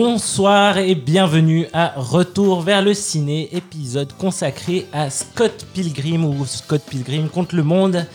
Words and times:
Bonsoir 0.00 0.78
et 0.78 0.94
bienvenue 0.94 1.66
à 1.72 1.92
Retour 1.96 2.60
vers 2.60 2.82
le 2.82 2.94
ciné, 2.94 3.48
épisode 3.50 4.12
consacré 4.12 4.86
à 4.92 5.10
Scott 5.10 5.66
Pilgrim 5.74 6.24
ou 6.24 6.46
Scott 6.46 6.82
Pilgrim 6.88 7.28
contre 7.28 7.56
le 7.56 7.64
monde. 7.64 8.06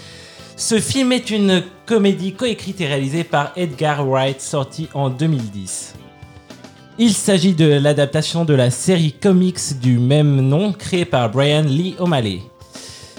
Ce 0.55 0.79
film 0.79 1.11
est 1.11 1.29
une 1.29 1.61
comédie 1.85 2.31
coécrite 2.31 2.79
et 2.79 2.87
réalisée 2.87 3.25
par 3.25 3.51
Edgar 3.57 4.07
Wright, 4.07 4.39
sortie 4.39 4.87
en 4.93 5.09
2010. 5.09 5.95
Il 6.99 7.11
s'agit 7.11 7.53
de 7.53 7.65
l'adaptation 7.67 8.45
de 8.45 8.53
la 8.53 8.71
série 8.71 9.11
comics 9.11 9.77
du 9.81 9.99
même 9.99 10.39
nom, 10.39 10.71
créée 10.71 11.03
par 11.03 11.31
Brian 11.31 11.63
Lee 11.63 11.95
O'Malley. 11.99 12.39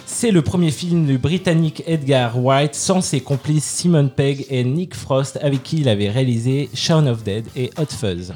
C'est 0.06 0.30
le 0.30 0.40
premier 0.40 0.70
film 0.70 1.04
du 1.04 1.18
britannique 1.18 1.82
Edgar 1.86 2.40
Wright 2.40 2.74
sans 2.74 3.02
ses 3.02 3.20
complices 3.20 3.66
Simon 3.66 4.08
Pegg 4.08 4.46
et 4.48 4.64
Nick 4.64 4.94
Frost 4.94 5.38
avec 5.42 5.62
qui 5.62 5.80
il 5.80 5.88
avait 5.90 6.08
réalisé 6.08 6.70
Shaun 6.72 7.06
of 7.06 7.24
Dead 7.24 7.44
et 7.56 7.68
Hot 7.76 7.94
Fuzz. 7.94 8.32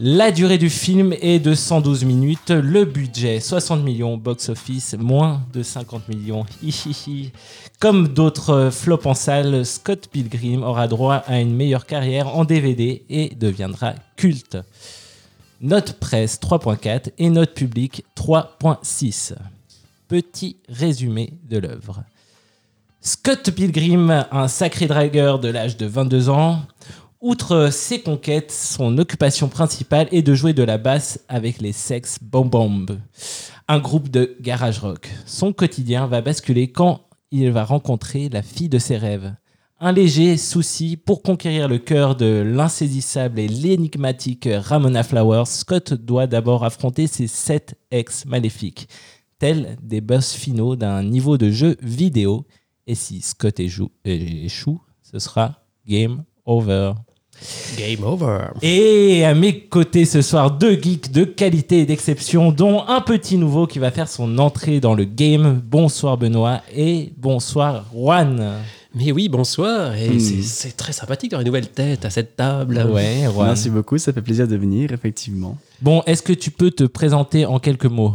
La 0.00 0.30
durée 0.30 0.58
du 0.58 0.70
film 0.70 1.12
est 1.20 1.40
de 1.40 1.54
112 1.54 2.04
minutes, 2.04 2.52
le 2.52 2.84
budget 2.84 3.40
60 3.40 3.82
millions, 3.82 4.16
box-office 4.16 4.94
moins 4.96 5.42
de 5.52 5.64
50 5.64 6.08
millions. 6.08 6.46
Comme 7.80 8.06
d'autres 8.06 8.70
flops 8.70 9.06
en 9.06 9.14
salle, 9.14 9.66
Scott 9.66 10.06
Pilgrim 10.06 10.62
aura 10.62 10.86
droit 10.86 11.16
à 11.26 11.40
une 11.40 11.52
meilleure 11.52 11.84
carrière 11.84 12.28
en 12.36 12.44
DVD 12.44 13.02
et 13.10 13.30
deviendra 13.34 13.94
culte. 14.14 14.56
Note 15.60 15.94
presse 15.94 16.38
3.4 16.40 17.10
et 17.18 17.28
note 17.28 17.54
publique 17.54 18.04
3.6. 18.16 19.34
Petit 20.06 20.58
résumé 20.68 21.32
de 21.50 21.58
l'œuvre. 21.58 22.04
Scott 23.00 23.50
Pilgrim, 23.50 24.26
un 24.30 24.46
sacré 24.46 24.86
dragueur 24.86 25.40
de 25.40 25.48
l'âge 25.48 25.76
de 25.76 25.86
22 25.86 26.28
ans, 26.28 26.62
outre 27.20 27.70
ses 27.72 28.00
conquêtes, 28.00 28.52
son 28.52 28.98
occupation 28.98 29.48
principale 29.48 30.08
est 30.12 30.22
de 30.22 30.34
jouer 30.34 30.52
de 30.52 30.62
la 30.62 30.78
basse 30.78 31.20
avec 31.28 31.60
les 31.60 31.72
Sex 31.72 32.18
Bomb 32.22 32.48
Bomb, 32.48 32.98
un 33.66 33.78
groupe 33.78 34.08
de 34.08 34.36
garage 34.40 34.78
rock. 34.78 35.10
Son 35.26 35.52
quotidien 35.52 36.06
va 36.06 36.20
basculer 36.20 36.70
quand 36.70 37.02
il 37.30 37.50
va 37.50 37.64
rencontrer 37.64 38.28
la 38.28 38.42
fille 38.42 38.68
de 38.68 38.78
ses 38.78 38.96
rêves. 38.96 39.34
Un 39.80 39.92
léger 39.92 40.36
souci 40.36 40.96
pour 40.96 41.22
conquérir 41.22 41.68
le 41.68 41.78
cœur 41.78 42.16
de 42.16 42.42
l'insaisissable 42.44 43.38
et 43.38 43.46
l'énigmatique 43.46 44.48
Ramona 44.50 45.04
Flowers, 45.04 45.46
Scott 45.46 45.94
doit 45.94 46.26
d'abord 46.26 46.64
affronter 46.64 47.06
ses 47.06 47.28
sept 47.28 47.78
ex 47.92 48.26
maléfiques, 48.26 48.88
tels 49.38 49.76
des 49.82 50.00
boss 50.00 50.32
finaux 50.32 50.74
d'un 50.74 51.04
niveau 51.04 51.38
de 51.38 51.50
jeu 51.50 51.76
vidéo. 51.80 52.44
Et 52.88 52.96
si 52.96 53.20
Scott 53.20 53.60
échoue, 53.60 54.80
ce 55.02 55.18
sera 55.18 55.62
game 55.86 56.24
over. 56.44 56.94
Game 57.78 58.02
over. 58.04 58.46
Et 58.62 59.24
à 59.24 59.34
mes 59.34 59.60
côtés 59.60 60.04
ce 60.04 60.22
soir, 60.22 60.50
deux 60.50 60.72
geeks 60.80 61.12
de 61.12 61.24
qualité 61.24 61.80
et 61.80 61.86
d'exception, 61.86 62.50
dont 62.52 62.82
un 62.88 63.00
petit 63.00 63.36
nouveau 63.36 63.66
qui 63.66 63.78
va 63.78 63.90
faire 63.90 64.08
son 64.08 64.38
entrée 64.38 64.80
dans 64.80 64.94
le 64.94 65.04
game. 65.04 65.60
Bonsoir 65.64 66.16
Benoît 66.18 66.62
et 66.74 67.12
bonsoir 67.16 67.84
Juan. 67.94 68.54
Mais 68.94 69.12
oui, 69.12 69.28
bonsoir. 69.28 69.94
Et 69.94 70.08
Hmm. 70.10 70.18
c'est- 70.18 70.42
c'est 70.42 70.76
très 70.76 70.92
sympathique 70.92 71.30
d'avoir 71.30 71.42
une 71.42 71.48
nouvelle 71.48 71.68
tête 71.68 72.04
à 72.04 72.10
cette 72.10 72.34
table. 72.36 72.84
Ouais, 72.92 73.24
Juan. 73.32 73.46
Merci 73.46 73.70
beaucoup, 73.70 73.98
ça 73.98 74.12
fait 74.12 74.22
plaisir 74.22 74.48
de 74.48 74.56
venir, 74.56 74.92
effectivement. 74.92 75.56
Bon, 75.80 76.02
est-ce 76.06 76.22
que 76.22 76.32
tu 76.32 76.50
peux 76.50 76.70
te 76.72 76.84
présenter 76.84 77.46
en 77.46 77.58
quelques 77.60 77.84
mots? 77.86 78.14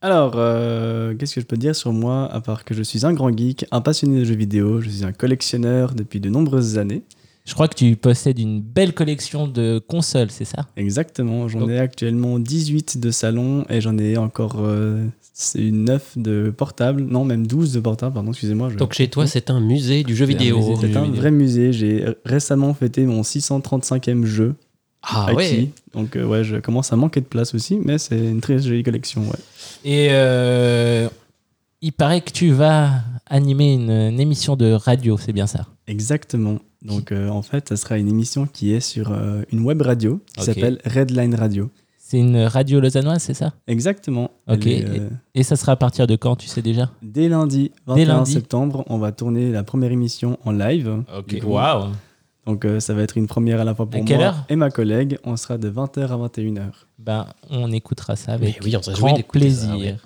Alors, 0.00 0.32
euh, 0.34 1.14
qu'est-ce 1.14 1.36
que 1.36 1.40
je 1.40 1.46
peux 1.46 1.56
dire 1.56 1.76
sur 1.76 1.92
moi, 1.92 2.28
à 2.32 2.40
part 2.40 2.64
que 2.64 2.74
je 2.74 2.82
suis 2.82 3.06
un 3.06 3.12
grand 3.12 3.30
geek, 3.36 3.66
un 3.70 3.80
passionné 3.80 4.18
de 4.18 4.24
jeux 4.24 4.34
vidéo, 4.34 4.80
je 4.80 4.90
suis 4.90 5.04
un 5.04 5.12
collectionneur 5.12 5.94
depuis 5.94 6.18
de 6.18 6.28
nombreuses 6.28 6.76
années. 6.76 7.02
Je 7.44 7.54
crois 7.54 7.66
que 7.68 7.74
tu 7.74 7.96
possèdes 7.96 8.38
une 8.38 8.60
belle 8.60 8.94
collection 8.94 9.48
de 9.48 9.80
consoles, 9.86 10.30
c'est 10.30 10.44
ça? 10.44 10.66
Exactement, 10.76 11.48
j'en 11.48 11.68
ai 11.68 11.78
actuellement 11.78 12.38
18 12.38 12.98
de 12.98 13.10
salon 13.10 13.64
et 13.68 13.80
j'en 13.80 13.98
ai 13.98 14.16
encore 14.16 14.56
euh, 14.60 15.04
c'est 15.34 15.70
9 15.72 16.18
de 16.18 16.54
portables, 16.56 17.02
non 17.02 17.24
même 17.24 17.46
12 17.46 17.72
de 17.72 17.80
portables, 17.80 18.14
pardon, 18.14 18.30
excusez-moi. 18.30 18.68
je- 18.70 18.76
Donc 18.76 18.92
chez 18.92 19.08
toi, 19.08 19.26
c'est 19.26 19.50
un 19.50 19.60
musée 19.60 20.04
du 20.04 20.14
jeu 20.14 20.24
vidéo. 20.26 20.78
c'est 20.80 20.96
un 20.96 21.10
vrai 21.10 21.30
musée, 21.32 21.72
j'ai 21.72 22.04
récemment 22.24 22.74
fêté 22.74 23.04
mon 23.06 23.22
635e 23.24 24.24
jeu 24.24 24.54
Ah 25.02 25.26
acquis. 25.26 25.34
ouais. 25.36 25.70
Donc 25.94 26.14
euh, 26.16 26.24
ouais, 26.24 26.44
je 26.44 26.56
commence 26.58 26.92
à 26.92 26.96
manquer 26.96 27.20
de 27.20 27.26
place 27.26 27.54
aussi, 27.54 27.76
mais 27.84 27.98
c'est 27.98 28.18
une 28.18 28.40
très 28.40 28.60
jolie 28.60 28.84
collection, 28.84 29.22
ouais. 29.22 29.38
Et 29.84 30.08
euh, 30.12 31.08
il 31.80 31.92
paraît 31.92 32.20
que 32.20 32.30
tu 32.30 32.52
vas 32.52 33.00
animer 33.26 33.72
une, 33.72 33.90
une 33.90 34.20
émission 34.20 34.54
de 34.54 34.72
radio, 34.72 35.16
c'est 35.18 35.32
bien 35.32 35.48
ça? 35.48 35.66
Exactement. 35.88 36.58
Donc 36.84 37.12
euh, 37.12 37.28
en 37.28 37.42
fait, 37.42 37.68
ça 37.68 37.76
sera 37.76 37.98
une 37.98 38.08
émission 38.08 38.46
qui 38.46 38.72
est 38.72 38.80
sur 38.80 39.12
euh, 39.12 39.42
une 39.52 39.60
web 39.60 39.82
radio 39.82 40.20
qui 40.34 40.40
Ok. 40.40 40.46
s'appelle 40.46 40.78
Redline 40.84 41.34
Radio. 41.34 41.70
C'est 41.98 42.18
une 42.18 42.36
radio 42.42 42.78
lausannoise, 42.80 43.22
c'est 43.22 43.32
ça? 43.34 43.54
Exactement. 43.66 44.30
Ok. 44.46 44.66
Est, 44.66 44.84
euh, 44.86 45.08
Et 45.34 45.42
ça 45.44 45.56
sera 45.56 45.72
à 45.72 45.76
partir 45.76 46.06
de 46.06 46.14
quand, 46.16 46.36
tu 46.36 46.46
sais 46.46 46.60
déjà? 46.60 46.90
Dès 47.00 47.28
lundi, 47.28 47.70
Dès 47.86 48.04
21 48.04 48.06
lundi. 48.18 48.32
septembre, 48.32 48.84
on 48.88 48.98
va 48.98 49.12
tourner 49.12 49.50
la 49.50 49.62
première 49.62 49.92
émission 49.92 50.38
en 50.44 50.52
live. 50.52 51.04
Coup, 51.28 51.46
waouh 51.46 51.92
Donc 52.44 52.64
euh, 52.66 52.80
ça 52.80 52.92
va 52.92 53.02
être 53.02 53.16
une 53.16 53.28
première 53.28 53.60
à 53.60 53.64
la 53.64 53.74
fois 53.74 53.88
pour 53.88 54.04
moi 54.04 54.34
et 54.50 54.56
ma 54.56 54.70
collègue. 54.70 55.18
On 55.24 55.36
sera 55.36 55.56
de 55.56 55.70
20h 55.70 56.00
à 56.08 56.16
21h. 56.28 56.60
Ben, 56.98 57.26
on 57.48 57.72
écoutera 57.72 58.14
ça 58.16 58.32
avec 58.32 58.58
oui, 58.62 58.76
on 58.76 58.92
grand 58.92 59.16
ça, 59.16 59.22
plaisir. 59.22 59.96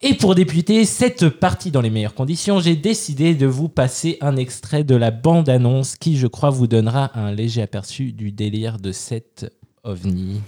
Et 0.00 0.14
pour 0.14 0.36
débuter 0.36 0.84
cette 0.84 1.28
partie 1.28 1.72
dans 1.72 1.80
les 1.80 1.90
meilleures 1.90 2.14
conditions, 2.14 2.60
j'ai 2.60 2.76
décidé 2.76 3.34
de 3.34 3.46
vous 3.46 3.68
passer 3.68 4.16
un 4.20 4.36
extrait 4.36 4.84
de 4.84 4.94
la 4.94 5.10
bande-annonce 5.10 5.96
qui, 5.96 6.16
je 6.16 6.28
crois, 6.28 6.50
vous 6.50 6.68
donnera 6.68 7.18
un 7.18 7.32
léger 7.32 7.62
aperçu 7.62 8.12
du 8.12 8.30
délire 8.30 8.78
de 8.78 8.92
cette 8.92 9.52
ovni. 9.82 10.40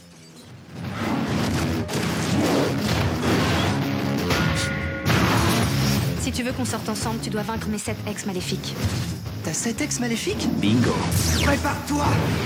Si 6.21 6.31
tu 6.31 6.45
veux 6.45 6.53
qu'on 6.53 6.65
sorte 6.65 6.89
ensemble, 6.89 7.19
tu 7.21 7.31
dois 7.31 7.43
vaincre 7.43 7.67
mes 7.69 7.79
sept 7.79 7.97
ex 8.09 8.27
maléfiques. 8.27 8.77
T'as 9.43 9.53
sept 9.53 9.81
ex 9.81 9.99
maléfiques? 9.99 10.49
Bingo 10.61 10.95
Prépare-toi 11.43 12.05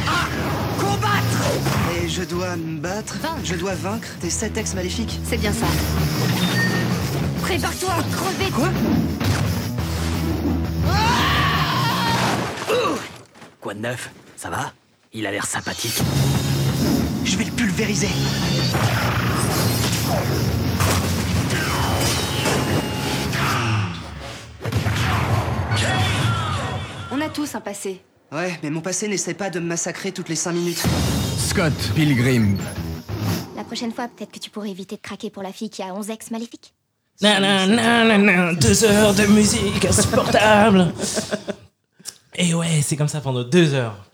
à 0.08 0.80
combattre 0.80 2.02
Et 2.02 2.08
je 2.08 2.22
dois 2.22 2.56
me 2.56 2.80
battre 2.80 3.18
Vaincre. 3.18 3.40
Je 3.44 3.56
dois 3.56 3.74
vaincre 3.74 4.08
tes 4.20 4.30
sept 4.30 4.56
ex 4.56 4.74
maléfiques 4.74 5.18
C'est 5.24 5.38
bien 5.38 5.52
ça. 5.52 5.66
Prépare-toi 7.44 7.90
à 7.90 8.02
crever 8.04 8.50
Quoi 8.50 8.68
Quoi 13.60 13.74
de 13.74 13.80
neuf 13.80 14.10
Ça 14.34 14.48
va 14.48 14.72
Il 15.12 15.26
a 15.26 15.30
l'air 15.30 15.44
sympathique. 15.44 16.00
Je 17.22 17.36
vais 17.36 17.44
le 17.44 17.50
pulvériser 17.50 18.08
On 27.12 27.20
a 27.20 27.28
tous 27.28 27.54
un 27.54 27.60
passé. 27.60 28.00
Ouais, 28.32 28.58
mais 28.62 28.70
mon 28.70 28.80
passé 28.80 29.06
n'essaie 29.06 29.34
pas 29.34 29.50
de 29.50 29.60
me 29.60 29.66
massacrer 29.66 30.12
toutes 30.12 30.30
les 30.30 30.36
cinq 30.36 30.52
minutes. 30.52 30.82
Scott 31.36 31.74
Pilgrim. 31.94 32.56
La 33.54 33.64
prochaine 33.64 33.92
fois, 33.92 34.08
peut-être 34.08 34.32
que 34.32 34.38
tu 34.38 34.48
pourrais 34.48 34.70
éviter 34.70 34.96
de 34.96 35.02
craquer 35.02 35.28
pour 35.28 35.42
la 35.42 35.52
fille 35.52 35.68
qui 35.68 35.82
a 35.82 35.94
11 35.94 36.08
ex 36.08 36.30
maléfiques. 36.30 36.74
Nan, 37.22 37.42
nan, 37.42 37.76
nan, 37.76 38.08
nan, 38.08 38.24
nan, 38.24 38.56
deux 38.56 38.84
heures 38.84 39.14
de 39.14 39.26
musique 39.26 39.84
insupportable. 39.84 40.92
Et 42.36 42.52
ouais, 42.54 42.82
c'est 42.82 42.96
comme 42.96 43.08
ça 43.08 43.20
pendant 43.20 43.44
deux 43.44 43.72
heures. 43.72 44.04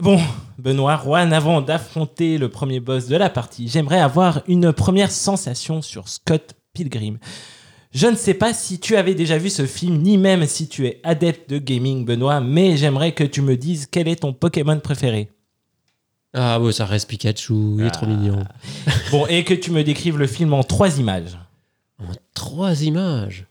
Bon, 0.00 0.20
Benoît, 0.58 1.00
Juan, 1.04 1.32
avant 1.32 1.60
d'affronter 1.60 2.36
le 2.36 2.48
premier 2.48 2.80
boss 2.80 3.06
de 3.06 3.16
la 3.16 3.30
partie, 3.30 3.68
j'aimerais 3.68 4.00
avoir 4.00 4.42
une 4.48 4.72
première 4.72 5.12
sensation 5.12 5.82
sur 5.82 6.08
Scott 6.08 6.54
Pilgrim. 6.72 7.18
Je 7.92 8.08
ne 8.08 8.16
sais 8.16 8.34
pas 8.34 8.54
si 8.54 8.80
tu 8.80 8.96
avais 8.96 9.14
déjà 9.14 9.38
vu 9.38 9.50
ce 9.50 9.66
film, 9.66 9.98
ni 9.98 10.18
même 10.18 10.46
si 10.46 10.68
tu 10.68 10.86
es 10.86 11.00
adepte 11.04 11.48
de 11.50 11.58
gaming, 11.58 12.04
Benoît, 12.04 12.40
mais 12.40 12.76
j'aimerais 12.76 13.12
que 13.12 13.24
tu 13.24 13.40
me 13.42 13.56
dises 13.56 13.86
quel 13.90 14.08
est 14.08 14.22
ton 14.22 14.32
Pokémon 14.32 14.80
préféré. 14.80 15.30
Ah 16.32 16.60
ouais, 16.60 16.72
ça 16.72 16.86
reste 16.86 17.08
Pikachu, 17.08 17.76
il 17.78 17.86
est 17.86 17.90
trop 17.90 18.06
mignon. 18.06 18.44
Bon, 19.10 19.26
et 19.26 19.44
que 19.44 19.54
tu 19.54 19.70
me 19.70 19.82
décrives 19.84 20.18
le 20.18 20.28
film 20.28 20.52
en 20.54 20.62
trois 20.62 20.98
images. 20.98 21.36
En 22.00 22.12
trois 22.34 22.82
images. 22.82 23.46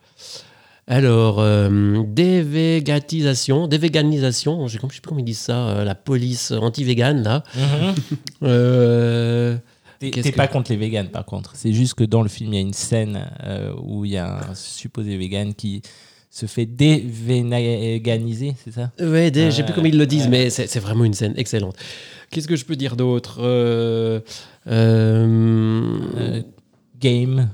Alors, 0.87 1.39
euh, 1.39 2.01
dévégatisation, 2.07 3.67
dévéganisation, 3.67 4.67
je 4.67 4.77
ne 4.77 4.81
sais 4.81 4.87
plus 4.87 5.01
comment 5.07 5.19
ils 5.19 5.23
disent 5.25 5.37
ça, 5.39 5.67
euh, 5.69 5.83
la 5.83 5.93
police 5.93 6.51
anti-végane, 6.51 7.21
là. 7.23 7.43
Mhm. 7.55 7.93
Euh, 8.43 9.57
T'es 9.99 10.09
que- 10.11 10.35
pas 10.35 10.47
contre 10.47 10.71
les 10.71 10.77
véganes 10.77 11.09
par 11.09 11.25
contre. 11.25 11.51
C'est 11.55 11.73
juste 11.73 11.93
que 11.95 12.03
dans 12.05 12.21
le 12.23 12.29
film, 12.29 12.53
il 12.53 12.55
y 12.55 12.59
a 12.59 12.61
une 12.61 12.73
scène 12.73 13.27
euh, 13.43 13.73
où 13.83 14.05
il 14.05 14.11
y 14.11 14.17
a 14.17 14.49
un 14.49 14.55
supposé 14.55 15.15
vegan 15.17 15.53
qui 15.53 15.81
se 16.31 16.45
fait 16.45 16.65
dévéganiser, 16.65 18.55
c'est 18.63 18.71
ça? 18.71 18.91
Ouais, 18.99 19.29
des- 19.29 19.51
je 19.51 19.57
sais 19.57 19.63
plus 19.63 19.73
comment 19.73 19.87
ils 19.87 19.97
le 19.97 20.05
disent, 20.07 20.27
mais 20.29 20.49
c'est 20.49 20.67
c'est 20.67 20.79
vraiment 20.79 21.03
une 21.03 21.13
scène 21.13 21.33
excellente. 21.37 21.75
Qu'est-ce 22.31 22.47
que 22.47 22.55
je 22.55 22.63
peux 22.65 22.75
dire 22.75 22.95
d'autre? 22.95 23.39
Euh, 23.41 24.21
euh, 24.67 25.97
Euh, 26.17 26.41
Game, 26.99 27.49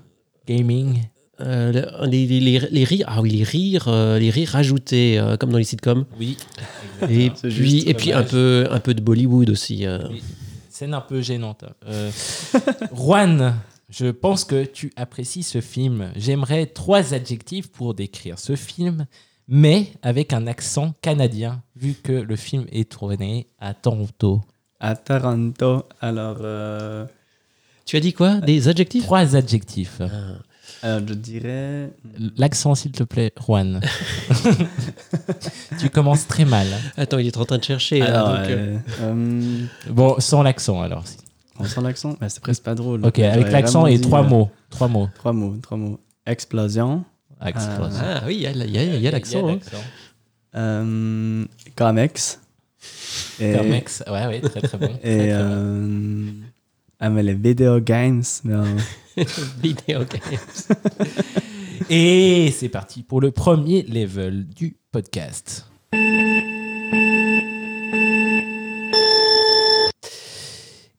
gaming. 0.47 1.01
euh, 1.41 1.71
le- 1.73 2.07
les, 2.07 2.25
les, 2.25 2.39
les- 2.39 2.67
les 2.71 2.83
rires, 2.85 3.05
ah 3.09 3.21
oui, 3.21 3.29
les 3.31 3.43
rires, 3.43 3.87
euh, 3.87 4.17
les 4.19 4.29
rires 4.29 4.49
rajoutés, 4.49 5.19
euh, 5.19 5.35
comme 5.37 5.51
dans 5.51 5.57
les 5.57 5.63
sitcoms. 5.65 6.05
Oui. 6.19 6.37
Et 7.09 7.29
C'est 7.35 7.49
puis, 7.49 7.51
juste 7.51 7.87
et 7.87 7.93
puis 7.93 8.13
un 8.13 8.23
peu, 8.23 8.67
un 8.71 8.79
peu 8.79 8.93
de 8.93 9.01
Bollywood 9.01 9.49
aussi. 9.49 9.85
euh. 9.85 9.99
Oui. 10.09 10.23
Scène 10.69 10.93
un 10.93 11.01
peu 11.01 11.21
gênante. 11.21 11.65
Euh, 11.87 12.09
Juan, 12.95 13.55
je 13.89 14.07
pense 14.07 14.43
que 14.45 14.63
tu 14.65 14.91
apprécies 14.95 15.43
ce 15.43 15.61
film. 15.61 16.11
J'aimerais 16.15 16.65
trois 16.67 17.13
adjectifs 17.13 17.67
pour 17.71 17.93
décrire 17.93 18.39
ce 18.39 18.55
film, 18.55 19.05
mais 19.47 19.87
avec 20.01 20.33
un 20.33 20.47
accent 20.47 20.93
canadien, 21.01 21.61
vu 21.75 21.93
que 22.01 22.11
le 22.13 22.35
film 22.35 22.65
est 22.71 22.91
tourné 22.91 23.47
à 23.59 23.73
Toronto. 23.73 24.41
À 24.79 24.95
Taranto, 24.95 25.83
alors, 26.01 26.37
euh, 26.41 27.05
Tu 27.85 27.97
as 27.97 27.99
dit 27.99 28.13
quoi? 28.13 28.35
Des 28.37 28.67
adjectifs? 28.67 29.03
Trois 29.03 29.35
adjectifs. 29.35 30.01
Ah. 30.01 30.07
alors, 30.81 31.07
je 31.07 31.13
dirais. 31.13 31.91
L'accent, 32.37 32.73
s'il 32.73 32.91
te 32.91 33.03
plaît, 33.03 33.31
Juan. 33.45 33.79
tu 35.79 35.89
commences 35.89 36.25
très 36.27 36.45
mal. 36.45 36.67
Attends, 36.97 37.19
il 37.19 37.27
est 37.27 37.37
en 37.37 37.45
train 37.45 37.57
de 37.59 37.63
chercher. 37.63 38.01
hein, 38.01 38.05
Alors, 38.07 38.29
donc, 38.29 38.49
euh, 38.49 38.77
euh, 39.01 39.13
euh, 39.87 39.91
Bon, 39.91 40.15
sans 40.19 40.41
l'accent 40.41 40.81
alors. 40.81 41.03
on 41.59 41.65
sent 41.65 41.81
l'accent? 41.81 42.17
Bah, 42.19 42.27
C'est 42.29 42.41
presque 42.41 42.63
pas 42.63 42.73
drôle. 42.75 43.05
Ok, 43.05 43.19
avec 43.19 43.51
l'accent 43.51 43.85
et 43.85 43.97
dit, 43.97 44.01
trois 44.01 44.23
euh, 44.23 44.29
mots. 44.29 44.49
Trois 44.71 44.87
mots. 44.87 45.09
Trois 45.15 45.33
mots, 45.33 45.55
trois 45.61 45.77
mots. 45.77 45.99
Explosion, 46.25 47.03
Explosion. 47.45 48.01
Ah 48.03 48.23
oui, 48.25 48.37
il 48.37 48.41
y 48.41 49.07
a, 49.07 49.11
l'accent. 49.11 49.47
hein. 49.47 49.59
euh, 50.55 51.45
Comex. 51.75 52.39
Et, 53.39 53.53
Comex, 53.53 54.03
ouais, 54.07 54.25
ouais, 54.27 54.41
très 54.41 54.61
très 54.61 54.77
bon. 54.77 54.87
Très, 54.87 54.97
et 55.27 55.29
très 55.33 55.43
bon. 55.43 56.33
Ah, 56.99 57.09
mais 57.09 57.23
les 57.23 57.33
video 57.33 57.79
games. 57.79 58.23
non. 58.43 58.63
Vidéo 59.61 59.99
games. 59.99 60.77
Et 61.89 62.51
c'est 62.51 62.69
parti 62.69 63.03
pour 63.03 63.21
le 63.21 63.31
premier 63.31 63.83
level 63.83 64.45
du 64.45 64.77
podcast. 64.91 65.65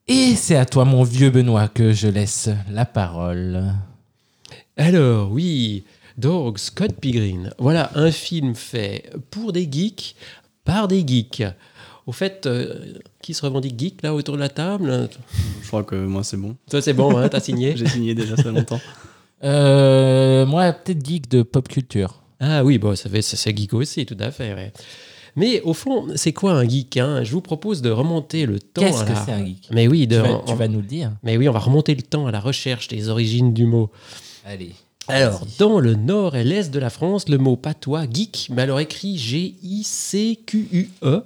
Et 0.07 0.35
c'est 0.35 0.55
à 0.55 0.65
toi, 0.65 0.85
mon 0.85 1.03
vieux 1.03 1.29
Benoît, 1.29 1.67
que 1.67 1.91
je 1.93 2.07
laisse 2.07 2.49
la 2.71 2.85
parole. 2.85 3.73
Alors, 4.77 5.31
oui, 5.31 5.83
donc 6.17 6.59
Scott 6.59 6.93
Pilgrim. 6.93 7.49
Voilà 7.59 7.91
un 7.95 8.11
film 8.11 8.55
fait 8.55 9.11
pour 9.31 9.51
des 9.51 9.67
geeks, 9.69 10.15
par 10.63 10.87
des 10.87 11.05
geeks. 11.05 11.43
Au 12.05 12.11
fait, 12.11 12.45
euh, 12.45 12.93
qui 13.27 13.33
se 13.33 13.41
revendique 13.45 13.77
geek 13.77 14.01
là 14.03 14.13
autour 14.15 14.35
de 14.35 14.39
la 14.39 14.47
table? 14.49 15.09
Je 15.61 15.67
crois 15.67 15.83
que 15.83 15.95
moi, 15.95 16.23
c'est 16.23 16.37
bon. 16.37 16.55
Toi, 16.69 16.81
c'est 16.81 16.93
bon, 16.93 17.17
hein, 17.17 17.27
t'as 17.29 17.41
signé? 17.41 17.75
J'ai 17.77 17.85
signé 17.87 18.15
déjà 18.15 18.37
ça 18.37 18.49
longtemps. 18.51 18.79
Euh, 19.43 20.45
moi, 20.45 20.71
peut-être 20.71 21.05
geek 21.05 21.29
de 21.29 21.41
pop 21.43 21.67
culture. 21.67 22.21
Ah 22.39 22.63
oui, 22.63 22.77
bon, 22.77 22.95
ça 22.95 23.09
fait, 23.09 23.21
c'est 23.21 23.35
c'est 23.35 23.55
geek 23.55 23.73
aussi, 23.73 24.05
tout 24.05 24.15
à 24.19 24.31
fait. 24.31 24.53
ouais. 24.53 24.71
Mais 25.35 25.61
au 25.61 25.73
fond, 25.73 26.07
c'est 26.15 26.31
quoi 26.33 26.53
un 26.53 26.67
geek 26.67 26.97
hein? 26.97 27.23
Je 27.23 27.31
vous 27.33 27.41
propose 27.41 27.81
de 27.81 27.89
remonter 27.91 28.45
le 28.45 28.59
temps. 28.59 28.81
Qu'est-ce 28.81 29.01
à 29.01 29.05
que 29.05 29.11
la- 29.13 29.25
c'est 29.25 29.31
un 29.33 29.45
geek? 29.45 29.67
Mais 29.71 29.87
oui, 29.87 30.07
de, 30.07 30.15
tu, 30.15 30.21
vas, 30.21 30.41
on- 30.41 30.45
tu 30.45 30.55
vas 30.55 30.67
nous 30.69 30.79
le 30.79 30.85
dire. 30.87 31.11
mais 31.21 31.35
oui, 31.37 31.47
on 31.49 31.51
va 31.51 31.59
remonter 31.59 31.93
le 31.95 32.01
temps 32.01 32.25
à 32.27 32.31
la 32.31 32.39
recherche 32.39 32.87
des 32.87 33.09
origines 33.09 33.53
du 33.53 33.65
mot. 33.65 33.91
Allez. 34.45 34.73
Alors, 35.09 35.39
Vas-y. 35.39 35.57
dans 35.59 35.79
le 35.79 35.95
nord 35.95 36.35
et 36.35 36.43
l'est 36.43 36.69
de 36.71 36.79
la 36.79 36.89
France, 36.89 37.29
le 37.29 37.37
mot 37.37 37.55
patois 37.55 38.05
geek, 38.11 38.47
mais 38.51 38.63
alors 38.63 38.79
écrit 38.79 39.17
G-I-C-Q-U-E, 39.17 40.87
E, 41.03 41.23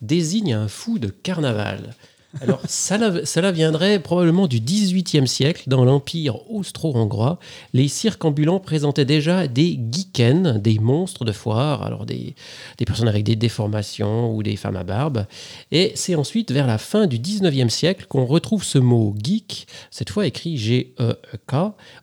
désigne 0.00 0.54
un 0.54 0.68
fou 0.68 0.98
de 0.98 1.08
carnaval. 1.08 1.94
Alors, 2.40 2.60
cela 2.66 3.52
viendrait 3.52 4.00
probablement 4.00 4.48
du 4.48 4.60
XVIIIe 4.60 5.28
siècle. 5.28 5.64
Dans 5.66 5.84
l'Empire 5.84 6.50
austro-hongrois, 6.50 7.38
les 7.72 7.88
cirques 7.88 8.24
ambulants 8.24 8.58
présentaient 8.58 9.04
déjà 9.04 9.46
des 9.46 9.78
geeken, 9.78 10.58
des 10.58 10.78
monstres 10.78 11.24
de 11.24 11.32
foire, 11.32 11.82
alors 11.82 12.06
des, 12.06 12.34
des 12.78 12.84
personnes 12.84 13.08
avec 13.08 13.24
des 13.24 13.36
déformations 13.36 14.34
ou 14.34 14.42
des 14.42 14.56
femmes 14.56 14.76
à 14.76 14.84
barbe. 14.84 15.26
Et 15.70 15.92
c'est 15.94 16.16
ensuite 16.16 16.50
vers 16.50 16.66
la 16.66 16.78
fin 16.78 17.06
du 17.06 17.18
XIXe 17.18 17.72
siècle 17.72 18.06
qu'on 18.08 18.24
retrouve 18.24 18.64
ce 18.64 18.78
mot 18.78 19.14
geek, 19.22 19.66
cette 19.90 20.10
fois 20.10 20.26
écrit 20.26 20.56
G-E-E-K, 20.56 21.54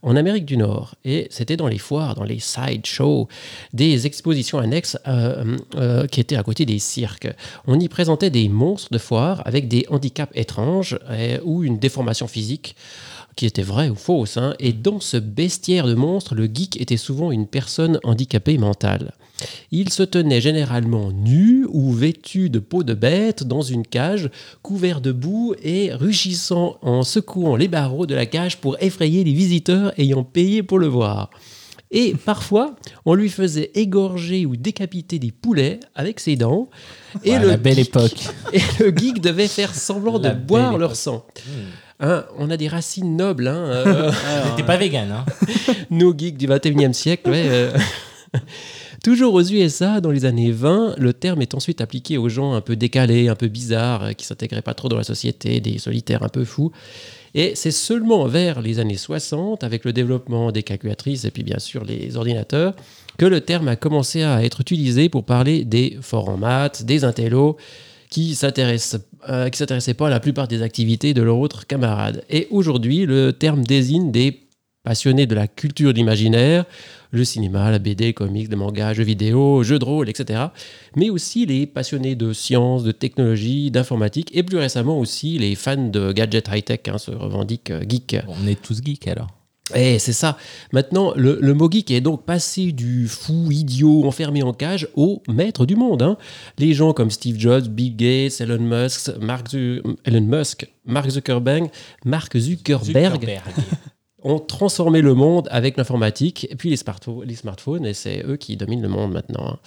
en 0.02 0.16
Amérique 0.16 0.46
du 0.46 0.58
Nord. 0.58 0.96
Et 1.04 1.28
c'était 1.30 1.58
dans 1.58 1.68
les 1.68 1.78
foires, 1.78 2.16
dans 2.16 2.24
les 2.24 2.40
sideshows, 2.40 3.28
des 3.74 4.08
expositions 4.08 4.60
annexes 4.60 4.98
euh, 5.08 5.58
euh, 5.76 6.08
qui 6.08 6.22
étaient 6.22 6.38
à 6.38 6.44
côté 6.44 6.66
des 6.66 6.80
cirques. 6.80 7.28
On 7.68 7.80
y 7.80 7.90
présentait 7.90 8.30
des 8.30 8.48
monstres 8.48 8.92
de 8.92 8.98
foire 8.98 9.42
avec 9.46 9.68
des 9.68 9.86
handicaps 9.90 10.21
étranges 10.34 10.98
euh, 11.10 11.38
ou 11.44 11.64
une 11.64 11.80
déformation 11.80 12.28
physique 12.28 12.76
qui 13.36 13.46
était 13.46 13.62
vraie 13.62 13.90
ou 13.90 13.96
fausse. 13.96 14.38
hein. 14.38 14.56
Et 14.60 14.74
dans 14.74 15.00
ce 15.00 15.18
bestiaire 15.18 15.88
de 15.88 15.94
monstres, 15.94 16.36
le 16.36 16.46
geek 16.46 16.80
était 16.80 16.98
souvent 16.98 17.32
une 17.32 17.48
personne 17.48 18.00
handicapée 18.04 18.58
mentale. 18.58 19.14
Il 19.72 19.90
se 19.90 20.04
tenait 20.04 20.42
généralement 20.42 21.12
nu 21.12 21.66
ou 21.70 21.92
vêtu 21.92 22.50
de 22.50 22.60
peau 22.60 22.84
de 22.84 22.94
bête 22.94 23.44
dans 23.44 23.62
une 23.62 23.86
cage, 23.86 24.30
couvert 24.62 25.02
de 25.02 25.12
boue 25.12 25.56
et 25.64 25.94
rugissant 25.94 26.78
en 26.82 27.04
secouant 27.04 27.56
les 27.56 27.68
barreaux 27.68 28.06
de 28.06 28.16
la 28.16 28.26
cage 28.26 28.58
pour 28.58 28.78
effrayer 28.82 29.24
les 29.24 29.34
visiteurs 29.34 29.98
ayant 30.00 30.24
payé 30.24 30.62
pour 30.62 30.78
le 30.78 30.88
voir. 30.88 31.32
Et 31.92 32.16
parfois, 32.16 32.76
on 33.06 33.14
lui 33.14 33.30
faisait 33.30 33.72
égorger 33.76 34.46
ou 34.46 34.56
décapiter 34.56 35.20
des 35.20 35.32
poulets 35.32 35.82
avec 35.94 36.20
ses 36.20 36.38
dents. 36.38 36.70
Et, 37.24 37.32
Ouais, 37.32 37.40
le, 37.40 37.48
la 37.48 37.58
belle 37.58 37.76
geek, 37.76 37.88
époque. 37.88 38.24
et 38.54 38.62
le 38.80 38.96
geek 38.96 39.20
devait 39.20 39.50
faire 39.50 39.76
semblant 39.76 40.18
de 40.18 40.30
La 40.30 40.34
boire 40.34 40.78
leur 40.78 40.96
sang. 40.96 41.26
Hmm. 41.46 41.52
Hein, 42.04 42.26
on 42.38 42.50
a 42.50 42.58
des 42.58 42.68
racines 42.68 43.16
nobles, 43.16 43.48
hein, 43.48 43.64
euh, 43.68 44.12
T'es 44.58 44.64
pas 44.64 44.78
vegan, 44.78 45.12
hein 45.12 45.26
nos 45.92 46.18
geeks 46.18 46.38
du 46.38 46.48
21e 46.48 46.94
siècle. 46.94 47.30
ouais, 47.30 47.44
euh. 47.46 47.72
Toujours 49.04 49.34
aux 49.34 49.44
USA, 49.44 50.00
dans 50.00 50.12
les 50.12 50.26
années 50.26 50.52
20, 50.52 50.96
le 50.98 51.14
terme 51.14 51.42
est 51.42 51.56
ensuite 51.56 51.82
appliqué 51.82 52.18
aux 52.18 52.30
gens 52.30 52.54
un 52.54 52.62
peu 52.62 52.76
décalés, 52.76 53.30
un 53.30 53.36
peu 53.36 53.48
bizarres, 53.48 54.04
euh, 54.04 54.12
qui 54.14 54.26
s'intégraient 54.26 54.62
pas 54.62 54.74
trop 54.74 54.90
dans 54.90 54.98
la 54.98 55.04
société, 55.04 55.60
des 55.60 55.78
solitaires 55.80 56.24
un 56.24 56.30
peu 56.30 56.46
fous. 56.46 56.72
Et 57.34 57.54
c'est 57.56 57.72
seulement 57.72 58.26
vers 58.26 58.62
les 58.62 58.80
années 58.80 58.98
60, 58.98 59.64
avec 59.64 59.86
le 59.86 59.94
développement 59.94 60.52
des 60.52 60.64
calculatrices 60.64 61.26
et 61.26 61.32
puis 61.32 61.44
bien 61.44 61.60
sûr 61.60 61.86
les 61.86 62.18
ordinateurs, 62.18 62.76
que 63.18 63.26
le 63.26 63.42
terme 63.42 63.68
a 63.68 63.76
commencé 63.76 64.24
à 64.24 64.44
être 64.44 64.62
utilisé 64.62 65.10
pour 65.10 65.26
parler 65.26 65.64
des 65.64 65.98
forts 66.02 66.30
en 66.30 66.38
maths, 66.38 66.84
des 66.84 67.04
intellos, 67.04 67.58
qui 68.10 68.36
s'intéressent 68.36 69.02
euh, 69.30 69.50
qui 69.50 69.58
s'intéressaient 69.58 69.94
pas 69.94 70.08
à 70.08 70.10
la 70.10 70.20
plupart 70.20 70.48
des 70.48 70.64
activités 70.64 71.14
de 71.14 71.22
leurs 71.22 71.38
autres 71.38 71.66
camarades. 71.66 72.24
Et 72.30 72.48
aujourd'hui, 72.52 73.06
le 73.06 73.32
terme 73.32 73.64
désigne 73.64 74.12
des 74.12 74.48
passionnés 74.84 75.28
de 75.28 75.36
la 75.36 75.48
culture 75.48 75.94
d'imaginaire, 75.94 76.66
le 77.12 77.24
cinéma, 77.26 77.70
la 77.72 77.80
BD, 77.80 78.06
les 78.06 78.14
comics, 78.14 78.50
le 78.50 78.56
manga, 78.58 78.94
jeux 78.94 79.04
vidéo, 79.04 79.64
jeux 79.64 79.80
de 79.80 79.86
rôle, 79.86 80.10
etc. 80.10 80.46
Mais 80.96 81.10
aussi 81.10 81.46
les 81.46 81.68
passionnés 81.68 82.16
de 82.16 82.34
sciences, 82.34 82.84
de 82.84 82.92
technologie, 82.92 83.70
d'informatique, 83.72 84.30
et 84.34 84.44
plus 84.44 84.58
récemment 84.58 84.98
aussi 85.00 85.38
les 85.38 85.56
fans 85.56 85.90
de 85.90 86.12
gadgets 86.12 86.48
high-tech, 86.52 86.80
hein, 86.88 86.98
se 86.98 87.12
revendiquent 87.12 87.72
euh, 87.72 87.84
geeks. 87.88 88.18
Bon, 88.26 88.34
On 88.44 88.48
est 88.48 88.62
tous 88.62 88.82
geeks 88.84 89.08
alors. 89.08 89.28
Et 89.74 90.00
c'est 90.00 90.12
ça. 90.12 90.38
Maintenant, 90.74 91.14
le, 91.16 91.38
le 91.42 91.54
mot 91.54 91.70
geek 91.72 91.92
est 91.92 92.02
donc 92.02 92.26
passé 92.26 92.74
du 92.74 93.08
fou, 93.08 93.52
idiot, 93.52 94.04
enfermé 94.06 94.44
en 94.44 94.52
cage 94.52 94.90
au 94.96 95.22
maître 95.30 95.66
du 95.66 95.78
monde. 95.78 96.02
hein. 96.02 96.18
Les 96.58 96.74
gens 96.74 96.92
comme 96.92 97.10
Steve 97.10 97.38
Jobs, 97.40 97.68
Bill 97.70 97.96
Gates, 97.96 98.42
Elon 98.42 98.60
Musk, 98.60 99.12
Mark, 99.22 99.50
Zu- 99.50 99.82
Elon 100.04 100.22
Musk, 100.26 100.68
Mark 100.86 101.10
Zuckerberg, 101.10 101.70
Mark 102.04 102.38
Zuckerberg, 102.38 103.14
Zuckerberg. 103.14 103.44
ont 104.24 104.40
transformé 104.40 105.02
le 105.02 105.14
monde 105.14 105.48
avec 105.52 105.78
l'informatique 105.78 106.48
et 106.50 106.56
puis 106.56 106.70
les, 106.70 106.78
smartphones, 106.78 107.24
les 107.28 107.36
smartphones, 107.36 107.86
et 107.86 107.94
c'est 107.94 108.24
eux 108.26 108.38
qui 108.38 108.56
dominent 108.58 108.82
le 108.82 108.88
monde 108.90 109.12
maintenant. 109.14 109.48
hein. 109.54 109.60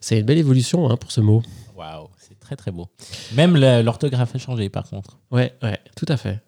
C'est 0.00 0.20
une 0.20 0.26
belle 0.26 0.38
évolution 0.38 0.88
hein, 0.90 0.96
pour 0.96 1.10
ce 1.12 1.20
mot. 1.20 1.42
Waouh, 1.76 2.08
c'est 2.18 2.38
très 2.38 2.54
très 2.56 2.70
beau. 2.70 2.88
Même 3.34 3.56
l'orthographe 3.56 4.34
a 4.34 4.38
changé 4.38 4.68
par 4.68 4.88
contre. 4.88 5.18
Ouais, 5.30 5.52
ouais, 5.62 5.78
tout 5.96 6.06
à 6.08 6.16
fait. 6.16 6.40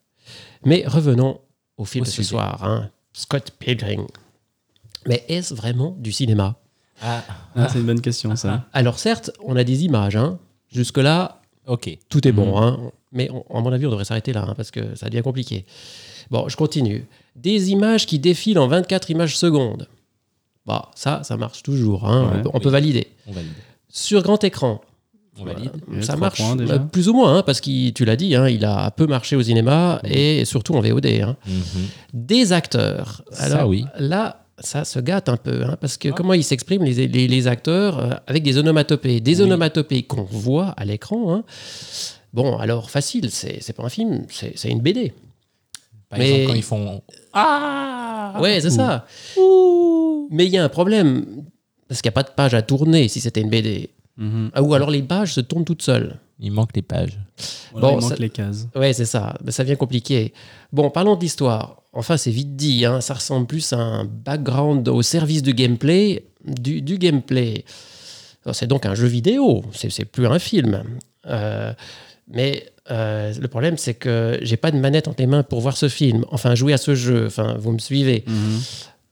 Mais 0.65 0.85
revenons 0.87 1.41
au 1.77 1.85
film 1.85 2.03
Au 2.03 2.07
de 2.07 2.11
ce 2.11 2.23
soir, 2.23 2.63
hein, 2.65 2.91
Scott 3.13 3.51
Pilgrim. 3.59 4.07
Mais 5.07 5.25
est-ce 5.29 5.55
vraiment 5.55 5.97
du 5.99 6.13
cinéma? 6.13 6.57
Ah, 7.01 7.23
Ah, 7.55 7.69
c'est 7.69 7.79
une 7.79 7.87
bonne 7.87 8.01
question, 8.01 8.35
ça. 8.37 8.67
Alors 8.73 8.99
certes, 8.99 9.31
on 9.45 9.57
a 9.57 9.65
des 9.65 9.85
images. 9.85 10.17
hein. 10.17 10.39
Jusque-là, 10.71 11.41
ok. 11.67 11.97
tout 12.09 12.27
est 12.29 12.33
bon. 12.33 12.57
Mhm. 12.59 12.63
hein. 12.63 12.91
Mais 13.13 13.31
on- 13.31 13.45
à 13.57 13.61
mon 13.61 13.73
avis, 13.73 13.87
on 13.87 13.91
devrait 13.91 14.05
s'arrêter 14.05 14.33
là, 14.33 14.45
hein, 14.47 14.55
parce 14.57 14.71
que 14.71 14.95
ça 14.97 15.09
devient 15.09 15.23
compliqué. 15.23 15.65
Bon, 16.31 16.49
je 16.49 16.57
continue. 16.57 17.07
Des 17.43 17.71
images 17.71 18.07
qui 18.07 18.19
défilent 18.19 18.59
en 18.59 18.69
24 18.69 19.11
images 19.11 19.37
secondes. 19.37 19.87
Bah, 20.67 20.91
ça, 20.95 21.23
ça 21.23 21.37
marche 21.37 21.63
toujours. 21.63 22.07
hein. 22.07 22.25
Ouais. 22.25 22.39
on 22.39 22.43
peut, 22.43 22.51
on 22.55 22.61
peut 22.61 22.69
valider. 22.71 23.07
On 23.27 23.33
valide. 23.33 23.53
Sur 23.89 24.23
grand 24.23 24.43
écran, 24.45 24.81
On 25.41 25.45
valide. 25.45 25.71
Ça 26.01 26.17
marche 26.17 26.43
déjà. 26.57 26.75
euh, 26.75 26.79
plus 26.79 27.09
ou 27.09 27.15
moins, 27.15 27.39
hein, 27.39 27.43
parce 27.45 27.61
que 27.61 27.91
tu 27.91 28.05
l'as 28.05 28.17
dit, 28.17 28.35
hein, 28.35 28.49
il 28.49 28.65
a 28.65 28.91
peu 28.91 29.07
marché 29.07 29.35
au 29.37 29.43
cinéma 29.43 30.01
et 30.05 30.45
surtout 30.45 30.75
en 30.75 30.81
VOD. 30.81 31.07
hein. 31.07 31.37
Mhm. 31.47 31.63
Des 32.13 32.53
acteurs. 32.53 33.23
Ça, 33.31 33.67
oui. 33.67 33.85
là, 33.99 34.45
ça 34.59 34.85
se 34.85 34.99
gâte 34.99 35.29
un 35.29 35.37
peu, 35.37 35.63
hein, 35.65 35.77
parce 35.81 35.97
que 35.97 36.09
comment 36.11 36.35
ils 36.35 36.43
s'expriment, 36.45 36.85
les, 36.85 37.07
les- 37.07 37.29
les 37.29 37.47
acteurs, 37.47 37.99
euh, 37.99 38.11
avec 38.27 38.43
des 38.43 38.59
onomatopées. 38.59 39.21
Des 39.21 39.37
Oui. 39.37 39.43
onomatopées 39.47 40.03
qu'on 40.03 40.25
voit 40.25 40.71
à 40.77 40.85
l'écran. 40.85 41.33
hein. 41.35 41.45
Bon, 42.35 42.59
alors 42.59 42.91
facile, 42.91 43.31
c'est 43.31 43.73
pas 43.75 43.85
un 43.85 43.89
film, 43.89 44.27
c'est 44.29 44.69
une 44.69 44.81
BD. 44.81 45.15
Par 46.09 46.19
Mais- 46.19 46.29
exemple, 46.31 46.47
quand 46.53 46.57
ils 46.57 46.63
font 46.63 47.03
Ah 47.33 48.39
Ouais, 48.41 48.61
c'est 48.61 48.71
ça. 48.71 49.07
Ouh. 49.37 50.29
Mais 50.31 50.47
il 50.47 50.53
y 50.53 50.59
a 50.59 50.65
un 50.65 50.69
problème, 50.69 51.45
parce 51.89 52.01
qu'il 52.03 52.09
n'y 52.09 52.13
a 52.15 52.19
pas 52.21 52.23
de 52.23 52.35
page 52.35 52.55
à 52.55 52.63
tourner 52.63 53.09
si 53.09 53.21
c'était 53.21 53.41
une 53.41 53.51
BD. 53.51 53.91
Mhm. 54.17 54.51
Ah, 54.55 54.63
Ou 54.63 54.75
alors 54.75 54.91
les 54.91 55.03
pages 55.03 55.35
se 55.35 55.41
tournent 55.41 55.65
toutes 55.65 55.83
seules. 55.83 56.17
Il 56.41 56.53
manque 56.53 56.71
les 56.75 56.83
pages. 56.83 57.19
Voilà, 57.73 57.89
Bon, 57.89 57.99
il 57.99 58.01
manque 58.03 58.11
ça- 58.11 58.17
les 58.19 58.31
cases. 58.31 58.67
Ouais, 58.75 58.93
c'est 58.93 59.05
ça. 59.05 59.37
Mais 59.45 59.51
ça 59.51 59.65
devient 59.65 59.77
compliqué. 59.77 60.33
Bon, 60.73 60.91
parlons 60.91 61.17
de 61.17 61.21
l'histoire. 61.21 61.83
Enfin, 61.93 62.17
c'est 62.17 62.31
vite 62.31 62.55
dit. 62.57 62.85
hein. 62.85 63.01
Ça 63.01 63.15
ressemble 63.15 63.47
plus 63.47 63.73
à 63.73 63.79
un 63.79 64.05
background 64.05 64.87
au 64.89 65.03
service 65.03 65.43
du 65.43 65.53
gameplay. 65.53 66.25
Du, 66.45 66.81
du 66.81 66.97
gameplay. 66.99 67.65
Alors, 68.45 68.55
C'est 68.55 68.67
donc 68.69 68.87
un 68.87 68.95
jeu 68.95 69.07
vidéo. 69.07 69.65
C'est 69.73 69.91
c'est 69.91 70.05
plus 70.05 70.27
un 70.27 70.39
film. 70.39 70.85
Euh, 71.27 71.73
mais 72.29 72.65
euh, 72.91 73.33
le 73.41 73.49
problème, 73.49 73.77
c'est 73.77 73.95
que 73.95 74.39
j'ai 74.43 74.57
pas 74.57 74.71
de 74.71 74.79
manette 74.79 75.09
entre 75.09 75.21
les 75.21 75.27
mains 75.27 75.43
pour 75.43 75.61
voir 75.61 75.77
ce 75.77 75.89
film. 75.89 76.25
Enfin, 76.31 76.55
jouer 76.55 76.73
à 76.73 76.79
ce 76.79 76.95
jeu. 76.95 77.27
Enfin, 77.27 77.57
vous 77.59 77.73
me 77.73 77.79
suivez. 77.79 78.25
Mhm. 78.27 78.61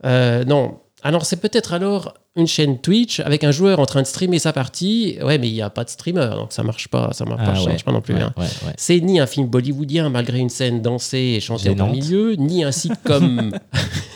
Euh, 0.04 0.44
non. 0.44 0.78
Alors, 1.02 1.24
c'est 1.24 1.36
peut-être 1.36 1.72
alors 1.72 2.14
une 2.34 2.46
chaîne 2.48 2.78
Twitch 2.80 3.20
avec 3.20 3.44
un 3.44 3.50
joueur 3.52 3.78
en 3.78 3.86
train 3.86 4.02
de 4.02 4.06
streamer 4.06 4.38
sa 4.38 4.52
partie. 4.52 5.18
Ouais, 5.22 5.38
mais 5.38 5.48
il 5.48 5.52
n'y 5.54 5.62
a 5.62 5.70
pas 5.70 5.84
de 5.84 5.88
streamer, 5.90 6.30
donc 6.34 6.52
ça 6.52 6.62
marche 6.64 6.88
pas. 6.88 7.10
Ça 7.12 7.24
marche, 7.24 7.44
pas, 7.44 7.54
ça 7.54 7.68
marche 7.68 7.84
pas 7.84 7.92
non 7.92 8.00
plus. 8.00 8.14
ouais, 8.14 8.22
hein. 8.22 8.32
ouais. 8.36 8.46
C'est 8.76 9.00
ni 9.00 9.20
un 9.20 9.26
film 9.26 9.46
bollywoodien 9.46 10.08
malgré 10.10 10.38
une 10.38 10.48
scène 10.50 10.82
dansée 10.82 11.34
et 11.36 11.40
chantée 11.40 11.74
plein 11.74 11.86
milieu, 11.90 12.34
ni 12.34 12.64
un 12.64 12.72
sitcom, 12.72 13.52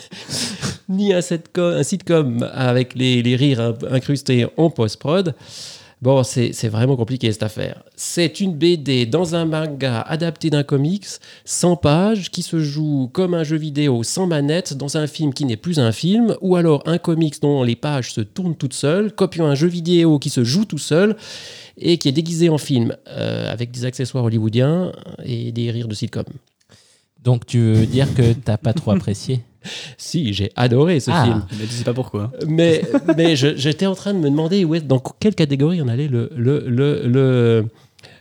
ni 0.88 1.12
un 1.14 1.21
sitcom, 1.21 1.75
un 1.75 1.83
sitcom 1.83 2.50
avec 2.52 2.95
les, 2.95 3.23
les 3.23 3.37
rires 3.37 3.61
in- 3.61 3.75
incrustés 3.93 4.47
en 4.57 4.71
post-prod. 4.71 5.35
Bon, 6.02 6.23
c'est 6.23 6.69
vraiment 6.69 6.97
compliqué 6.97 7.30
cette 7.30 7.42
affaire. 7.42 7.83
C'est 7.95 8.40
une 8.40 8.54
BD 8.54 9.04
dans 9.04 9.35
un 9.35 9.45
manga 9.45 10.00
adapté 10.00 10.49
d'un 10.49 10.62
comics, 10.62 11.07
100 11.45 11.76
pages, 11.76 12.30
qui 12.30 12.42
se 12.42 12.59
joue 12.59 13.11
comme 13.12 13.35
un 13.35 13.45
jeu 13.45 13.59
vidéo 13.59 14.02
sans 14.02 14.26
manette 14.26 14.73
dans 14.73 14.97
un 14.97 15.07
film 15.07 15.35
qui 15.35 15.45
n'est 15.45 15.59
plus 15.59 15.78
un 15.78 15.92
film, 15.92 16.37
ou 16.40 16.57
alors 16.57 16.83
un 16.87 16.97
comics 16.97 17.42
dont 17.42 17.62
les 17.62 17.76
pages 17.76 18.14
se 18.14 18.23
tournent 18.23 18.57
toutes 18.57 18.73
seules, 18.73 19.12
copiant 19.12 19.45
un 19.45 19.54
jeu 19.54 19.69
vidéo 19.69 20.19
qui 20.19 20.30
se 20.30 20.42
joue 20.42 20.64
tout 20.64 20.78
seul 20.78 21.16
et 21.76 21.99
qui 21.99 22.09
est 22.09 22.12
déguisé 22.12 22.49
en 22.49 22.59
film, 22.59 22.97
euh, 23.09 23.52
avec 23.52 23.71
des 23.71 23.85
accessoires 23.85 24.25
hollywoodiens 24.25 24.92
et 25.23 25.52
des 25.52 25.71
rires 25.71 25.88
de 25.88 25.95
sitcom. 25.95 26.25
Donc 27.23 27.45
tu 27.45 27.59
veux 27.59 27.87
dire 27.87 28.14
que 28.14 28.33
t'as 28.33 28.57
pas 28.57 28.73
trop 28.73 28.90
apprécié? 28.92 29.42
Si, 29.99 30.33
j'ai 30.33 30.50
adoré 30.57 31.00
ce 31.00 31.11
Ah. 31.12 31.25
film. 31.25 31.47
Mais 31.59 31.67
tu 31.67 31.73
sais 31.73 31.85
pas 31.85 31.93
pourquoi. 31.95 32.33
Mais, 32.47 32.83
mais 33.17 33.37
je- 33.37 33.57
j'étais 33.57 33.87
en 33.87 33.95
train 33.95 34.14
de 34.14 34.19
me 34.19 34.31
demander 34.31 34.64
où 34.64 34.75
est, 34.75 34.81
dans 34.81 34.99
quelle 34.99 35.35
catégorie 35.35 35.81
on 35.83 35.88
allait 35.88 36.09
le, 36.09 36.31
le, 36.35 36.64
le, 36.69 37.07
le, 37.07 37.67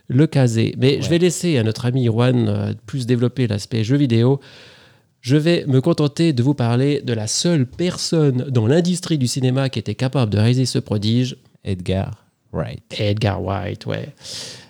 le 0.08 0.28
caser. 0.28 0.76
Mais 0.78 1.02
je 1.02 1.10
vais 1.10 1.18
laisser 1.18 1.58
à 1.58 1.64
notre 1.64 1.86
ami 1.86 2.06
Juan 2.06 2.48
euh, 2.48 2.74
plus 2.86 3.06
développer 3.06 3.48
l'aspect 3.48 3.84
jeu 3.84 3.96
vidéo. 3.98 4.40
Je 5.22 5.36
vais 5.36 5.66
me 5.68 5.82
contenter 5.82 6.32
de 6.34 6.42
vous 6.44 6.54
parler 6.54 7.02
de 7.02 7.12
la 7.14 7.28
seule 7.28 7.66
personne 7.66 8.46
dans 8.50 8.68
l'industrie 8.68 9.18
du 9.18 9.28
cinéma 9.28 9.70
qui 9.70 9.80
était 9.80 9.96
capable 9.96 10.32
de 10.32 10.38
réaliser 10.38 10.66
ce 10.66 10.80
prodige, 10.80 11.36
Edgar 11.66 12.26
Wright. 12.54 12.84
Edgar 12.98 13.44
White, 13.44 13.86
ouais. 13.86 14.10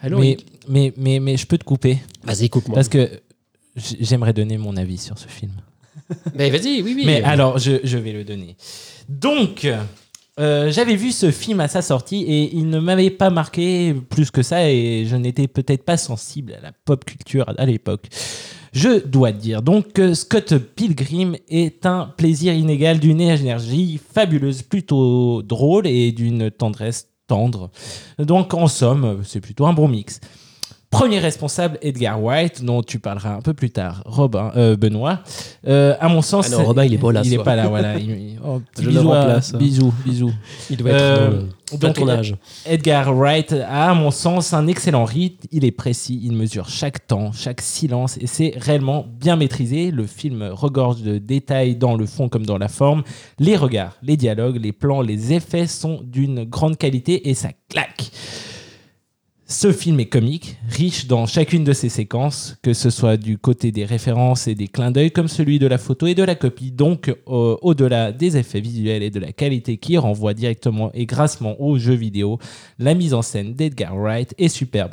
Alors, 0.02 0.20
mais, 0.20 0.32
il- 0.40 0.72
mais, 0.72 0.94
mais, 0.98 1.20
mais 1.20 1.38
je 1.38 1.46
peux 1.48 1.58
te 1.58 1.64
couper 1.64 2.00
vas-y, 2.24 2.50
coupe-moi. 2.50 2.76
parce 2.76 2.90
que 2.90 3.10
j'aimerais 3.76 4.34
donner 4.34 4.58
mon 4.58 4.76
avis 4.76 4.98
sur 4.98 5.18
ce 5.20 5.28
film. 5.28 5.52
Mais 6.36 6.50
vas-y, 6.52 6.82
oui, 6.82 6.94
oui. 6.96 7.04
Mais 7.06 7.22
alors, 7.24 7.58
je, 7.58 7.80
je 7.84 7.98
vais 7.98 8.12
le 8.12 8.24
donner. 8.24 8.56
Donc, 9.08 9.68
euh, 10.40 10.72
j'avais 10.72 10.96
vu 10.96 11.12
ce 11.12 11.32
film 11.32 11.60
à 11.60 11.68
sa 11.68 11.82
sortie 11.82 12.24
et 12.24 12.56
il 12.56 12.70
ne 12.70 12.80
m'avait 12.80 13.10
pas 13.10 13.30
marqué 13.30 13.94
plus 13.94 14.32
que 14.32 14.42
ça 14.42 14.70
et 14.70 15.06
je 15.06 15.18
n'étais 15.18 15.48
peut-être 15.48 15.84
pas 15.84 15.98
sensible 15.98 16.54
à 16.54 16.62
la 16.62 16.72
pop 16.86 17.04
culture 17.04 17.46
à 17.58 17.66
l'époque. 17.66 18.08
Je 18.72 19.06
dois 19.06 19.32
dire 19.32 19.62
donc 19.62 19.94
que 19.94 20.14
Scott 20.14 20.58
Pilgrim 20.58 21.36
est 21.50 21.86
un 21.86 22.06
plaisir 22.16 22.54
inégal 22.54 23.00
d'une 23.00 23.20
énergie 23.20 24.00
fabuleuse, 24.14 24.62
plutôt 24.62 25.42
drôle 25.42 25.88
et 25.88 26.12
d'une 26.14 26.52
tendresse 26.52 27.10
tendre. 27.28 27.70
Donc 28.18 28.54
en 28.54 28.68
somme, 28.68 29.22
c'est 29.26 29.42
plutôt 29.42 29.66
un 29.66 29.74
bon 29.74 29.90
mix. 29.90 30.22
Premier 30.92 31.20
responsable, 31.20 31.78
Edgar 31.84 32.22
White, 32.22 32.64
dont 32.66 32.82
tu 32.82 32.98
parleras 32.98 33.36
un 33.36 33.42
peu 33.42 33.54
plus 33.54 33.70
tard, 33.70 34.02
Robin, 34.08 34.52
euh, 34.56 34.76
Benoît. 34.76 35.20
Euh, 35.68 35.96
à 36.00 36.10
mon 36.10 36.24
sens, 36.24 36.48
Ah 36.52 36.58
non, 36.58 36.66
Robin, 36.66 36.84
il 36.84 36.96
est 36.96 36.98
pas 36.98 37.12
là, 37.12 37.22
Il 37.24 37.28
ce 37.28 37.32
est 37.34 37.36
soir. 37.36 37.46
pas 37.46 37.56
là, 37.56 37.68
voilà. 37.68 38.00
Il- 38.00 38.10
il- 38.10 38.40
oh, 38.46 38.60
Je 38.76 38.86
le 38.86 38.90
bisou 38.90 39.12
à- 39.12 39.20
remplace. 39.22 39.54
Bisous, 39.54 39.94
bisous. 40.04 40.32
il 40.72 40.78
doit 40.78 40.90
être 40.90 41.00
Euh, 41.00 41.28
dans 41.30 41.32
le- 41.36 41.48
dans 41.74 41.88
donc, 41.90 41.96
ton 41.96 42.10
âge. 42.10 42.36
Edgar 42.66 43.14
Wright 43.16 43.54
a, 43.54 43.92
à 43.92 43.94
mon 43.94 44.10
sens, 44.10 44.52
un 44.54 44.66
excellent 44.66 45.06
rythme. 45.06 45.48
Il 45.52 45.64
est 45.64 45.72
précis, 45.72 46.20
il 46.24 46.32
mesure 46.32 46.68
chaque 46.70 47.06
temps, 47.06 47.32
chaque 47.34 47.62
silence, 47.62 48.18
et 48.20 48.26
c'est 48.26 48.54
réellement 48.58 49.06
bien 49.22 49.36
maîtrisé. 49.36 49.92
Le 49.92 50.08
film 50.08 50.42
regorge 50.52 51.04
de 51.04 51.20
détails 51.20 51.76
dans 51.76 51.96
le 51.96 52.08
fond 52.08 52.30
comme 52.30 52.48
dans 52.48 52.58
la 52.58 52.68
forme. 52.68 53.04
Les 53.38 53.56
regards, 53.58 53.96
les 54.02 54.18
dialogues, 54.18 54.58
les 54.60 54.72
plans, 54.72 55.02
les 55.02 55.34
effets 55.34 55.68
sont 55.68 56.00
d'une 56.04 56.46
grande 56.46 56.78
qualité 56.78 57.30
et 57.30 57.36
ça 57.36 57.50
claque. 57.70 58.10
Ce 59.52 59.72
film 59.72 60.00
est 60.00 60.06
comique, 60.06 60.58
riche 60.70 61.08
dans 61.08 61.26
chacune 61.26 61.64
de 61.64 61.74
ses 61.74 61.90
séquences, 61.90 62.56
que 62.62 62.76
ce 62.76 62.92
soit 62.92 63.18
du 63.18 63.40
côté 63.40 63.72
des 63.72 63.84
références 63.84 64.48
et 64.48 64.54
des 64.54 64.68
clins 64.68 64.92
d'œil, 64.92 65.10
comme 65.10 65.28
celui 65.28 65.58
de 65.58 65.66
la 65.66 65.80
photo 65.80 66.06
et 66.06 66.14
de 66.14 66.22
la 66.22 66.36
copie. 66.36 66.72
Donc, 66.72 67.12
au-delà 67.26 68.12
des 68.12 68.38
effets 68.38 68.62
visuels 68.62 69.02
et 69.02 69.10
de 69.10 69.20
la 69.20 69.32
qualité 69.32 69.78
qui 69.78 69.98
renvoie 69.98 70.36
directement 70.36 70.92
et 70.94 71.08
grassement 71.08 71.60
aux 71.60 71.80
jeux 71.80 71.96
vidéo, 71.96 72.38
la 72.78 72.94
mise 72.94 73.16
en 73.16 73.24
scène 73.24 73.56
d'Edgar 73.56 73.98
Wright 73.98 74.36
est 74.38 74.50
superbe. 74.50 74.92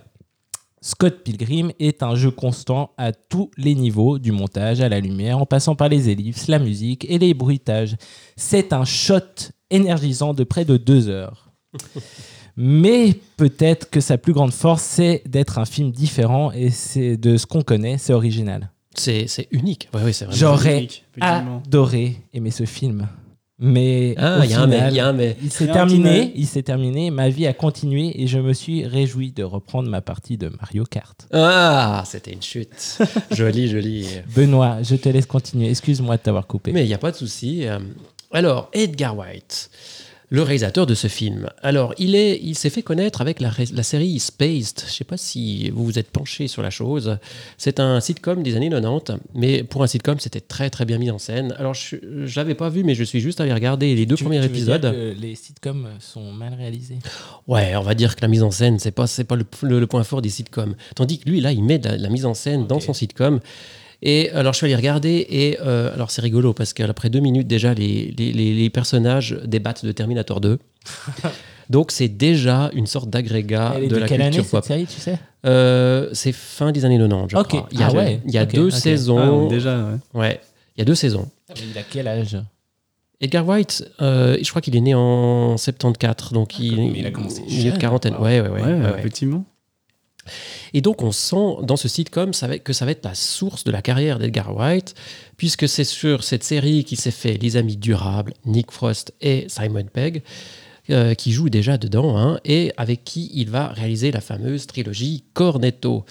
Scott 0.81 1.23
Pilgrim 1.23 1.71
est 1.79 2.03
un 2.03 2.15
jeu 2.15 2.31
constant 2.31 2.93
à 2.97 3.13
tous 3.13 3.51
les 3.59 3.75
niveaux, 3.75 4.19
du 4.19 4.33
montage 4.33 4.81
à 4.81 4.89
la 4.89 5.01
lumière, 5.01 5.37
en 5.37 5.45
passant 5.45 5.75
par 5.75 5.91
les 5.91 6.09
ellipses, 6.09 6.49
la 6.49 6.59
musique 6.59 7.05
et 7.11 7.19
les 7.19 7.35
bruitages. 7.35 7.97
C'est 8.37 8.73
un 8.73 8.87
shot 8.87 9.51
énergisant 9.69 10.33
de 10.33 10.45
près 10.45 10.65
de 10.65 10.79
deux 10.79 11.11
heures. 11.11 11.53
Mais 12.57 13.15
peut-être 13.37 13.91
que 13.91 14.01
sa 14.01 14.17
plus 14.19 14.33
grande 14.33 14.53
force, 14.53 14.83
c'est 14.83 15.23
d'être 15.27 15.59
un 15.59 15.65
film 15.67 15.91
différent 15.91 16.53
et 16.53 16.71
c'est 16.71 17.17
de 17.17 17.37
ce 17.37 17.47
qu'on 17.47 17.63
connaît, 17.63 17.99
c'est 17.99 18.13
original. 18.15 18.71
C'est 18.95 19.27
c'est 19.27 19.49
unique. 19.51 19.89
Ouais, 19.93 20.03
ouais, 20.03 20.13
c'est 20.15 20.25
vraiment 20.25 20.39
J'aurais 20.39 20.89
adoré 21.21 22.17
aimer 22.33 22.51
ce 22.51 22.65
film. 22.65 23.09
Mais 23.59 24.15
Ah, 24.19 24.41
au 24.41 24.43
il 24.43 24.51
y 24.51 24.55
a 24.55 24.61
un 24.61 24.67
mais. 24.67 24.77
final, 24.77 24.93
il 24.93 24.97
y 24.97 25.01
a 25.01 25.07
un 25.09 25.13
mais. 25.15 25.37
il 25.43 25.51
s'est 25.51 25.67
terminé, 25.67 26.33
il 26.35 26.47
s'est 26.47 26.63
terminé, 26.63 27.11
ma 27.11 27.31
vie 27.31 27.47
a 27.47 27.55
continué 27.55 28.13
et 28.23 28.27
je 28.27 28.39
me 28.39 28.53
suis 28.53 28.85
réjoui 28.87 29.33
de 29.33 29.45
reprendre 29.45 29.89
ma 29.89 30.03
partie 30.03 30.37
de 30.37 30.51
Mario 30.61 30.85
Kart. 30.85 31.27
Ah, 31.33 32.05
c'était 32.07 32.33
une 32.33 32.43
chute. 32.43 32.99
joli, 33.33 33.69
joli. 33.69 34.07
Benoît, 34.35 34.83
je 34.83 34.95
te 34.97 35.09
laisse 35.09 35.25
continuer. 35.25 35.71
Excuse-moi 35.71 36.19
de 36.19 36.23
t'avoir 36.23 36.47
coupé. 36.47 36.73
Mais 36.73 36.85
il 36.85 36.89
n'y 36.89 36.95
a 36.95 36.99
pas 36.99 37.11
de 37.13 37.17
souci. 37.17 37.67
Euh, 37.67 37.79
Alors, 38.31 38.69
Edgar 38.75 39.17
White, 39.17 39.71
le 40.29 40.43
réalisateur 40.43 40.87
de 40.87 40.95
ce 40.95 41.07
film. 41.07 41.49
Alors, 41.63 41.95
il 41.99 42.17
est, 42.17 42.41
il 42.43 42.57
s'est 42.57 42.71
fait 42.71 42.83
connaître 42.83 43.21
avec 43.21 43.39
la, 43.41 43.53
série 43.85 44.19
Spaced. 44.19 44.81
Je 44.81 44.85
ne 44.87 44.91
sais 44.91 45.05
pas 45.05 45.17
si 45.17 45.71
vous 45.71 45.85
vous 45.85 45.99
êtes 46.01 46.11
penché 46.11 46.49
sur 46.49 46.63
la 46.63 46.71
chose. 46.71 47.19
C'est 47.59 47.79
un 47.79 48.01
sitcom 48.01 48.43
des 48.43 48.57
années 48.57 48.69
90, 48.71 49.19
mais 49.35 49.63
pour 49.63 49.83
un 49.85 49.87
sitcom, 49.87 50.19
c'était 50.19 50.41
très 50.41 50.69
très 50.69 50.85
bien 50.85 50.99
mis 50.99 51.11
en 51.13 51.19
scène. 51.19 51.55
Alors, 51.59 51.75
je 51.75 51.97
ne 51.97 52.27
l'avais 52.35 52.55
pas 52.57 52.69
vu, 52.71 52.83
mais 52.83 52.95
je 52.97 53.05
suis 53.05 53.21
juste 53.21 53.41
allé 53.41 53.53
regarder 53.53 53.95
les 53.95 54.05
deux 54.05 54.17
Tu- 54.17 54.25
premiers 54.25 54.39
tu 54.41 54.43
veux 54.43 54.49
dire 54.49 54.57
épisodes. 54.75 54.93
que 54.93 55.15
les 55.21 55.35
sitcoms 55.37 55.89
sont 56.01 56.33
mal 56.33 56.55
réalisés? 56.55 56.99
Ouais, 57.47 57.77
on 57.77 57.83
va 57.83 57.95
dire 57.95 58.17
que 58.17 58.23
la 58.23 58.29
mise 58.29 58.43
en 58.43 58.51
scène, 58.51 58.79
c'est 58.81 58.91
pas, 58.91 59.07
c'est 59.07 59.25
pas 59.25 59.37
le, 59.37 59.47
le- 59.63 59.79
le 59.79 59.87
point 59.87 60.03
fort 60.03 60.23
des 60.23 60.29
sitcoms. 60.31 60.75
Tandis 60.97 61.19
que 61.21 61.29
lui, 61.31 61.41
là, 61.41 61.53
il 61.53 61.63
met 61.63 61.79
de 61.79 61.89
la, 61.89 61.97
la 61.97 62.09
mise 62.09 62.27
en 62.27 62.35
scène 62.35 62.67
dans 62.67 62.81
son 62.81 62.93
sitcom. 62.95 63.39
Et 64.03 64.31
alors, 64.31 64.53
je 64.53 64.59
suis 64.59 64.67
allé 64.67 64.77
regarder, 64.77 65.27
et 65.29 65.59
euh, 65.61 65.93
alors 65.95 66.11
c'est 66.11 66.23
rigolo 66.23 66.53
parce 66.53 66.73
qu'après 66.73 67.09
deux 67.11 67.21
minutes, 67.21 67.47
déjà, 67.47 67.73
les, 67.75 68.13
les, 68.17 68.71
personnages 68.71 69.39
débattent 69.45 69.85
de 69.85 69.93
Terminator 69.93 70.41
2. 70.41 70.59
Donc, 71.71 71.91
c'est 71.91 72.09
déjà 72.09 72.71
une 72.75 72.87
sorte 72.87 73.11
d'agrégat 73.11 73.75
de, 73.81 73.87
de 73.89 73.97
la 73.97 74.07
quelle 74.07 74.21
année 74.23 74.37
culture 74.37 74.45
cette 74.45 74.51
pop. 74.53 74.65
série, 74.65 74.87
tu 74.87 75.01
sais? 75.01 75.19
Euh, 75.47 76.09
c'est 76.13 76.33
fin 76.33 76.71
des 76.73 76.85
années 76.85 76.99
90, 76.99 77.33
je 77.33 77.37
Ok. 77.37 77.49
crois. 77.49 77.69
Il 77.73 77.81
y 77.81 77.83
a, 77.83 77.89
Ah 77.89 77.93
ouais. 77.93 78.21
il 78.25 78.33
y 78.33 78.39
a 78.39 78.47
deux. 78.47 78.69
Ah, 78.73 78.77
saisons. 78.77 79.49
déjà, 79.49 79.77
ouais. 79.79 80.21
Ouais, 80.21 80.41
il 80.77 80.81
y 80.81 80.83
a 80.83 80.85
deux 80.85 80.95
saisons. 80.95 81.29
Il 81.73 81.77
a 81.79 81.83
quel 81.83 82.07
âge? 82.07 82.37
Edgar 83.21 83.49
White, 83.49 83.89
euh, 84.03 84.37
je 84.41 84.49
crois 84.51 84.61
qu'il 84.61 84.77
est 84.77 84.81
né 84.81 84.95
en 84.95 85.57
74, 85.57 86.33
donc 86.33 86.59
il, 86.59 86.77
mais 86.77 86.99
il 86.99 87.07
a 87.07 87.11
commencé 87.11 87.43
il 87.49 87.67
est 87.67 87.73
de 87.73 87.79
quarantaine. 87.79 88.15
Wow. 88.15 88.23
Ouais, 88.25 88.41
ouais, 88.41 88.49
ouais. 88.49 88.61
Ouais, 88.63 88.73
ouais, 88.75 88.85
ouais. 88.93 88.99
effectivement. 88.99 89.45
Et 90.75 90.81
donc, 90.81 91.03
on 91.03 91.13
sent 91.13 91.57
dans 91.63 91.77
ce 91.77 91.89
sitcom 91.89 92.33
ça 92.33 92.47
va- 92.49 92.59
que 92.59 92.73
ça 92.73 92.85
va 92.85 92.91
être 92.93 93.05
la 93.05 93.15
source 93.15 93.65
de 93.65 93.71
la 93.71 93.83
carrière 93.83 94.19
d'Edgar 94.19 94.57
White, 94.57 94.95
puisque 95.37 95.69
c'est 95.69 95.85
sur 95.85 96.25
cette 96.25 96.45
série 96.45 96.85
qui 96.85 96.97
s'est 96.97 97.11
fait 97.11 97.39
Les 97.41 97.57
Amis 97.57 97.77
Durables, 97.77 98.33
Nick 98.45 98.71
Frost 98.73 99.13
et 99.21 99.47
Simon 99.49 99.85
Pegg, 99.93 100.23
euh, 100.91 101.15
qui 101.15 101.33
jouent 101.33 101.49
déjà 101.51 101.79
dedans, 101.79 102.17
hein, 102.17 102.39
et 102.45 102.73
avec 102.77 103.03
qui 103.05 103.31
il 103.35 103.51
va 103.51 103.69
réaliser 103.69 104.13
la 104.13 104.21
fameuse 104.21 104.67
trilogie 104.67 105.25
Cornetto. 105.35 106.05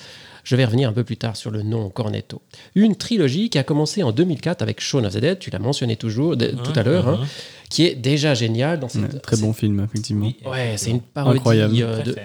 Je 0.44 0.56
vais 0.56 0.66
revenir 0.66 0.90
un 0.90 0.94
peu 0.94 1.04
plus 1.04 1.18
tard 1.18 1.36
sur 1.38 1.50
le 1.50 1.64
nom 1.64 1.90
Cornetto. 1.90 2.42
Une 2.76 2.96
trilogie 2.96 3.50
qui 3.50 3.58
a 3.58 3.64
commencé 3.64 4.04
en 4.04 4.12
2004 4.12 4.62
avec 4.62 4.80
Shaun 4.82 5.04
of 5.06 5.14
the 5.16 5.20
Dead, 5.20 5.40
tu 5.40 5.50
l'as 5.50 5.58
mentionné 5.60 5.96
toujours, 5.96 6.38
de- 6.38 6.48
tout 6.52 6.74
à 6.76 6.84
l'heure, 6.84 7.08
hein, 7.08 7.26
qui 7.70 7.86
est 7.86 7.96
déjà 7.96 8.36
génial 8.36 8.80
dans 8.80 8.90
cette. 8.90 9.14
Ouais, 9.14 9.20
très 9.20 9.38
bon 9.38 9.54
film, 9.54 9.80
effectivement. 9.84 10.28
Oui. 10.28 10.36
Ouais, 10.46 10.74
c'est 10.78 10.92
une 10.92 11.02
parodie 11.02 11.38
Incroyable. 11.40 11.74
euh, 11.82 12.04
de, 12.04 12.16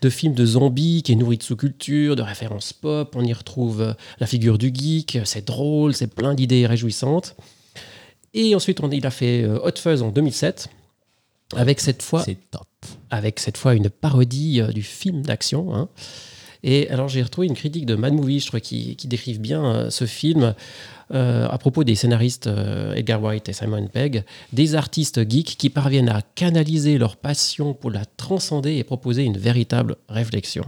de 0.00 0.10
film 0.10 0.34
de 0.34 0.46
zombies 0.46 1.02
qui 1.02 1.12
est 1.12 1.16
nourri 1.16 1.38
de 1.38 1.42
sous-culture, 1.42 2.16
de 2.16 2.22
références 2.22 2.72
pop. 2.72 3.14
On 3.16 3.24
y 3.24 3.32
retrouve 3.32 3.80
euh, 3.82 3.92
la 4.18 4.26
figure 4.26 4.58
du 4.58 4.72
geek. 4.74 5.18
C'est 5.24 5.46
drôle, 5.46 5.94
c'est 5.94 6.14
plein 6.14 6.34
d'idées 6.34 6.66
réjouissantes. 6.66 7.36
Et 8.32 8.54
ensuite, 8.54 8.80
on, 8.80 8.90
il 8.90 9.06
a 9.06 9.10
fait 9.10 9.42
euh, 9.42 9.58
Hot 9.62 9.78
Fuzz 9.78 10.02
en 10.02 10.10
2007, 10.10 10.68
avec 11.56 11.80
cette 11.80 12.02
fois 12.02 12.24
top. 12.50 12.66
avec 13.10 13.38
cette 13.38 13.56
fois 13.56 13.74
une 13.74 13.90
parodie 13.90 14.60
euh, 14.60 14.72
du 14.72 14.82
film 14.82 15.22
d'action. 15.22 15.74
hein. 15.74 15.88
Et 16.66 16.88
alors 16.88 17.08
j'ai 17.08 17.22
retrouvé 17.22 17.46
une 17.46 17.54
critique 17.54 17.84
de 17.84 17.94
Mad 17.94 18.14
Movie, 18.14 18.40
je 18.40 18.46
trouve, 18.46 18.60
qui, 18.60 18.96
qui 18.96 19.06
décrivent 19.06 19.40
bien 19.40 19.64
euh, 19.64 19.90
ce 19.90 20.06
film 20.06 20.54
euh, 21.12 21.46
à 21.48 21.58
propos 21.58 21.84
des 21.84 21.94
scénaristes 21.94 22.46
euh, 22.46 22.94
Edgar 22.94 23.20
Wright 23.20 23.48
et 23.48 23.52
Simon 23.52 23.86
Pegg, 23.92 24.24
des 24.52 24.74
artistes 24.74 25.20
geeks 25.28 25.56
qui 25.58 25.70
parviennent 25.70 26.08
à 26.08 26.22
canaliser 26.34 26.96
leur 26.98 27.16
passion 27.16 27.74
pour 27.74 27.90
la 27.90 28.04
transcender 28.04 28.76
et 28.76 28.84
proposer 28.84 29.24
une 29.24 29.36
véritable 29.38 29.96
réflexion. 30.08 30.64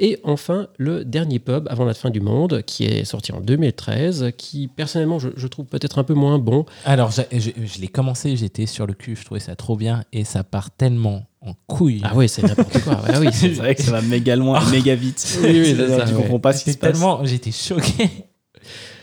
Et 0.00 0.20
enfin, 0.22 0.68
le 0.76 1.04
dernier 1.04 1.40
pub 1.40 1.66
avant 1.68 1.84
la 1.84 1.92
fin 1.92 2.10
du 2.10 2.20
monde, 2.20 2.62
qui 2.62 2.84
est 2.84 3.04
sorti 3.04 3.32
en 3.32 3.40
2013, 3.40 4.30
qui 4.36 4.68
personnellement 4.68 5.18
je, 5.18 5.30
je 5.36 5.46
trouve 5.48 5.66
peut-être 5.66 5.98
un 5.98 6.04
peu 6.04 6.14
moins 6.14 6.38
bon. 6.38 6.66
Alors, 6.84 7.10
je, 7.10 7.22
je- 7.36 7.50
je 7.64 7.80
l'ai 7.80 7.88
commencé, 7.88 8.36
j'étais 8.36 8.66
sur 8.66 8.86
le 8.86 8.94
cul, 8.94 9.16
je 9.16 9.24
trouvais 9.24 9.40
ça 9.40 9.56
trop 9.56 9.74
bien 9.76 10.04
et 10.12 10.22
ça 10.22 10.44
part 10.44 10.70
tellement 10.70 11.24
en 11.40 11.54
couille. 11.66 12.00
Ah 12.04 12.12
oui, 12.14 12.28
c'est 12.28 12.44
n'importe 12.44 12.80
quoi. 12.84 13.02
Ouais, 13.08 13.18
oui, 13.18 13.28
C'est 13.32 13.48
vrai 13.54 13.74
que 13.74 13.82
ça 13.82 13.90
va 13.90 14.00
méga 14.02 14.36
loin, 14.36 14.60
méga 14.70 14.94
vite. 14.94 15.36
Oui, 15.42 15.48
oui, 15.50 15.74
c'est 15.76 15.88
ça, 15.88 16.04
tu 16.04 16.14
ouais. 16.14 16.22
comprends 16.22 16.38
pas 16.38 16.52
ce 16.52 16.62
qui 16.62 16.72
se 16.74 16.78
passe. 16.78 16.92
tellement, 16.92 17.24
j'étais 17.24 17.50
choqué. 17.50 18.08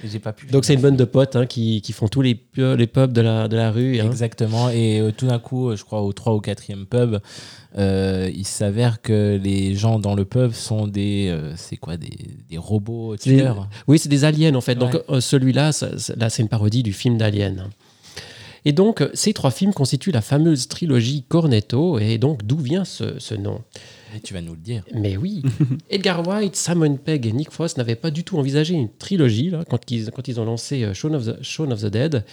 Et 0.06 0.10
J'ai 0.10 0.20
pas 0.20 0.32
pu. 0.34 0.46
Donc 0.48 0.64
c'est 0.66 0.76
une 0.76 0.82
bande 0.82 0.96
de 0.98 1.04
potes 1.06 1.36
hein, 1.36 1.46
qui, 1.48 1.82
qui 1.82 1.92
font 1.92 2.08
tous 2.08 2.22
les, 2.22 2.40
les 2.56 2.88
pubs 2.88 3.12
de 3.12 3.22
la, 3.22 3.48
de 3.48 3.56
la 3.58 3.72
rue. 3.72 4.00
hein. 4.00 4.06
Exactement. 4.06 4.70
Et 4.70 5.00
euh, 5.00 5.12
tout 5.12 5.26
d'un 5.28 5.40
coup, 5.40 5.70
euh, 5.70 5.76
je 5.76 5.84
crois 5.84 6.02
au 6.04 6.14
3 6.14 6.36
ou 6.36 6.40
4e 6.40 6.86
pub, 6.86 7.18
euh, 7.78 8.30
il 8.34 8.46
s'avère 8.46 9.02
que 9.02 9.40
les 9.44 9.74
gens 9.76 10.00
dans 10.00 10.14
le 10.16 10.24
pub 10.26 10.52
sont 10.52 10.88
des. 10.88 11.28
euh, 11.30 11.54
c'est 11.56 11.78
quoi 11.78 11.98
Des, 11.98 12.12
des 12.50 12.58
robots 12.58 13.18
tueurs. 13.18 13.68
Oui, 13.88 13.98
c'est 14.00 14.10
des 14.10 14.24
aliens 14.24 14.54
en 14.56 14.62
fait. 14.62 14.76
Donc 14.76 14.94
Ouais. 15.10 15.22
celui-là, 15.22 15.72
là 16.18 16.30
c'est 16.30 16.42
une 16.44 16.50
parodie 16.50 16.84
du 16.84 16.94
film 16.94 17.18
d'Alien. 17.18 17.70
Et 18.68 18.72
donc 18.72 19.08
ces 19.14 19.34
trois 19.34 19.52
films 19.52 19.74
constituent 19.74 20.12
la 20.12 20.22
fameuse 20.22 20.68
trilogie 20.68 21.24
Cornetto. 21.28 22.00
Et 22.00 22.18
donc 22.18 22.44
d'où 22.46 22.58
vient 22.58 22.86
ce, 22.86 23.20
ce 23.20 23.36
nom? 23.36 23.62
Et 24.16 24.20
tu 24.22 24.34
vas 24.34 24.42
nous 24.42 24.54
le 24.54 24.60
dire. 24.60 24.84
Mais 24.94 25.18
oui, 25.18 25.42
Edgar 25.90 26.24
Wright, 26.24 26.56
Simon 26.56 26.96
Pegg 26.98 27.26
et 27.26 27.32
Nick 27.34 27.52
Frost 27.52 27.78
n'avaient 27.78 27.96
pas 27.96 28.12
du 28.12 28.24
tout 28.24 28.38
envisagé 28.38 28.74
une 28.74 28.90
trilogie 28.90 29.50
là, 29.50 29.64
quand, 29.70 29.92
ils, 29.92 30.10
quand 30.12 30.28
ils 30.28 30.40
ont 30.40 30.46
lancé 30.46 30.84
euh, 30.84 30.94
Shaun 30.94 31.14
of, 31.16 31.26
the, 31.26 31.44
Shaun 31.44 31.72
of 31.72 31.82
the 31.82 31.88
Dead. 31.88 32.24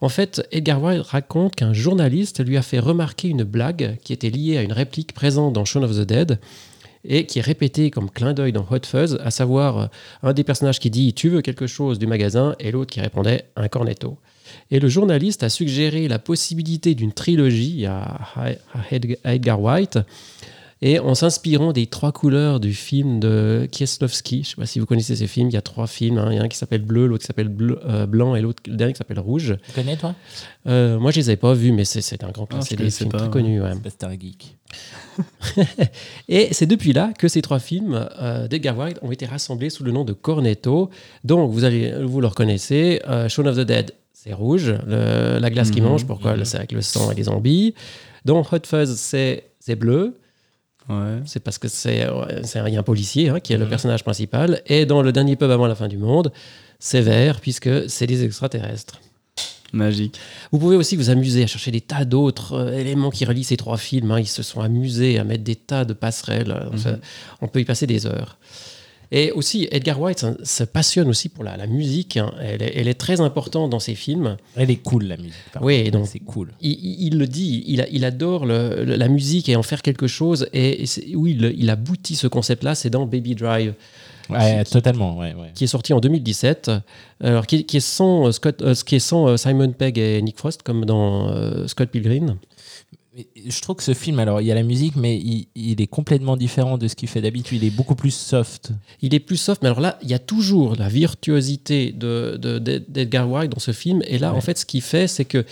En 0.00 0.08
fait, 0.08 0.46
Edgar 0.52 0.80
Wright 0.80 1.02
raconte 1.02 1.54
qu'un 1.56 1.72
journaliste 1.72 2.44
lui 2.44 2.56
a 2.56 2.62
fait 2.62 2.78
remarquer 2.78 3.28
une 3.28 3.44
blague 3.44 3.96
qui 4.02 4.12
était 4.12 4.30
liée 4.30 4.56
à 4.56 4.62
une 4.62 4.72
réplique 4.72 5.12
présente 5.12 5.52
dans 5.52 5.64
Shaun 5.64 5.82
of 5.84 5.92
the 5.94 6.06
Dead 6.06 6.38
et 7.08 7.24
qui 7.26 7.38
est 7.38 7.42
répétée 7.42 7.90
comme 7.90 8.10
clin 8.10 8.32
d'œil 8.34 8.52
dans 8.52 8.66
Hot 8.70 8.84
Fuzz, 8.84 9.18
à 9.22 9.30
savoir 9.30 9.78
euh, 9.78 9.86
un 10.22 10.32
des 10.32 10.42
personnages 10.44 10.80
qui 10.80 10.90
dit 10.90 11.12
Tu 11.14 11.28
veux 11.28 11.40
quelque 11.42 11.66
chose 11.66 11.98
du 11.98 12.06
magasin 12.06 12.54
et 12.60 12.70
l'autre 12.72 12.92
qui 12.92 13.00
répondait 13.00 13.44
Un 13.56 13.68
cornetto. 13.68 14.16
Et 14.70 14.78
le 14.80 14.88
journaliste 14.88 15.42
a 15.42 15.48
suggéré 15.48 16.08
la 16.08 16.18
possibilité 16.18 16.94
d'une 16.94 17.12
trilogie 17.12 17.84
à, 17.86 18.20
à 18.36 18.50
Ed- 18.92 19.18
à 19.24 19.34
Edgar 19.34 19.60
Wright 19.60 19.98
et 20.82 20.98
en 20.98 21.14
s'inspirant 21.14 21.72
des 21.72 21.86
trois 21.86 22.12
couleurs 22.12 22.60
du 22.60 22.74
film 22.74 23.18
de 23.18 23.66
Kieslowski, 23.70 24.36
je 24.36 24.40
ne 24.40 24.44
sais 24.44 24.56
pas 24.56 24.66
si 24.66 24.78
vous 24.78 24.84
connaissez 24.86 25.16
ces 25.16 25.26
films, 25.26 25.48
il 25.48 25.54
y 25.54 25.56
a 25.56 25.62
trois 25.62 25.86
films, 25.86 26.18
hein. 26.18 26.28
il 26.32 26.36
y 26.36 26.38
a 26.38 26.42
un 26.42 26.48
qui 26.48 26.58
s'appelle 26.58 26.82
bleu, 26.82 27.06
l'autre 27.06 27.22
qui 27.22 27.26
s'appelle 27.26 27.50
euh, 27.60 28.06
blanc 28.06 28.34
et 28.34 28.42
l'autre 28.42 28.62
le 28.66 28.76
dernier 28.76 28.92
qui 28.92 28.98
s'appelle 28.98 29.18
rouge. 29.20 29.56
Tu 29.66 29.72
connais, 29.72 29.96
toi? 29.96 30.14
Euh, 30.66 30.98
moi 30.98 31.10
je 31.12 31.16
les 31.20 31.28
avais 31.30 31.36
pas 31.38 31.54
vus, 31.54 31.72
mais 31.72 31.84
c'est 31.86 32.02
c'est 32.02 32.22
un 32.24 32.30
grand 32.30 32.44
Ah, 32.50 32.54
classique, 32.56 32.76
c'est 32.78 32.84
des 32.84 32.90
films 32.90 33.10
pas, 33.10 33.18
très 33.18 33.30
connus. 33.30 33.62
ouais. 33.62 33.70
Un 33.70 34.10
geek. 34.18 34.56
Et 36.28 36.48
c'est 36.52 36.66
depuis 36.66 36.92
là 36.92 37.12
que 37.18 37.28
ces 37.28 37.40
trois 37.42 37.58
films 37.58 38.06
euh, 38.20 38.48
d'Edgar 38.48 38.76
Wright 38.76 38.98
ont 39.02 39.10
été 39.12 39.24
rassemblés 39.26 39.70
sous 39.70 39.84
le 39.84 39.92
nom 39.92 40.04
de 40.04 40.12
Cornetto. 40.12 40.90
Donc 41.24 41.50
vous, 41.52 41.64
allez, 41.64 41.92
vous 42.04 42.20
le 42.20 42.26
reconnaissez, 42.26 43.00
euh, 43.08 43.28
Shaun 43.28 43.46
of 43.46 43.56
the 43.56 43.60
Dead, 43.60 43.92
c'est 44.12 44.32
rouge, 44.34 44.74
le- 44.86 45.38
la 45.38 45.50
glace 45.50 45.70
qui 45.70 45.80
Mhm. 45.80 45.86
mange, 45.88 46.06
pourquoi 46.06 46.36
Mhm. 46.36 46.44
C'est 46.44 46.58
avec 46.58 46.72
le 46.72 46.82
sang 46.82 47.10
et 47.10 47.14
les 47.14 47.22
zombies. 47.24 47.74
Donc 48.24 48.52
Hot 48.52 48.58
Fuzz, 48.66 48.94
c'est 48.96 49.44
c'est 49.60 49.76
bleu. 49.76 50.18
Ouais. 50.88 51.20
C'est 51.24 51.40
parce 51.40 51.58
que 51.58 51.68
c'est 51.68 52.02
un, 52.04 52.82
policier 52.82 53.28
hein, 53.30 53.40
qui 53.40 53.52
est 53.52 53.58
le 53.58 53.64
Mhm. 53.64 53.70
personnage 53.70 54.04
principal. 54.04 54.62
Et 54.66 54.86
dans 54.86 55.02
le 55.02 55.10
dernier 55.12 55.34
pub 55.36 55.50
avant 55.50 55.66
la 55.66 55.74
fin 55.74 55.88
du 55.88 55.98
monde, 55.98 56.32
c'est 56.78 57.00
vert 57.00 57.40
puisque 57.40 57.90
c'est 57.90 58.06
des 58.06 58.24
extraterrestres. 58.24 59.00
Magique. 59.72 60.18
Vous 60.52 60.58
pouvez 60.60 60.76
aussi 60.76 60.94
vous 60.94 61.10
amuser 61.10 61.42
à 61.42 61.46
chercher 61.48 61.72
des 61.72 61.80
tas 61.80 62.04
d'autres 62.04 62.52
euh, 62.54 62.78
éléments 62.78 63.10
qui 63.10 63.24
relient 63.24 63.42
ces 63.44 63.56
trois 63.56 63.76
films. 63.76 64.12
hein. 64.12 64.20
Ils 64.20 64.26
se 64.28 64.42
sont 64.44 64.60
amusés 64.60 65.18
à 65.18 65.24
mettre 65.24 65.42
des 65.42 65.56
tas 65.56 65.84
de 65.84 65.92
passerelles. 65.92 66.68
Mhm. 66.72 66.78
ça- 66.78 66.98
on 67.40 67.48
peut 67.48 67.60
y 67.60 67.64
passer 67.64 67.86
des 67.88 68.06
heures. 68.06 68.38
Et 69.12 69.30
aussi, 69.32 69.68
Edgar 69.70 70.00
Wright 70.00 70.24
hein, 70.24 70.36
se 70.42 70.64
passionne 70.64 71.08
aussi 71.08 71.28
pour 71.28 71.44
la, 71.44 71.56
la 71.56 71.66
musique. 71.66 72.16
hein. 72.16 72.32
Elle, 72.40 72.62
est, 72.62 72.72
elle 72.76 72.88
est 72.88 72.94
très 72.94 73.20
importante 73.20 73.70
dans 73.70 73.78
ses 73.78 73.94
films. 73.94 74.36
Elle 74.56 74.70
est 74.70 74.76
cool, 74.82 75.04
la 75.04 75.16
musique. 75.16 75.32
par 75.52 75.62
Oui, 75.62 75.78
contre. 75.84 75.98
donc- 75.98 76.06
c'est 76.08 76.18
cool. 76.18 76.52
Il, 76.60 76.72
il- 76.72 77.06
il 77.08 77.18
le 77.18 77.26
dit, 77.26 77.62
il, 77.68 77.80
a- 77.80 77.88
il 77.88 78.04
adore 78.04 78.46
le- 78.46 78.84
le- 78.84 78.96
la 78.96 79.08
musique 79.08 79.48
et 79.48 79.54
en 79.56 79.62
faire 79.62 79.82
quelque 79.82 80.06
chose. 80.08 80.48
Et, 80.52 80.82
et 80.82 80.86
c'est- 80.86 81.14
où 81.14 81.26
il, 81.26 81.54
il 81.56 81.70
aboutit 81.70 82.16
ce 82.16 82.26
concept-là, 82.26 82.74
c'est 82.74 82.90
dans 82.90 83.06
Baby 83.06 83.34
Drive. 83.34 83.74
Ouais, 84.28 84.64
totalement. 84.64 85.16
Ouais, 85.16 85.34
ouais. 85.34 85.52
qui 85.54 85.62
est 85.62 85.68
sorti 85.68 85.92
en 85.92 86.00
2017, 86.00 86.70
alors 87.22 87.46
qui, 87.46 87.64
qui 87.64 87.76
est 87.76 87.80
sans, 87.80 88.26
euh, 88.26 88.32
Scott, 88.32 88.60
euh, 88.60 88.74
qui 88.74 88.96
est 88.96 88.98
sans 88.98 89.28
euh, 89.28 89.36
Simon 89.36 89.70
Pegg 89.70 89.98
et 89.98 90.20
Nick 90.20 90.36
Frost, 90.36 90.64
comme 90.64 90.84
dans 90.84 91.28
euh, 91.30 91.68
Scott 91.68 91.88
Pilgrim. 91.90 92.36
Je 93.46 93.60
trouve 93.62 93.76
que 93.76 93.82
ce 93.82 93.94
film, 93.94 94.18
alors 94.18 94.40
il 94.42 94.46
y 94.46 94.52
a 94.52 94.54
la 94.54 94.62
musique, 94.62 94.94
mais 94.96 95.16
il, 95.16 95.46
il 95.54 95.80
est 95.80 95.86
complètement 95.86 96.36
différent 96.36 96.76
de 96.76 96.86
ce 96.86 96.94
qu'il 96.94 97.08
fait 97.08 97.22
d'habitude. 97.22 97.62
Il 97.62 97.66
est 97.66 97.70
beaucoup 97.70 97.94
plus 97.94 98.10
soft. 98.14 98.72
Il 99.00 99.14
est 99.14 99.20
plus 99.20 99.38
soft, 99.38 99.62
mais 99.62 99.68
alors 99.68 99.80
là, 99.80 99.98
il 100.02 100.10
y 100.10 100.14
a 100.14 100.18
toujours 100.18 100.76
la 100.76 100.88
virtuosité 100.88 101.92
de, 101.92 102.36
de- 102.40 102.58
de- 102.58 102.84
d'Edgar 102.88 103.28
Wright 103.28 103.50
dans 103.50 103.58
ce 103.60 103.72
film. 103.72 104.02
Et 104.06 104.18
là, 104.18 104.32
Ouais. 104.32 104.38
en 104.38 104.40
fait, 104.42 104.58
ce 104.58 104.66
qu'il 104.66 104.82
fait, 104.82 105.06
c'est 105.08 105.24
que 105.24 105.44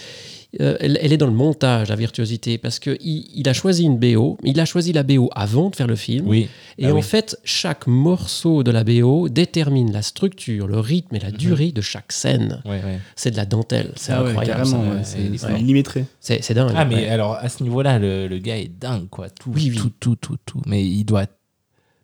euh, 0.60 0.76
elle, 0.80 0.98
elle 1.00 1.12
est 1.12 1.16
dans 1.16 1.26
le 1.26 1.32
montage, 1.32 1.88
la 1.88 1.96
virtuosité, 1.96 2.58
parce 2.58 2.78
qu'il 2.78 2.96
il 3.02 3.48
a 3.48 3.52
choisi 3.52 3.84
une 3.84 3.98
BO, 3.98 4.38
il 4.44 4.58
a 4.60 4.64
choisi 4.64 4.92
la 4.92 5.02
BO 5.02 5.28
avant 5.34 5.70
de 5.70 5.76
faire 5.76 5.86
le 5.86 5.96
film. 5.96 6.26
Oui. 6.28 6.48
Et 6.78 6.86
Ah 6.86 6.92
en 6.92 6.96
oui. 6.96 7.02
fait, 7.02 7.36
chaque 7.44 7.86
morceau 7.86 8.62
de 8.62 8.70
la 8.70 8.84
BO 8.84 9.28
détermine 9.28 9.92
la 9.92 10.02
structure, 10.02 10.66
le 10.66 10.78
rythme 10.80 11.14
et 11.16 11.20
la 11.20 11.30
durée 11.30 11.72
de 11.72 11.80
chaque 11.80 12.12
scène. 12.12 12.60
Ouais, 12.64 12.82
ouais. 12.84 12.98
C'est 13.16 13.30
de 13.30 13.36
la 13.36 13.46
dentelle, 13.46 13.92
c'est 13.96 14.12
Ah 14.12 14.20
incroyable. 14.22 14.66
ouais, 14.68 15.02
c'est 15.36 15.52
millimétré. 15.52 16.04
C'est, 16.20 16.42
c'est 16.42 16.54
dingue. 16.54 16.72
Ah, 16.74 16.84
mais 16.84 16.96
ouais. 16.96 17.08
alors 17.08 17.34
à 17.34 17.48
ce 17.48 17.62
niveau-là, 17.62 17.98
le, 17.98 18.26
le 18.28 18.38
gars 18.38 18.56
est 18.58 18.68
dingue, 18.80 19.08
quoi. 19.08 19.30
Tout, 19.30 19.50
Oui, 19.54 19.70
oui. 19.70 19.76
tout, 19.78 19.90
tout, 20.00 20.16
tout, 20.16 20.36
tout. 20.44 20.62
Mais 20.66 20.84
il 20.84 21.04
doit. 21.04 21.26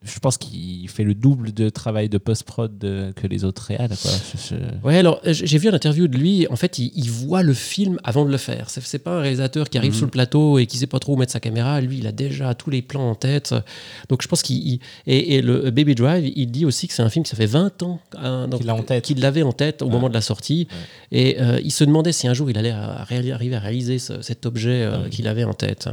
Je 0.02 0.18
pense 0.18 0.38
qu'il 0.38 0.88
fait 0.88 1.04
le 1.04 1.14
double 1.14 1.52
de 1.52 1.68
travail 1.68 2.08
de 2.08 2.16
post-prod 2.16 2.72
que 3.14 3.26
les 3.26 3.44
autres 3.44 3.60
réals, 3.64 3.90
quoi. 4.00 4.10
Je- 4.10 4.54
je- 4.56 4.86
Ouais, 4.86 4.96
alors 4.96 5.20
euh, 5.26 5.34
j'ai 5.34 5.58
vu 5.58 5.68
une 5.68 5.74
interview 5.74 6.08
de 6.08 6.16
lui. 6.16 6.46
En 6.48 6.56
fait, 6.56 6.78
il, 6.78 6.90
il 6.94 7.10
voit 7.10 7.42
le 7.42 7.52
film 7.52 7.98
avant 8.02 8.24
de 8.24 8.30
le 8.30 8.38
faire. 8.38 8.70
C'est, 8.70 8.98
pas 8.98 9.18
un 9.18 9.20
réalisateur 9.20 9.68
qui 9.68 9.76
arrive 9.76 9.90
Mhm. 9.92 9.96
sur 9.98 10.06
le 10.06 10.10
plateau 10.10 10.58
et 10.58 10.64
qui 10.64 10.78
sait 10.78 10.86
pas 10.86 11.00
trop 11.00 11.12
où 11.12 11.16
mettre 11.16 11.32
sa 11.32 11.40
caméra. 11.40 11.78
Lui, 11.82 11.98
il 11.98 12.06
a 12.06 12.12
déjà 12.12 12.54
tous 12.54 12.70
les 12.70 12.80
plans 12.80 13.10
en 13.10 13.14
tête. 13.14 13.54
Donc 14.08 14.22
je 14.22 14.28
pense 14.28 14.40
qu'il. 14.40 14.66
il- 14.66 14.80
et, 15.06 15.34
et 15.36 15.42
le 15.42 15.70
Baby 15.70 15.94
Drive, 15.94 16.32
il 16.34 16.50
dit 16.50 16.64
aussi 16.64 16.88
que 16.88 16.94
c'est 16.94 17.02
un 17.02 17.10
film 17.10 17.22
qui 17.26 17.30
ça 17.30 17.36
fait 17.36 17.44
20 17.44 17.82
ans 17.82 18.00
hein, 18.16 18.48
Qu'il 19.02 19.20
l'avait 19.20 19.42
en 19.42 19.52
tête 19.52 19.82
au 19.82 19.84
Ouais. 19.86 19.92
moment 19.92 20.08
de 20.08 20.14
la 20.14 20.22
sortie. 20.22 20.66
Et 21.12 21.36
euh, 21.42 21.60
il 21.62 21.72
se 21.72 21.84
demandait 21.84 22.12
si 22.12 22.26
un 22.26 22.32
jour 22.32 22.50
il 22.50 22.56
allait 22.56 22.70
à- 22.70 23.00
à 23.00 23.04
réali- 23.04 23.32
arriver 23.32 23.56
à 23.56 23.60
réaliser 23.60 23.98
ce- 23.98 24.22
cet 24.22 24.46
objet 24.46 24.82
euh, 24.82 25.08
qu'il 25.10 25.28
avait 25.28 25.44
en 25.44 25.52
tête. 25.52 25.88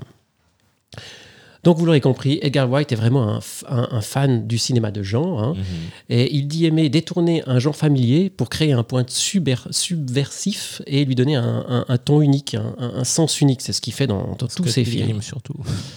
Donc 1.64 1.78
vous 1.78 1.86
l'aurez 1.86 2.02
compris, 2.02 2.40
Edgar 2.42 2.70
Wright 2.70 2.92
est 2.92 2.96
vraiment 2.96 3.28
un, 3.30 3.40
f- 3.40 3.64
un- 3.68 3.88
un 3.92 4.02
fan 4.02 4.48
du 4.48 4.58
cinéma 4.58 4.92
de 4.92 5.04
genre. 5.04 5.42
hein. 5.44 5.54
Mhm. 5.58 5.64
Et 6.10 6.34
il 6.36 6.48
dit 6.48 6.66
aimer 6.66 6.88
détourner 6.90 7.44
un 7.48 7.60
genre 7.60 7.76
familier 7.76 8.30
pour 8.30 8.50
créer 8.50 8.72
un 8.74 8.84
point 8.84 9.04
subver- 9.08 9.68
subversif 9.72 10.82
et 10.88 11.04
lui 11.06 11.16
donner 11.16 11.36
un, 11.36 11.66
un- 11.68 11.86
un 11.88 11.98
ton 11.98 12.22
unique, 12.22 12.56
un, 12.56 12.76
un- 12.78 13.00
un 13.00 13.04
sens 13.04 13.42
unique. 13.42 13.62
C'est 13.62 13.74
ce 13.74 13.82
qu'il 13.82 13.94
fait 13.94 14.08
dans, 14.08 14.36
dans 14.38 14.48
tous 14.48 14.50
Scott 14.64 14.70
ses 14.70 14.84
Pilgrim, 14.84 15.08
films. 15.08 15.22
surtout. 15.22 15.56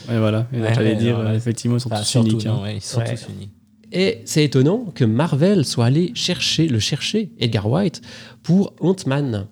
Ouais, 0.08 0.18
voilà. 0.18 0.46
Et 0.52 0.60
Ouais, 0.60 0.74
J'allais 0.74 0.90
ouais, 0.90 0.96
dire, 0.96 1.18
non, 1.18 1.24
euh, 1.24 1.30
ouais. 1.30 1.36
effectivement, 1.36 1.76
ils 1.76 1.80
sont 1.80 1.92
Enfin, 1.92 2.00
tous 2.02 2.08
surtout, 2.08 2.30
uniques. 2.32 2.46
hein. 2.46 2.54
non, 2.54 2.62
ouais, 2.62 2.76
ils 2.76 2.80
sont 2.80 2.98
Ouais. 3.00 3.14
tous 3.14 3.26
uniques. 3.36 3.50
Et 3.92 4.20
c'est 4.24 4.44
étonnant 4.44 4.86
que 4.94 5.04
Marvel 5.04 5.64
soit 5.64 5.86
allé 5.86 6.12
chercher, 6.14 6.68
le 6.68 6.78
chercher, 6.78 7.30
Edgar 7.40 7.68
White, 7.68 8.00
pour 8.42 8.72
Ant-Man. 8.80 9.46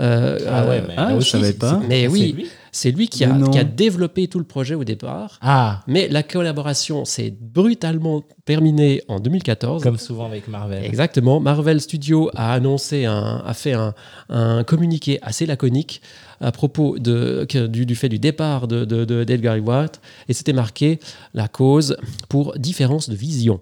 Euh, 0.00 0.38
Ah 0.48 0.64
ouais, 0.68 0.76
euh, 0.78 0.82
mais 0.88 0.94
ah, 0.96 1.12
là 1.12 1.20
je 1.20 1.28
savais 1.28 1.52
pas. 1.52 1.80
c'est- 1.80 1.88
Mais 1.88 2.06
oui. 2.08 2.46
C'est 2.72 2.90
lui 2.90 3.08
qui 3.08 3.24
a, 3.24 3.36
qui 3.50 3.64
développé 3.64 4.28
tout 4.28 4.38
le 4.38 4.44
projet 4.44 4.74
au 4.74 4.84
départ. 4.84 5.38
Ah, 5.40 5.82
Mais 5.86 6.08
la 6.08 6.22
collaboration 6.22 7.04
s'est 7.04 7.34
brutalement 7.40 8.22
terminée 8.44 9.02
en 9.08 9.20
2014. 9.20 9.82
comme 9.82 9.98
souvent 9.98 10.26
avec 10.26 10.48
Marvel. 10.48 10.84
Exactement. 10.84 11.40
Marvel 11.40 11.80
Studios 11.80 12.30
a 12.34 12.52
annoncé, 12.52 13.04
un, 13.04 13.42
a 13.44 13.54
fait 13.54 13.72
un, 13.72 13.94
un 14.28 14.64
communiqué 14.64 15.18
assez 15.22 15.46
laconique 15.46 16.00
à 16.40 16.52
propos 16.52 16.98
de, 16.98 17.46
du, 17.66 17.84
du 17.84 17.94
fait 17.96 18.08
du 18.08 18.18
départ 18.18 18.68
de, 18.68 18.84
de, 18.84 19.04
de- 19.04 19.24
d'Edgar 19.24 19.56
Wright 19.60 20.00
et 20.28 20.32
c'était 20.32 20.52
marqué 20.52 21.00
la 21.34 21.48
cause 21.48 21.96
pour 22.28 22.56
différence 22.58 23.08
de 23.10 23.14
vision. 23.16 23.60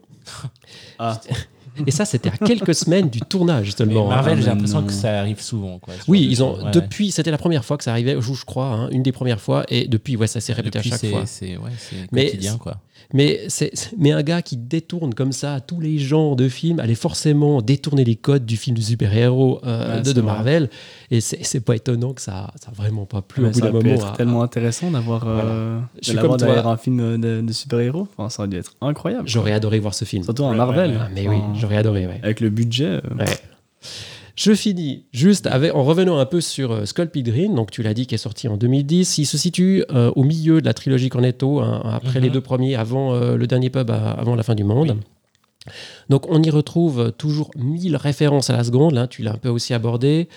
Ah. 0.99 1.21
Et 1.87 1.91
ça, 1.91 2.05
c'était 2.05 2.29
à 2.31 2.37
quelques 2.37 2.75
semaines 2.75 3.09
du 3.09 3.21
tournage, 3.21 3.61
Mais 3.61 3.65
justement. 3.67 4.09
Marvel, 4.09 4.33
Ah, 4.33 4.37
j'ai 4.37 4.43
mais 4.43 4.55
l'impression 4.55 4.83
que 4.85 4.93
ça 4.93 5.19
arrive 5.21 5.41
souvent. 5.41 5.79
Quoi, 5.79 5.95
Oui, 6.09 6.27
ils 6.31 6.43
ont. 6.43 6.62
Ouais, 6.62 6.71
depuis, 6.71 7.11
c'était 7.11 7.31
la 7.31 7.39
première 7.39 7.65
fois 7.65 7.77
que 7.77 7.85
ça 7.85 7.91
arrivait, 7.91 8.17
je, 8.21 8.33
je 8.33 8.45
crois, 8.45 8.67
hein, 8.67 8.89
une 8.91 9.03
des 9.03 9.12
premières 9.12 9.41
fois, 9.41 9.65
et 9.69 9.89
depuis, 9.89 10.17
ouais, 10.17 10.27
ça 10.27 10.41
s'est 10.41 10.53
répété 10.53 10.79
Depuis, 10.79 10.93
à 10.93 10.99
chaque 10.99 11.11
fois. 11.11 11.23
C'est 11.27 11.57
ouais, 11.57 11.71
Mais 12.12 12.27
quotidien, 12.27 12.57
quoi. 12.59 12.79
Mais, 13.15 13.41
c'est, 13.49 13.71
mais 13.97 14.11
un 14.11 14.23
gars 14.23 14.43
qui 14.43 14.57
détourne 14.57 15.15
comme 15.15 15.31
ça 15.31 15.61
tous 15.61 15.81
les 15.81 15.97
genres 15.99 16.35
de 16.35 16.49
films, 16.49 16.81
allait 16.81 16.97
forcément 16.97 17.63
détourner 17.63 18.05
les 18.05 18.17
codes 18.17 18.45
du 18.45 18.57
film 18.57 18.77
de 18.77 18.83
super-héros 18.83 19.61
euh, 19.65 20.03
Ouais, 20.03 20.13
de. 20.13 20.21
Marvel. 20.21 20.69
Et 21.13 21.21
c'est, 21.21 21.39
c'est 21.45 21.61
pas 21.61 21.77
étonnant 21.77 22.15
que 22.15 22.21
ça 22.21 22.53
ça 22.61 22.71
a 22.71 22.75
vraiment 22.75 23.07
pas 23.07 23.23
plu 23.23 23.45
Ouais, 23.45 23.51
au 23.51 23.53
bout 23.53 23.61
d'un 23.61 23.71
moment. 23.71 23.95
être 23.95 24.07
à- 24.13 24.17
tellement 24.17 24.43
intéressant 24.43 24.91
d'avoir 24.91 25.23
euh, 25.27 25.79
Je 25.95 26.01
de 26.01 26.05
suis 26.05 26.15
l'avoir 26.15 26.33
comme 26.33 26.39
toi. 26.41 26.47
derrière 26.49 26.67
un 26.69 26.77
film 26.77 27.21
de, 27.21 27.41
de 27.43 27.53
super-héros. 27.53 28.09
Enfin, 28.17 28.29
ça 28.29 28.43
aurait 28.43 28.49
dû 28.49 28.57
être 28.57 28.75
incroyable. 28.81 29.29
J'aurais 29.29 29.53
adoré 29.53 29.79
voir 29.79 29.95
ce 29.95 30.05
film. 30.05 30.25
Surtout 30.25 30.45
un 30.45 30.51
Ouais, 30.51 30.57
Marvel. 30.57 30.99
Ah, 31.01 31.09
mais 31.15 31.29
Enfin, 31.29 31.37
oui, 31.53 31.59
j'aurais 31.61 31.77
adoré. 31.77 32.09
Avec 32.23 32.41
le 32.41 32.51
budget. 32.51 32.87
euh, 32.87 33.01
Ouais. 33.19 33.25
Je 34.37 34.53
finis 34.55 35.05
juste 35.12 35.46
avec, 35.46 35.75
en 35.75 35.83
revenant 35.83 36.18
un 36.18 36.27
peu 36.27 36.40
sur 36.42 36.70
euh, 36.72 37.07
Pilgrim, 37.11 37.55
donc 37.55 37.70
tu 37.70 37.83
l'as 37.83 37.94
dit, 37.94 38.07
qui 38.07 38.14
est 38.14 38.18
sorti 38.18 38.49
en 38.49 38.57
2010. 38.59 39.16
Il 39.18 39.25
se 39.25 39.38
situe 39.38 39.83
euh, 39.92 40.12
au 40.14 40.25
milieu 40.25 40.61
de 40.61 40.66
la 40.66 40.75
trilogie 40.75 41.09
Cornetto, 41.09 41.61
hein, 41.61 41.81
après 41.85 42.18
Mhm. 42.18 42.25
les 42.25 42.31
deux 42.31 42.40
premiers, 42.42 42.75
avant 42.77 43.14
euh, 43.14 43.37
le 43.37 43.46
dernier 43.46 43.70
pub, 43.70 43.90
à- 43.90 44.11
avant 44.11 44.35
la 44.35 44.42
fin 44.42 44.55
du 44.55 44.64
monde. 44.64 44.99
Donc 46.11 46.27
on 46.31 46.42
y 46.42 46.51
retrouve 46.51 47.12
toujours 47.18 47.51
mille 47.57 47.96
références 47.96 48.51
à 48.51 48.57
la 48.57 48.62
seconde, 48.62 48.92
là, 48.92 49.07
tu 49.09 49.22
l'as 49.22 49.33
un 49.33 49.38
peu 49.38 49.49
aussi 49.49 49.75
abordé. 49.75 50.29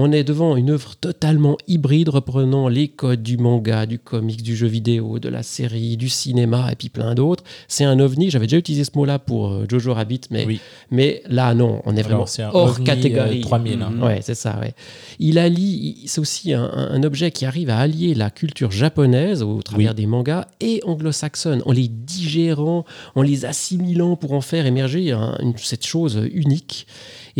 On 0.00 0.12
est 0.12 0.22
devant 0.22 0.54
une 0.54 0.70
œuvre 0.70 0.94
totalement 0.94 1.56
hybride, 1.66 2.08
reprenant 2.08 2.68
les 2.68 2.86
codes 2.86 3.20
du 3.24 3.36
manga, 3.36 3.84
du 3.84 3.98
comics, 3.98 4.44
du 4.44 4.54
jeu 4.54 4.68
vidéo, 4.68 5.18
de 5.18 5.28
la 5.28 5.42
série, 5.42 5.96
du 5.96 6.08
cinéma 6.08 6.68
et 6.70 6.76
puis 6.76 6.88
plein 6.88 7.16
d'autres. 7.16 7.42
C'est 7.66 7.82
un 7.82 7.98
ovni. 7.98 8.30
J'avais 8.30 8.46
déjà 8.46 8.58
utilisé 8.58 8.84
ce 8.84 8.92
mot-là 8.94 9.18
pour 9.18 9.48
euh, 9.48 9.66
Jojo 9.68 9.92
Rabbit, 9.92 10.20
mais, 10.30 10.46
Oui. 10.46 10.60
mais 10.92 11.20
là, 11.26 11.52
non, 11.52 11.82
on 11.84 11.96
est 11.96 12.02
vraiment 12.02 12.18
Alors, 12.18 12.28
c'est 12.28 12.44
un 12.44 12.50
hors 12.54 12.68
ovni, 12.70 12.84
catégorie. 12.84 13.38
euh, 13.40 13.42
3000. 13.42 13.82
hein. 13.82 13.90
Mhm. 13.90 14.02
Ouais, 14.04 14.20
c'est 14.22 14.36
ça, 14.36 14.60
ouais. 14.60 14.72
Il 15.18 15.36
allie, 15.36 16.02
c'est 16.06 16.20
aussi 16.20 16.52
un, 16.54 16.62
un- 16.72 16.90
un 16.92 17.02
objet 17.02 17.32
qui 17.32 17.44
arrive 17.44 17.68
à 17.68 17.78
allier 17.78 18.14
la 18.14 18.30
culture 18.30 18.70
japonaise 18.70 19.42
au 19.42 19.60
travers 19.62 19.90
Oui. 19.90 19.96
des 19.96 20.06
mangas 20.06 20.46
et 20.60 20.80
anglo-saxonne, 20.86 21.60
en 21.66 21.72
les 21.72 21.88
digérant, 21.88 22.84
en 23.16 23.22
les 23.22 23.44
assimilant 23.46 24.14
pour 24.14 24.32
en 24.32 24.42
faire 24.42 24.64
émerger 24.64 25.10
un- 25.10 25.36
une- 25.42 25.54
cette 25.56 25.84
chose 25.84 26.20
unique. 26.32 26.86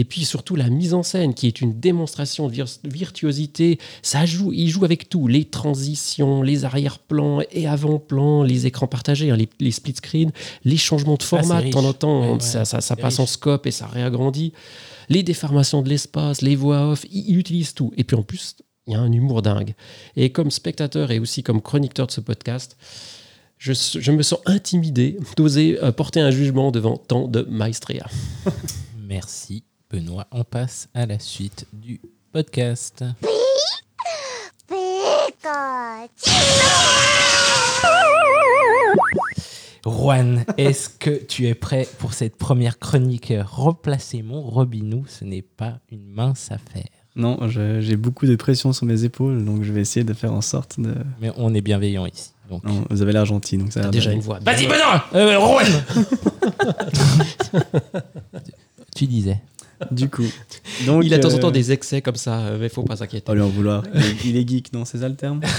Et 0.01 0.05
puis 0.05 0.25
surtout 0.25 0.55
la 0.55 0.71
mise 0.71 0.95
en 0.95 1.03
scène 1.03 1.35
qui 1.35 1.49
est 1.49 1.61
une 1.61 1.79
démonstration 1.81 2.47
de 2.47 2.53
vir- 2.55 2.79
virtuosité. 2.85 3.79
Ça 4.01 4.25
joue, 4.27 4.53
il 4.53 4.69
joue 4.69 4.85
avec 4.85 5.09
tout, 5.09 5.27
les 5.27 5.45
transitions, 5.45 6.41
les 6.43 6.65
arrière-plans 6.65 7.41
et 7.51 7.67
avant-plans, 7.67 8.45
les 8.45 8.67
écrans 8.67 8.87
partagés, 8.87 9.31
hein, 9.31 9.37
les, 9.37 9.49
les 9.59 9.73
split 9.73 9.95
screens, 9.97 10.31
les 10.65 10.77
changements 10.77 11.17
de 11.17 11.23
format. 11.25 11.57
Ah, 11.57 11.61
c'est 11.63 11.67
de 11.67 11.73
temps 11.73 11.85
en 11.85 11.93
temps, 11.93 12.21
Ouais, 12.21 12.33
ouais, 12.35 12.65
ça, 12.65 12.97
passe 12.97 13.19
en 13.19 13.27
scope 13.27 13.67
et 13.67 13.73
ça 13.73 13.87
réagrandit 13.89 14.53
les 15.09 15.23
déformations 15.25 15.83
de 15.83 15.89
l'espace, 15.89 16.43
les 16.43 16.55
voix 16.55 16.91
off, 16.93 17.05
il, 17.11 17.31
il 17.31 17.39
utilise 17.39 17.75
tout. 17.75 17.93
Et 17.97 18.05
puis 18.05 18.17
en 18.17 18.23
plus, 18.23 18.55
il 18.87 18.93
y 18.93 18.97
a 18.97 19.01
un 19.01 19.11
humour 19.11 19.43
dingue. 19.43 19.75
Et 20.17 20.31
comme 20.31 20.51
spectateur 20.51 21.11
et 21.11 21.19
aussi 21.19 21.43
comme 21.43 21.61
chroniqueur 21.61 22.07
de 22.07 22.13
ce 22.13 22.21
podcast, 22.21 22.77
je, 23.59 23.73
je 23.73 24.13
me 24.13 24.23
sens 24.23 24.39
intimidé 24.47 25.19
d'oser 25.37 25.83
euh, 25.83 25.91
porter 25.91 26.21
un 26.21 26.31
jugement 26.31 26.71
devant 26.71 26.97
tant 26.97 27.27
de 27.27 27.43
maestria. 27.51 28.07
Merci, 29.09 29.65
Benoît. 29.91 30.27
On 30.31 30.45
passe 30.45 30.89
à 30.93 31.07
la 31.07 31.19
suite 31.19 31.67
du 31.73 32.01
podcast. 32.33 33.05
Juan, 39.87 40.45
est-ce 40.59 40.91
que 40.91 41.25
tu 41.25 41.47
es 41.47 41.55
prêt 41.55 41.89
pour 41.99 42.13
cette 42.13 42.37
première 42.37 42.79
chronique? 42.79 43.33
Replacez 43.47 44.21
mon 44.23 44.43
Robinou, 44.43 45.07
ce 45.09 45.25
n'est 45.25 45.43
pas 45.43 45.79
une 45.91 46.07
mince 46.07 46.51
affaire. 46.51 46.85
Non, 47.17 47.49
j'ai 47.49 47.97
beaucoup 47.97 48.27
de 48.27 48.37
pression 48.37 48.75
sur 48.75 48.85
mes 48.85 49.05
épaules, 49.05 49.43
donc 49.43 49.63
je 49.63 49.73
vais 49.73 49.81
essayer 49.81 50.05
de 50.05 50.13
faire 50.13 50.35
en 50.35 50.43
sorte 50.43 50.79
de. 50.79 50.95
Mais 51.21 51.33
on 51.37 51.55
est 51.55 51.63
bienveillant 51.63 52.05
ici. 52.05 52.33
Donc... 52.51 52.65
Non, 52.65 52.85
vous 52.91 53.03
avez 53.03 53.13
l'air 53.13 53.25
gentil, 53.25 53.57
donc 53.57 53.73
ça 53.73 53.87
a 53.87 53.89
déjà 53.89 54.13
une 54.13 54.21
voix. 54.21 54.39
Vas-y, 54.41 54.67
Benoît 54.67 55.05
euh, 55.15 55.39
Juan 55.41 55.67
Tu 58.95 59.07
disais. 59.07 59.41
Du 59.91 60.09
coup. 60.11 60.25
Donc, 60.87 61.05
Il 61.05 61.15
a 61.15 61.19
de 61.19 61.23
temps 61.23 61.33
en 61.35 61.39
temps 61.39 61.51
des 61.51 61.71
excès 61.73 62.03
comme 62.03 62.17
ça, 62.17 62.41
euh, 62.41 62.59
mais 62.61 62.69
faut 62.69 62.83
pas 62.83 62.97
s'inquiéter. 62.97 63.25
Pas 63.25 63.35
lui 63.35 63.43
en 63.43 63.49
vouloir. 63.49 63.85
Il 63.95 64.01
est, 64.01 64.25
il 64.25 64.37
est 64.37 64.49
geek, 64.49 64.73
non, 64.73 64.85
c'est 64.85 64.99
ça 64.99 65.09
le 65.09 65.15
terme 65.17 65.41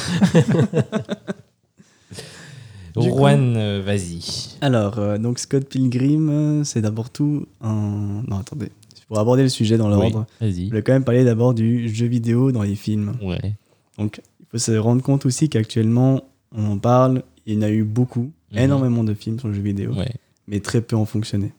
Du 2.99 3.09
coup- 3.11 3.17
Juan, 3.17 3.53
euh, 3.55 3.81
vas-y. 3.85 4.55
Alors, 4.61 4.97
euh, 4.97 5.17
donc 5.17 5.39
Scott 5.39 5.63
Pilgrim, 5.65 6.29
euh, 6.29 6.63
c'est 6.63 6.81
d'abord 6.81 7.11
tout 7.11 7.45
un. 7.61 8.23
Non, 8.27 8.37
attendez. 8.39 8.69
Pour 9.07 9.19
aborder 9.19 9.43
le 9.43 9.49
sujet 9.49 9.77
dans 9.77 9.87
l'ordre, 9.89 10.25
Oui, 10.41 10.53
je 10.65 10.67
voulais 10.69 10.81
quand 10.83 10.91
même 10.93 11.03
parler 11.03 11.23
d'abord 11.23 11.53
du 11.53 11.87
jeu 11.93 12.07
vidéo 12.07 12.51
dans 12.51 12.61
les 12.63 12.75
films. 12.75 13.13
Ouais. 13.21 13.53
Donc, 13.97 14.21
il 14.39 14.45
faut 14.51 14.57
se 14.57 14.71
rendre 14.73 15.01
compte 15.01 15.25
aussi 15.25 15.49
qu'actuellement, 15.49 16.23
on 16.55 16.71
en 16.71 16.77
parle, 16.77 17.23
il 17.45 17.53
y 17.55 17.57
en 17.57 17.61
a 17.61 17.69
eu 17.69 17.83
beaucoup, 17.83 18.31
Mhm. 18.51 18.57
énormément 18.59 19.03
de 19.03 19.13
films 19.13 19.39
sur 19.39 19.47
le 19.47 19.53
jeu 19.53 19.61
vidéo, 19.61 19.93
Ouais. 19.93 20.11
mais 20.47 20.59
très 20.59 20.81
peu 20.81 20.95
ont 20.95 21.05
fonctionné. 21.05 21.53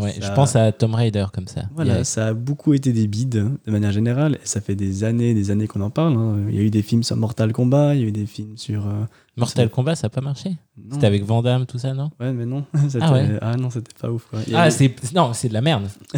Ouais, 0.00 0.12
Ça- 0.20 0.28
je 0.28 0.32
pense 0.34 0.56
à 0.56 0.72
Tom 0.72 0.94
Raider 0.94 1.26
comme 1.32 1.46
ça. 1.46 1.62
Voilà, 1.74 2.04
ça 2.04 2.28
a 2.28 2.34
beaucoup 2.34 2.74
été 2.74 2.92
des 2.92 3.06
bides 3.06 3.48
de 3.66 3.70
manière 3.70 3.92
générale, 3.92 4.34
et 4.36 4.46
ça 4.46 4.60
fait 4.60 4.74
des 4.74 5.04
années 5.04 5.34
des 5.34 5.50
années 5.50 5.66
qu'on 5.66 5.80
en 5.82 5.90
parle. 5.90 6.14
hein. 6.16 6.36
Il 6.48 6.54
y 6.54 6.58
a 6.58 6.62
eu 6.62 6.70
des 6.70 6.82
films 6.82 7.02
sur 7.02 7.16
Mortal 7.16 7.52
Kombat, 7.52 7.94
il 7.94 8.00
y 8.00 8.04
a 8.04 8.08
eu 8.08 8.12
des 8.12 8.26
films 8.26 8.56
sur. 8.56 8.86
euh, 8.86 9.04
Mortal 9.36 9.70
Kombat, 9.70 9.94
ça 9.94 10.06
n'a 10.06 10.10
pas 10.10 10.20
marché. 10.20 10.56
C'était 10.92 11.06
avec 11.06 11.24
Van 11.24 11.40
Damme, 11.42 11.64
tout 11.66 11.78
ça, 11.78 11.94
non 11.94 12.10
Ouais, 12.20 12.32
mais 12.32 12.44
non. 12.46 12.64
Ah 13.00 13.12
ouais 13.12 13.38
ah 13.40 13.56
non, 13.56 13.70
c'était 13.70 13.92
pas 13.98 14.10
ouf. 14.10 14.26
Quoi. 14.30 14.40
Ah, 14.52 14.62
avait- 14.62 14.70
c'est 14.70 14.94
non, 15.14 15.32
c'est 15.32 15.48
de 15.48 15.54
la 15.54 15.60
merde. 15.60 15.84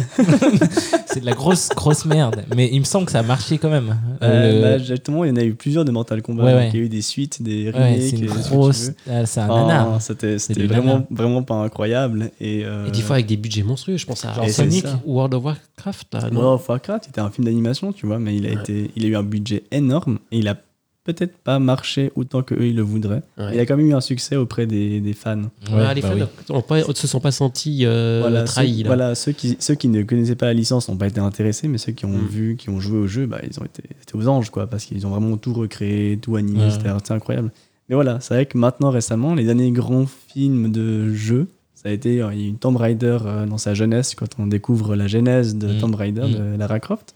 c'est 1.05 1.19
de 1.21 1.25
la 1.25 1.33
grosse 1.33 1.69
grosse 1.69 2.05
merde. 2.05 2.43
Mais 2.55 2.69
il 2.71 2.79
me 2.79 2.85
semble 2.85 3.05
que 3.05 3.11
ça 3.11 3.19
a 3.19 3.23
marché 3.23 3.57
quand 3.57 3.69
même. 3.69 3.95
Euh, 4.21 4.33
Euh, 4.33 4.77
bah, 4.77 4.83
justement, 4.83 5.23
il 5.25 5.29
y 5.29 5.31
en 5.31 5.35
a 5.35 5.43
eu 5.43 5.53
plusieurs 5.53 5.85
de 5.85 5.91
Mortal 5.91 6.21
Kombat. 6.21 6.43
Ouais, 6.43 6.53
ouais. 6.53 6.69
Il 6.73 6.79
y 6.79 6.81
a 6.81 6.85
eu 6.85 6.89
des 6.89 7.01
suites, 7.01 7.41
des 7.41 7.65
ouais, 7.65 7.71
remakes. 7.71 8.01
c'est 8.01 8.17
une 8.17 8.25
grosse. 8.27 8.91
ah, 9.09 9.25
c'est 9.25 9.39
un 9.41 9.49
Ah, 9.49 9.61
nanar. 9.67 10.01
C'était 10.01 10.37
vraiment, 10.65 10.85
nanar. 10.93 11.03
vraiment 11.11 11.43
pas 11.43 11.55
incroyable. 11.55 12.31
Et, 12.41 12.65
euh, 12.65 12.87
Et 12.87 12.91
des 12.91 13.01
fois 13.01 13.15
avec 13.17 13.27
des 13.27 13.37
budgets 13.37 13.63
monstrueux, 13.63 13.97
je 13.97 14.05
pense 14.05 14.25
à 14.25 14.33
Genre 14.33 14.49
Sonic. 14.49 14.85
ou 15.05 15.13
World 15.15 15.33
of 15.35 15.43
Warcraft. 15.45 16.13
Là, 16.13 16.29
non 16.31 16.39
World 16.41 16.61
of 16.61 16.69
Warcraft, 16.69 17.05
c'était 17.05 17.21
un 17.21 17.29
film 17.29 17.45
d'animation, 17.45 17.93
tu 17.93 18.05
vois, 18.05 18.19
mais 18.19 18.35
il 18.35 18.45
a, 18.47 18.49
Ouais. 18.49 18.55
été, 18.61 18.91
il 18.95 19.05
a 19.05 19.07
eu 19.07 19.15
un 19.15 19.23
budget 19.23 19.63
énorme 19.71 20.19
et 20.31 20.39
il 20.39 20.47
a 20.47 20.55
peut-être 21.03 21.37
pas 21.37 21.59
marché 21.59 22.11
autant 22.15 22.43
que 22.43 22.55
eux 22.55 22.67
ils 22.67 22.75
le 22.75 22.81
voudraient. 22.81 23.23
Ouais. 23.37 23.51
Il 23.55 23.59
a 23.59 23.65
quand 23.65 23.75
même 23.75 23.87
eu 23.87 23.93
un 23.93 23.99
succès 24.01 24.35
auprès 24.35 24.65
des, 24.65 25.01
des 25.01 25.13
fans. 25.13 25.41
Ouais, 25.71 25.93
les 25.95 26.01
bah 26.01 26.09
fans 26.09 26.53
oui. 26.55 26.61
pas- 26.67 26.93
se 26.93 27.07
sont 27.07 27.19
pas 27.19 27.31
sentis 27.31 27.85
euh, 27.85 28.19
voilà, 28.21 28.43
trahis. 28.43 28.77
ceux, 28.77 28.83
là. 28.83 28.87
voilà 28.87 29.15
ceux, 29.15 29.31
qui, 29.33 29.57
ceux 29.59 29.75
qui 29.75 29.89
ne 29.89 30.03
connaissaient 30.03 30.35
pas 30.35 30.45
la 30.45 30.53
licence 30.53 30.87
n'ont 30.89 30.95
pas 30.97 31.07
été 31.07 31.19
intéressés, 31.19 31.67
mais 31.67 31.77
ceux 31.77 31.91
qui 31.91 32.05
ont 32.05 32.09
Mm. 32.17 32.27
vu, 32.27 32.55
qui 32.57 32.69
ont 32.69 32.79
joué 32.79 32.97
au 32.99 33.07
jeu, 33.07 33.25
bah, 33.25 33.39
ils 33.43 33.59
ont 33.59 33.65
été, 33.65 33.83
c'était 33.99 34.15
aux 34.15 34.27
anges, 34.27 34.49
quoi, 34.49 34.67
parce 34.67 34.85
qu'ils 34.85 35.05
ont 35.05 35.09
vraiment 35.09 35.35
tout 35.37 35.53
recréé, 35.53 36.17
tout 36.17 36.35
animé, 36.37 36.65
Ouais. 36.65 36.71
c'était 36.71 37.11
incroyable. 37.13 37.51
Mais 37.89 37.95
voilà, 37.95 38.19
c'est 38.21 38.33
vrai 38.35 38.45
que 38.45 38.57
maintenant, 38.57 38.89
récemment, 38.91 39.35
les 39.35 39.43
derniers 39.43 39.71
grands 39.71 40.05
films 40.29 40.71
de 40.71 41.13
jeux, 41.13 41.47
ça 41.75 41.89
a 41.89 41.91
été, 41.91 42.21
euh, 42.21 42.33
il 42.33 42.39
y 42.41 42.45
a 42.45 42.47
eu 42.47 42.53
Tomb 42.53 42.77
Raider 42.77 43.17
euh, 43.25 43.45
dans 43.45 43.57
sa 43.57 43.73
jeunesse, 43.73 44.15
quand 44.15 44.29
on 44.39 44.47
découvre 44.47 44.95
la 44.95 45.07
genèse 45.07 45.57
de 45.57 45.67
Mm. 45.73 45.77
Tomb 45.79 45.95
Raider, 45.95 46.21
Mm. 46.21 46.31
de 46.53 46.57
Lara 46.57 46.79
Croft. 46.79 47.13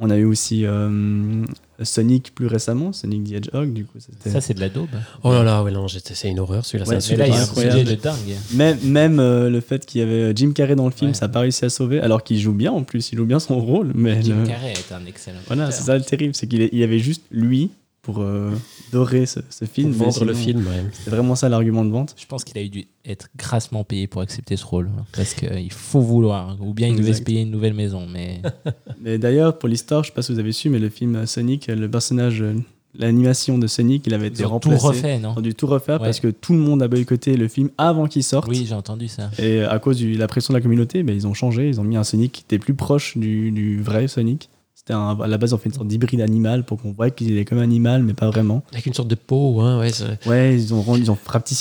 On 0.00 0.10
a 0.10 0.16
eu 0.16 0.24
aussi 0.24 0.66
euh, 0.66 1.44
Sonic 1.82 2.34
plus 2.34 2.46
récemment, 2.46 2.92
Sonic 2.92 3.24
the 3.24 3.32
Hedgehog, 3.34 3.72
du 3.72 3.84
coup. 3.84 3.98
Ça, 4.26 4.40
c'est 4.40 4.54
de 4.54 4.60
la 4.60 4.68
daube. 4.68 4.88
Oh 5.22 5.30
là 5.32 5.44
là, 5.44 5.62
ouais, 5.62 5.70
non, 5.70 5.86
c'est 5.88 6.28
une 6.28 6.40
horreur 6.40 6.64
celui-là. 6.64 6.88
Ouais, 6.88 7.00
c'est 7.00 7.20
incroyable. 7.20 7.84
de 7.84 7.94
dingue. 7.94 8.16
Même, 8.54 8.78
même 8.82 9.20
euh, 9.20 9.48
le 9.48 9.60
fait 9.60 9.86
qu'il 9.86 10.00
y 10.00 10.04
avait 10.04 10.34
Jim 10.34 10.50
Carrey 10.52 10.74
dans 10.74 10.86
le 10.86 10.90
film, 10.90 11.10
Ouais. 11.10 11.14
ça 11.14 11.26
n'a 11.28 11.32
pas 11.32 11.40
réussi 11.40 11.64
à 11.64 11.68
sauver, 11.68 12.00
alors 12.00 12.24
qu'il 12.24 12.38
joue 12.40 12.52
bien 12.52 12.72
en 12.72 12.82
plus, 12.82 13.12
il 13.12 13.18
joue 13.18 13.24
bien 13.24 13.38
son 13.38 13.60
rôle. 13.60 13.92
Mais 13.94 14.20
Jim 14.20 14.40
le- 14.40 14.46
Carrey 14.48 14.72
est 14.72 14.92
un 14.92 15.06
excellent. 15.06 15.38
Voilà, 15.46 15.70
c'est 15.70 15.84
ça 15.84 15.96
le 15.96 16.02
terrible, 16.02 16.34
c'est 16.34 16.48
qu'il 16.48 16.68
y 16.72 16.82
avait 16.82 16.98
juste 16.98 17.22
lui 17.30 17.70
pour 18.04 18.20
euh, 18.20 18.52
dorer 18.92 19.26
ce, 19.26 19.40
ce 19.50 19.64
film. 19.64 19.92
Pour 19.94 20.06
vendre 20.10 20.24
le 20.24 20.34
film, 20.34 20.58
ouais. 20.66 20.84
C'est 20.92 21.10
vraiment 21.10 21.34
ça 21.34 21.48
l'argument 21.48 21.84
de 21.84 21.90
vente. 21.90 22.14
Je 22.18 22.26
pense 22.26 22.44
qu'il 22.44 22.56
a 22.58 22.68
dû 22.68 22.84
être 23.04 23.28
grassement 23.36 23.82
payé 23.82 24.06
pour 24.06 24.20
accepter 24.20 24.56
ce 24.56 24.64
rôle. 24.64 24.88
hein, 24.98 25.04
Parce 25.16 25.34
qu'il 25.34 25.72
faut 25.72 26.00
vouloir. 26.00 26.56
Ou 26.60 26.72
bien 26.74 26.88
il 26.88 26.96
devait 26.96 27.14
se 27.14 27.22
payer 27.22 27.40
une 27.42 27.50
nouvelle 27.50 27.74
maison. 27.74 28.06
Mais 28.06 28.40
Mais 29.02 29.18
d'ailleurs, 29.18 29.58
pour 29.58 29.68
l'histoire, 29.68 30.04
je 30.04 30.10
sais 30.10 30.14
pas 30.14 30.22
si 30.22 30.32
vous 30.32 30.38
avez 30.38 30.52
su, 30.52 30.68
mais 30.70 30.78
le 30.78 30.88
film 30.90 31.26
Sonic, 31.26 31.66
le 31.66 31.90
personnage, 31.90 32.42
euh, 32.42 32.54
l'animation 32.96 33.58
de 33.58 33.66
Sonic, 33.66 34.06
il 34.06 34.14
avait 34.14 34.28
été 34.28 34.42
ils 34.42 34.46
ont 34.46 34.60
tout 34.60 34.68
remplacé. 34.70 34.86
refait, 34.86 35.18
non 35.18 35.32
Ils 35.34 35.38
ont 35.38 35.42
dû 35.42 35.54
tout 35.54 35.66
refaire 35.66 36.00
Ouais. 36.00 36.06
parce 36.06 36.20
que 36.20 36.28
tout 36.28 36.52
le 36.52 36.60
monde 36.60 36.82
a 36.82 36.88
boycotté 36.88 37.36
le 37.36 37.48
film 37.48 37.70
avant 37.78 38.06
qu'il 38.06 38.22
sorte. 38.22 38.48
Oui, 38.48 38.64
j'ai 38.68 38.74
entendu 38.74 39.08
ça. 39.08 39.30
Et 39.38 39.62
à 39.62 39.78
cause 39.78 39.98
de 40.00 40.16
la 40.16 40.26
pression 40.28 40.52
de 40.54 40.58
la 40.58 40.62
communauté, 40.62 41.02
ben, 41.02 41.14
ils 41.16 41.26
ont 41.26 41.34
changé, 41.34 41.68
ils 41.68 41.80
ont 41.80 41.84
mis 41.84 41.96
un 41.96 42.04
Sonic 42.04 42.32
qui 42.32 42.42
était 42.42 42.58
plus 42.58 42.74
proche 42.74 43.16
du, 43.16 43.50
du 43.50 43.80
vrai 43.82 44.06
Sonic. 44.08 44.48
C'était 44.86 44.92
un- 44.98 45.18
à 45.18 45.26
la 45.26 45.38
base, 45.38 45.54
on 45.54 45.56
fait 45.56 45.70
une 45.70 45.74
sorte 45.74 45.88
d'hybride 45.88 46.20
animal 46.20 46.62
pour 46.62 46.78
qu'on 46.82 46.92
voit 46.92 47.08
qu'il 47.08 47.38
est 47.38 47.46
comme 47.46 47.58
animal, 47.58 48.02
mais 48.02 48.12
pas 48.12 48.28
vraiment. 48.28 48.62
Avec 48.70 48.84
une 48.84 48.92
sorte 48.92 49.08
de 49.08 49.14
peau, 49.14 49.62
hein, 49.62 49.78
ouais. 49.80 49.90
Ouais, 50.26 50.54
ils 50.54 50.74
ont, 50.74 50.82
rendu- 50.82 51.00
ils 51.00 51.10
ont 51.10 51.16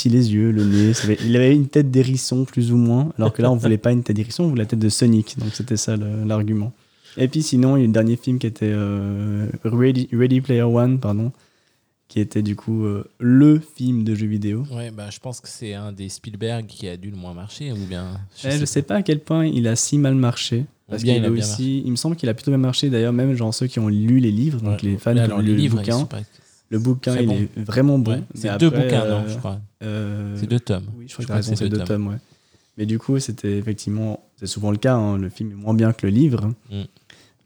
les 0.09 0.33
yeux, 0.33 0.51
le 0.51 0.65
nez. 0.65 0.93
ça 0.93 1.05
avait- 1.05 1.17
il 1.25 1.33
avait 1.37 1.55
une 1.55 1.67
tête 1.69 1.89
d'hérisson, 1.89 2.43
plus 2.43 2.73
ou 2.73 2.75
moins. 2.77 3.13
Alors 3.17 3.31
que 3.31 3.41
là, 3.41 3.49
on 3.49 3.55
voulait 3.55 3.77
pas 3.77 3.93
une 3.93 4.03
tête 4.03 4.17
d'hérisson, 4.17 4.43
on 4.43 4.47
voulait 4.49 4.63
la 4.63 4.67
tête 4.67 4.79
de 4.79 4.89
Sonic. 4.89 5.37
Donc 5.39 5.51
c'était 5.53 5.77
ça 5.77 5.95
le- 5.95 6.25
l'argument. 6.25 6.73
Et 7.15 7.29
puis 7.29 7.43
sinon, 7.43 7.77
il 7.77 7.79
y 7.79 7.81
a 7.83 7.85
eu 7.85 7.87
le 7.87 7.93
dernier 7.93 8.17
film 8.17 8.39
qui 8.39 8.47
était 8.47 8.65
euh, 8.73 9.47
Ready, 9.63 10.09
Ready 10.11 10.41
Player 10.41 10.63
One, 10.63 10.99
pardon, 10.99 11.31
qui 12.09 12.19
était 12.19 12.41
du 12.41 12.57
coup 12.57 12.83
euh, 12.83 13.05
le 13.19 13.57
film 13.59 14.03
de 14.03 14.15
jeu 14.15 14.27
vidéo. 14.27 14.65
Ouais, 14.69 14.91
bah, 14.91 15.09
je 15.11 15.19
pense 15.19 15.39
que 15.39 15.47
c'est 15.47 15.73
un 15.75 15.93
des 15.93 16.09
Spielberg 16.09 16.65
qui 16.65 16.89
a 16.89 16.97
dû 16.97 17.09
le 17.09 17.15
moins 17.15 17.33
marcher, 17.33 17.71
ou 17.71 17.85
bien. 17.87 18.19
Je, 18.35 18.49
sais, 18.49 18.65
sais 18.65 18.81
pas 18.81 18.95
à 18.95 19.01
quel 19.01 19.19
point 19.19 19.45
il 19.45 19.65
a 19.69 19.77
si 19.77 19.97
mal 19.97 20.15
marché. 20.15 20.65
Parce 20.89 21.01
bien, 21.03 21.13
qu'il 21.15 21.23
il 21.23 21.27
a 21.27 21.31
aussi, 21.31 21.81
il 21.85 21.91
me 21.91 21.95
semble 21.95 22.15
qu'il 22.15 22.27
a 22.29 22.33
plutôt 22.33 22.51
bien 22.51 22.57
marché 22.57 22.89
d'ailleurs, 22.89 23.13
même 23.13 23.33
genre 23.35 23.53
ceux 23.53 23.67
qui 23.67 23.79
ont 23.79 23.87
lu 23.87 24.19
les 24.19 24.31
livres, 24.31 24.59
donc 24.59 24.81
Ouais. 24.83 24.89
les 24.91 24.97
fans 24.97 25.13
qui 25.15 25.31
ont 25.31 25.39
lu 25.39 25.55
les 25.55 25.63
le 25.63 25.69
bouquin. 25.69 26.05
pas- 26.05 26.19
Le 26.69 26.79
bouquin, 26.79 27.13
Très 27.13 27.23
il 27.23 27.31
est 27.31 27.49
vraiment 27.57 27.99
bon. 27.99 28.11
Ouais, 28.13 28.23
C'est 28.35 28.57
deux 28.57 28.67
après, 28.67 28.83
bouquins, 28.83 29.01
euh, 29.03 29.21
non, 29.21 29.27
je 29.27 29.37
crois. 29.37 29.59
euh, 29.83 30.35
C'est 30.39 30.47
deux 30.49 30.59
tomes. 30.59 30.85
Oui, 30.97 31.05
je 31.07 31.15
Je 31.21 31.23
crois 31.23 31.37
que 31.37 31.41
c'est 31.43 31.55
deux 31.69 31.77
deux 31.77 31.83
tomes. 31.83 32.07
ouais. 32.07 32.15
Mais 32.77 32.85
du 32.87 32.97
coup, 32.99 33.19
c'était 33.19 33.57
effectivement, 33.57 34.19
c'est 34.37 34.47
souvent 34.47 34.71
le 34.71 34.77
cas, 34.77 34.95
hein, 34.95 35.17
le 35.17 35.29
film 35.29 35.51
est 35.51 35.55
moins 35.55 35.73
bien 35.75 35.93
que 35.93 36.05
le 36.07 36.11
livre. 36.11 36.51
Mm. 36.71 36.81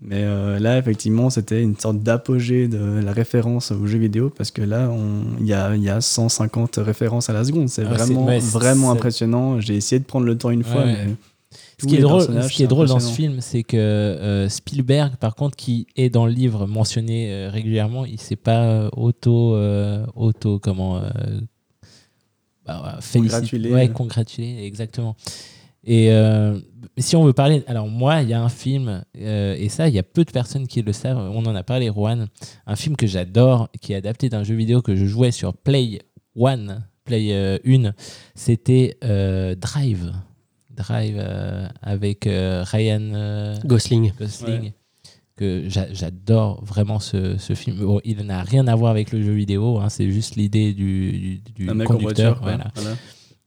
Mais 0.01 0.21
euh, 0.23 0.59
là, 0.59 0.77
effectivement, 0.77 1.29
c'était 1.29 1.61
une 1.61 1.75
sorte 1.75 2.01
d'apogée 2.03 2.67
de 2.67 3.01
la 3.03 3.11
référence 3.11 3.71
aux 3.71 3.85
jeux 3.87 3.97
vidéo 3.97 4.29
parce 4.29 4.51
que 4.51 4.61
là, 4.61 4.89
il 5.39 5.45
y 5.45 5.53
a, 5.53 5.75
il 5.75 5.81
y 5.83 5.89
a 5.89 5.99
150 6.01 6.75
références 6.77 7.29
à 7.29 7.33
la 7.33 7.43
seconde. 7.43 7.67
C'est 7.67 7.83
Ah, 7.83 7.89
vraiment, 7.95 8.25
ouais, 8.27 8.39
vraiment 8.39 8.91
impressionnant. 8.91 9.59
J'ai 9.59 9.75
essayé 9.75 9.99
de 9.99 10.05
prendre 10.05 10.25
le 10.27 10.37
temps 10.37 10.51
une 10.51 10.63
fois, 10.63 10.85
ouais. 10.85 11.05
mais. 11.07 11.15
Ce 11.79 11.85
qui, 11.85 11.95
est 11.95 11.99
drôle, 11.99 12.21
personnages, 12.21 12.43
ce 12.45 12.49
qui 12.49 12.63
est 12.63 12.65
c'est 12.65 12.67
drôle 12.67 12.87
dans 12.87 12.99
ce 12.99 13.13
film, 13.13 13.39
c'est 13.39 13.61
que 13.61 13.77
euh, 13.77 14.49
Spielberg, 14.49 15.17
par 15.17 15.35
contre, 15.35 15.55
qui 15.55 15.85
est 15.95 16.09
dans 16.09 16.25
le 16.25 16.31
livre 16.31 16.65
mentionné 16.65 17.31
euh, 17.31 17.51
régulièrement, 17.51 18.03
il 18.03 18.19
s'est 18.19 18.35
pas 18.35 18.63
euh, 18.63 18.89
auto, 18.97 19.53
euh, 19.53 20.03
auto, 20.15 20.57
comment, 20.57 20.99
bah, 22.65 22.97
féliciter-. 22.99 23.71
Ouais, 23.71 23.89
congratulé, 23.89 24.65
exactement. 24.65 25.15
Et 25.83 26.09
si 26.97 27.15
on 27.15 27.23
veut 27.23 27.33
parler, 27.33 27.63
alors 27.67 27.87
moi, 27.87 28.23
il 28.23 28.29
y 28.29 28.33
a 28.33 28.41
un 28.41 28.49
film, 28.49 29.03
et 29.13 29.69
ça, 29.69 29.87
il 29.87 29.93
y 29.93 29.99
a 29.99 30.03
peu 30.03 30.25
de 30.25 30.31
personnes 30.31 30.65
qui 30.65 30.81
le 30.81 30.93
savent. 30.93 31.19
On 31.31 31.45
en 31.45 31.55
a 31.55 31.61
parlé, 31.61 31.91
Juan, 31.91 32.27
un 32.65 32.75
film 32.75 32.95
que 32.95 33.05
j'adore, 33.05 33.69
qui 33.81 33.93
est 33.93 33.97
adapté 33.97 34.29
d'un 34.29 34.43
jeu 34.43 34.55
vidéo 34.55 34.81
que 34.81 34.95
je 34.95 35.05
jouais 35.05 35.29
sur 35.29 35.53
Play 35.53 35.99
One, 36.35 36.83
Play 37.05 37.29
euh, 37.33 37.59
1. 37.67 37.93
C'était 38.33 38.97
Drive. 39.61 40.11
Drive 40.77 41.15
euh, 41.19 41.67
avec 41.81 42.27
euh, 42.27 42.63
Ryan 42.65 43.01
euh, 43.13 43.55
Gosling. 43.65 44.11
Gosling. 44.19 44.61
Ouais. 44.61 44.73
Que 45.35 45.63
j'a- 45.69 45.93
j'adore 45.93 46.63
vraiment 46.65 46.99
ce, 46.99 47.37
ce 47.37 47.53
film. 47.53 47.77
Bon, 47.77 47.99
il 48.03 48.17
n'a 48.25 48.41
rien 48.41 48.67
à 48.67 48.75
voir 48.75 48.89
avec 48.91 49.11
le 49.11 49.21
jeu 49.21 49.33
vidéo, 49.33 49.77
hein, 49.79 49.89
c'est 49.89 50.09
juste 50.09 50.35
l'idée 50.35 50.73
du, 50.73 51.11
du, 51.11 51.39
du 51.55 51.65
conducteur. 51.67 51.99
voiture, 51.99 52.39
voilà. 52.41 52.71
Voilà. 52.75 52.95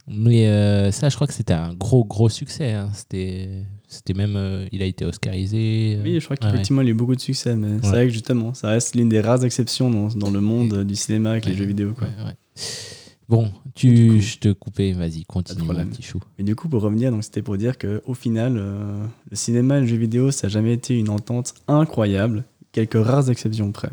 Mais 0.07 0.47
euh, 0.49 0.91
ça, 0.93 1.09
je 1.09 1.15
crois 1.17 1.27
que 1.27 1.33
c'était 1.33 1.53
un 1.53 1.73
gros, 1.75 2.05
gros 2.05 2.29
succès. 2.29 2.73
hein. 2.73 2.91
C'était, 2.95 3.65
c'était 3.89 4.15
même. 4.15 4.35
euh, 4.37 4.67
il 4.73 4.83
a 4.83 4.87
été 4.87 5.05
Oscarisé. 5.05 5.97
euh, 5.99 6.03
Oui, 6.05 6.19
je 6.21 6.25
crois 6.25 6.37
ouais, 6.41 6.51
qu'effectivement, 6.51 6.83
il 6.83 6.89
a 6.89 6.91
eu 6.91 6.95
beaucoup 6.95 7.15
de 7.17 7.21
succès, 7.21 7.55
mais 7.57 7.79
c'est 7.81 7.87
Ouais. 7.87 7.93
vrai 7.93 8.07
que 8.07 8.13
justement, 8.13 8.55
ça 8.55 8.69
reste 8.69 8.95
l'une 8.95 9.09
des 9.09 9.21
rares 9.21 9.45
exceptions 9.45 9.91
dans, 9.91 10.09
dans 10.09 10.31
le 10.31 10.41
monde 10.41 10.85
du 10.85 10.95
cinéma 10.97 11.33
avec 11.33 11.45
les 11.47 11.53
Ouais. 11.53 11.59
jeux 11.59 11.65
vidéo. 11.65 11.93
Quoi. 11.99 12.07
Bon, 13.31 13.49
tu, 13.77 14.21
je 14.21 14.39
te 14.39 14.53
coupais, 14.53 14.93
vas-y, 14.93 15.25
continue, 15.25 15.63
mon 15.63 15.87
petit 15.87 16.03
chou. 16.03 16.19
Et 16.41 16.43
du 16.43 16.57
coup, 16.57 16.69
pour 16.69 16.83
revenir, 16.83 17.13
donc 17.13 17.23
c'était 17.23 17.43
pour 17.43 17.57
dire 17.57 17.79
que 17.79 18.03
au 18.05 18.15
final, 18.15 18.57
euh, 18.57 19.05
le 19.31 19.37
cinéma 19.37 19.79
et 19.79 19.83
le 19.83 19.87
jeu 19.87 19.97
vidéo, 19.97 20.33
ça 20.33 20.49
n'a 20.49 20.53
jamais 20.53 20.73
été 20.73 20.99
une 20.99 21.09
entente 21.09 21.55
incroyable, 21.69 22.43
quelques 22.73 22.95
rares 23.01 23.31
exceptions 23.31 23.71
près. 23.71 23.91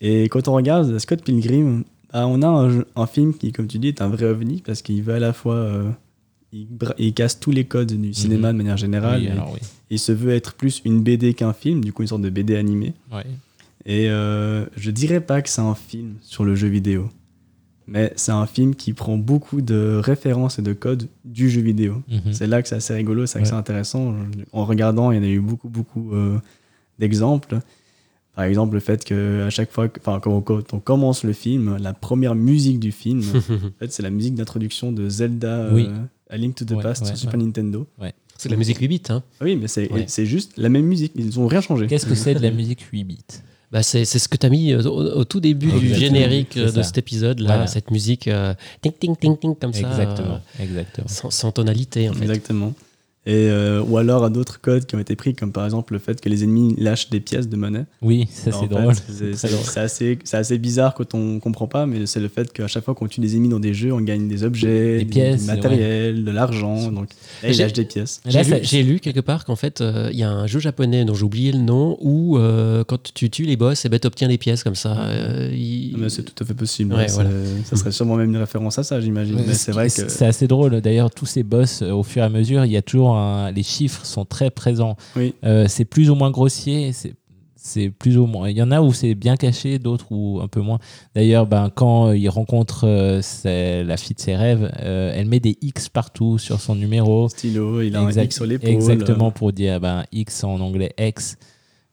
Et 0.00 0.30
quand 0.30 0.48
on 0.48 0.54
regarde 0.54 0.98
Scott 0.98 1.22
Pilgrim, 1.22 1.84
bah, 2.10 2.26
on 2.26 2.40
a 2.40 2.70
un, 2.96 3.06
film 3.06 3.34
qui, 3.34 3.52
comme 3.52 3.66
tu 3.66 3.78
dis, 3.78 3.88
est 3.88 4.00
un 4.00 4.08
vrai 4.08 4.24
ovni 4.24 4.62
parce 4.64 4.80
qu'il 4.80 5.02
veut 5.02 5.14
à 5.14 5.18
la 5.18 5.34
fois, 5.34 5.56
euh, 5.56 5.90
il, 6.52 7.12
casse 7.12 7.38
tous 7.38 7.50
les 7.50 7.64
codes 7.64 7.92
du 7.92 8.14
cinéma 8.14 8.48
Mhm. 8.48 8.52
de 8.54 8.56
manière 8.62 8.76
générale. 8.78 9.20
Oui, 9.20 9.26
et 9.26 9.30
alors 9.30 9.52
oui. 9.52 9.60
il 9.90 9.98
se 9.98 10.12
veut 10.12 10.32
être 10.32 10.54
plus 10.54 10.80
une 10.86 11.02
BD 11.02 11.34
qu'un 11.34 11.52
film, 11.52 11.84
du 11.84 11.92
coup 11.92 12.00
une 12.00 12.08
sorte 12.08 12.22
de 12.22 12.30
BD 12.30 12.56
animé. 12.56 12.94
Ouais. 13.12 13.26
Et 13.84 14.08
euh, 14.08 14.64
je 14.76 14.90
dirais 14.90 15.20
pas 15.20 15.42
que 15.42 15.50
c'est 15.50 15.60
un 15.60 15.74
film 15.74 16.14
sur 16.22 16.44
le 16.44 16.54
jeu 16.54 16.68
vidéo, 16.68 17.10
mais 17.88 18.12
c'est 18.16 18.32
un 18.32 18.46
film 18.46 18.74
qui 18.74 18.92
prend 18.92 19.16
beaucoup 19.16 19.60
de 19.62 20.00
références 20.02 20.58
et 20.58 20.62
de 20.62 20.72
codes 20.74 21.08
du 21.24 21.48
jeu 21.50 21.60
vidéo. 21.62 22.02
Mhm. 22.08 22.32
C'est 22.32 22.46
là 22.46 22.62
que 22.62 22.68
c'est 22.68 22.76
assez 22.76 22.94
rigolo, 22.94 23.26
c'est 23.26 23.38
là 23.38 23.42
que 23.42 23.48
Ouais. 23.48 23.52
c'est 23.54 23.58
intéressant. 23.58 24.14
En 24.52 24.64
regardant, 24.64 25.10
il 25.10 25.16
y 25.16 25.20
en 25.20 25.22
a 25.24 25.26
eu 25.26 25.40
beaucoup, 25.40 25.68
beaucoup 25.68 26.12
euh, 26.14 26.38
d'exemples. 26.98 27.58
Par 28.34 28.44
exemple, 28.44 28.74
le 28.74 28.80
fait 28.80 29.04
que 29.04 29.44
à 29.46 29.50
chaque 29.50 29.72
fois, 29.72 29.88
enfin, 29.98 30.20
quand, 30.20 30.30
on- 30.32 30.40
quand 30.42 30.72
on 30.74 30.78
commence 30.80 31.24
le 31.24 31.32
film, 31.32 31.76
la 31.80 31.92
première 31.92 32.34
musique 32.36 32.78
du 32.78 32.92
film, 32.92 33.20
en 33.34 33.78
fait, 33.80 33.90
c'est 33.90 34.02
la 34.02 34.10
musique 34.10 34.34
d'introduction 34.34 34.92
de 34.92 35.08
Zelda 35.08 35.48
euh, 35.48 35.74
Oui. 35.74 35.88
A 36.30 36.36
Link 36.36 36.54
to 36.54 36.64
the 36.64 36.72
Ouais, 36.72 36.82
Past 36.82 37.02
ouais, 37.02 37.08
sur 37.08 37.16
Super 37.16 37.38
ouais. 37.40 37.46
Nintendo. 37.46 37.86
C'est 38.36 38.48
de 38.50 38.54
la 38.54 38.58
musique 38.58 38.78
8 38.78 38.86
bits. 38.86 39.02
Hein. 39.08 39.22
Oui, 39.40 39.56
mais 39.56 39.66
c'est 39.66 39.90
Ouais. 39.90 40.06
juste 40.24 40.52
la 40.56 40.68
même 40.68 40.84
musique, 40.84 41.12
ils 41.16 41.40
ont 41.40 41.48
rien 41.48 41.60
changé. 41.60 41.86
Qu'est-ce 41.88 42.06
que 42.06 42.14
c'est 42.14 42.34
de 42.34 42.40
la 42.40 42.52
musique 42.52 42.82
8 42.92 43.02
bits? 43.02 43.24
Bah, 43.70 43.82
c'est 43.82 44.06
c'est 44.06 44.18
ce 44.18 44.28
que 44.28 44.36
tu 44.38 44.46
as 44.46 44.48
mis 44.48 44.72
euh, 44.72 44.82
au, 44.84 45.18
au 45.20 45.24
tout 45.24 45.40
début 45.40 45.66
du 45.66 45.74
Exactement, 45.88 45.98
générique 45.98 46.56
euh, 46.56 46.72
de 46.72 46.80
cet 46.82 46.96
épisode-là, 46.96 47.46
Voilà. 47.46 47.66
cette 47.66 47.90
musique 47.90 48.26
euh, 48.26 48.54
ting 48.80 48.92
ting 48.98 49.14
ting 49.16 49.36
ting 49.38 49.54
comme 49.54 49.74
ça, 49.74 49.80
Exactement, 49.80 50.40
euh, 50.58 50.62
exactement. 50.62 51.06
sans, 51.08 51.30
sans 51.30 51.52
tonalité 51.52 52.08
en 52.08 52.14
fait. 52.14 52.22
Exactement. 52.22 52.72
Et, 53.28 53.50
euh, 53.50 53.82
ou 53.86 53.98
alors 53.98 54.24
à 54.24 54.30
d'autres 54.30 54.58
codes 54.60 54.86
qui 54.86 54.96
ont 54.96 54.98
été 54.98 55.14
pris, 55.14 55.34
comme 55.34 55.52
par 55.52 55.64
exemple 55.66 55.92
le 55.92 55.98
fait 55.98 56.18
que 56.18 56.30
les 56.30 56.44
ennemis 56.44 56.74
lâchent 56.78 57.10
des 57.10 57.20
pièces 57.20 57.46
de 57.48 57.56
monnaie. 57.56 57.84
Oui, 58.00 58.26
ça 58.32 58.52
c'est 58.52 58.68
drôle. 58.68 58.94
c'est- 58.94 59.78
assez, 59.78 60.18
c'est 60.24 60.36
assez 60.38 60.56
bizarre 60.56 60.94
quand 60.94 61.12
on 61.14 61.38
comprend 61.38 61.66
pas, 61.66 61.84
mais 61.84 62.06
c'est 62.06 62.20
le 62.20 62.28
fait 62.28 62.50
qu'à 62.52 62.66
chaque 62.68 62.84
fois 62.84 62.94
qu'on 62.94 63.06
tue 63.06 63.20
des 63.20 63.34
ennemis 63.36 63.50
dans 63.50 63.60
des 63.60 63.74
jeux, 63.74 63.92
on 63.92 64.00
gagne 64.00 64.28
des 64.28 64.44
objets, 64.44 64.98
Des 64.98 65.04
du- 65.04 65.10
pièces, 65.10 65.42
du 65.42 65.46
matériel, 65.46 66.24
de 66.24 66.30
l'argent. 66.30 66.90
Donc 66.90 67.08
là, 67.42 67.50
ils 67.50 67.58
lâchent 67.58 67.74
des 67.74 67.84
pièces. 67.84 68.22
Et 68.26 68.30
J'ai 68.30 68.38
là, 68.38 68.44
lu, 68.44 68.50
ça- 68.50 68.62
j'ai 68.62 68.82
lu 68.82 68.98
quelque 68.98 69.20
part 69.20 69.44
qu'en 69.44 69.56
fait, 69.56 69.82
euh, 69.82 70.08
il 70.10 70.18
y 70.18 70.22
a 70.22 70.30
un 70.30 70.46
jeu 70.46 70.58
japonais 70.58 71.04
dont 71.04 71.12
j'ai 71.14 71.24
oublié 71.24 71.52
le 71.52 71.58
nom 71.58 71.98
où 72.00 72.38
euh, 72.38 72.82
quand 72.84 73.12
tu 73.12 73.28
tues 73.28 73.44
les 73.44 73.56
boss, 73.56 73.84
eh 73.84 73.90
ben, 73.90 74.00
tu 74.00 74.06
obtiens 74.06 74.28
des 74.28 74.38
pièces 74.38 74.64
comme 74.64 74.74
ça. 74.74 74.98
euh, 75.02 75.50
Ah, 75.52 75.96
mais 75.98 76.08
C'est 76.08 76.22
tout 76.22 76.42
à 76.42 76.46
fait 76.46 76.54
possible. 76.54 76.94
Ouais, 76.94 77.08
C'est- 77.08 77.14
voilà. 77.14 77.30
Ça 77.66 77.76
serait 77.76 77.92
sûrement 77.92 78.16
même 78.16 78.30
une 78.30 78.36
référence 78.38 78.78
à 78.78 78.82
ça, 78.84 79.00
j'imagine. 79.02 79.34
Ouais, 79.36 79.44
Mais 79.46 79.52
ce 79.52 79.66
c'est 79.66 79.72
vrai 79.72 79.88
que. 79.88 80.08
C'est 80.08 80.24
assez 80.26 80.46
drôle. 80.48 80.80
D'ailleurs, 80.80 81.10
tous 81.10 81.26
ces 81.26 81.42
boss, 81.42 81.82
au 81.82 82.02
fur 82.02 82.22
et 82.22 82.24
à 82.24 82.30
mesure, 82.30 82.64
il 82.64 82.72
y 82.72 82.76
a 82.78 82.82
toujours 82.82 83.17
un- 83.18 83.50
les 83.50 83.62
chiffres 83.62 84.04
sont 84.06 84.24
très 84.24 84.50
présents. 84.50 84.96
Oui. 85.16 85.34
Euh, 85.44 85.66
c'est 85.68 85.84
plus 85.84 86.08
ou 86.10 86.14
moins 86.14 86.30
grossier. 86.30 86.92
C'est 86.92 87.14
c'est 87.60 87.90
plus 87.90 88.16
ou 88.16 88.24
moins. 88.26 88.48
Il 88.48 88.56
y 88.56 88.62
en 88.62 88.70
a 88.70 88.80
où 88.80 88.92
c'est 88.94 89.14
bien 89.16 89.36
caché, 89.36 89.78
d'autres 89.80 90.06
où 90.10 90.40
un 90.40 90.46
peu 90.48 90.60
moins. 90.60 90.78
D'ailleurs, 91.14 91.46
ben, 91.46 91.70
quand 91.74 92.12
il 92.12 92.28
rencontre 92.30 92.84
euh, 92.86 93.20
la 93.84 93.96
fille 93.96 94.14
de 94.14 94.20
ses 94.20 94.36
rêves, 94.36 94.70
euh, 94.80 95.12
elle 95.14 95.26
met 95.26 95.40
des 95.40 95.58
X 95.60 95.88
partout 95.90 96.38
sur 96.38 96.60
son 96.60 96.76
numéro. 96.76 97.28
Stylo, 97.28 97.82
il 97.82 97.94
a 97.96 98.00
un 98.00 98.10
X 98.10 98.36
sur 98.36 98.46
l'épaule. 98.46 98.70
Exactement 98.70 99.32
pour 99.32 99.52
dire 99.52 99.80
ben, 99.80 100.04
X 100.12 100.44
en 100.44 100.60
anglais 100.60 100.94
X. 100.98 101.36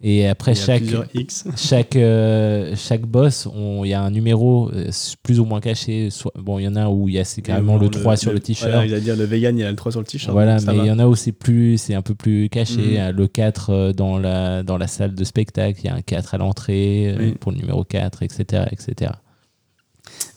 Et 0.01 0.27
après 0.27 0.51
Il 0.51 0.57
y 0.57 0.61
a 0.61 0.65
chaque, 0.65 1.09
X. 1.13 1.47
chaque, 1.55 1.95
euh, 1.95 2.73
chaque 2.75 3.05
boss, 3.05 3.47
il 3.55 3.87
y 3.87 3.93
a 3.93 4.01
un 4.01 4.11
numéro 4.11 4.69
euh, 4.71 4.89
plus 5.23 5.39
ou 5.39 5.45
moins 5.45 5.61
caché. 5.61 6.09
Soit, 6.09 6.33
bon, 6.37 6.59
il 6.59 6.63
y 6.63 6.67
en 6.67 6.75
a 6.75 6.89
où 6.89 7.07
il 7.07 7.15
y 7.15 7.19
a 7.19 7.23
c'est 7.23 7.41
carrément 7.41 7.77
le 7.77 7.89
3 7.89 8.17
sur 8.17 8.33
le 8.33 8.39
t-shirt. 8.39 8.69
Voilà, 8.69 8.85
il 8.85 8.91
va 8.91 8.99
dire 8.99 9.15
le 9.15 9.23
vegan, 9.23 9.57
il 9.57 9.61
y 9.61 9.63
a 9.63 9.69
le 9.69 9.75
3 9.75 9.93
sur 9.93 10.01
le 10.01 10.05
t-shirt. 10.05 10.33
Voilà, 10.33 10.57
mais 10.67 10.77
il 10.77 10.85
y 10.85 10.91
en 10.91 10.99
a 10.99 11.07
où 11.07 11.15
c'est 11.15 11.31
plus, 11.31 11.77
c'est 11.77 11.95
un 11.95 12.01
peu 12.01 12.13
plus 12.13 12.49
caché. 12.49 12.99
Euh, 12.99 13.11
Le 13.13 13.27
4 13.27 13.69
euh, 13.69 13.93
dans 13.93 14.17
la, 14.17 14.63
dans 14.63 14.77
la 14.77 14.87
salle 14.87 15.15
de 15.15 15.23
spectacle, 15.23 15.79
il 15.83 15.87
y 15.87 15.89
a 15.89 15.95
un 15.95 16.01
4 16.01 16.35
à 16.35 16.37
l'entrée 16.37 17.15
Oui. 17.17 17.35
pour 17.39 17.51
le 17.53 17.57
numéro 17.57 17.83
4, 17.85 18.21
etc. 18.23 18.63
etc. 18.71 19.11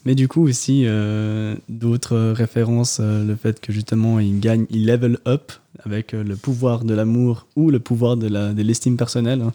Mais 0.09 0.15
du 0.15 0.27
coup 0.27 0.49
aussi, 0.49 0.85
euh, 0.87 1.55
d'autres 1.69 2.33
références, 2.33 2.97
euh, 2.99 3.23
le 3.27 3.37
fait 3.37 3.61
que 3.61 3.75
justement 3.75 4.19
il 4.21 4.41
gagne, 4.41 4.65
il 4.71 4.87
level 4.87 5.19
up 5.27 5.53
avec 5.85 6.15
euh, 6.15 6.25
le 6.25 6.35
pouvoir 6.35 6.85
de 6.85 6.95
l'amour 6.95 7.47
ou 7.57 7.69
le 7.71 7.79
pouvoir 7.79 8.17
de 8.17 8.27
l'estime 8.63 8.97
personnelle, 8.97 9.43
hein, 9.43 9.53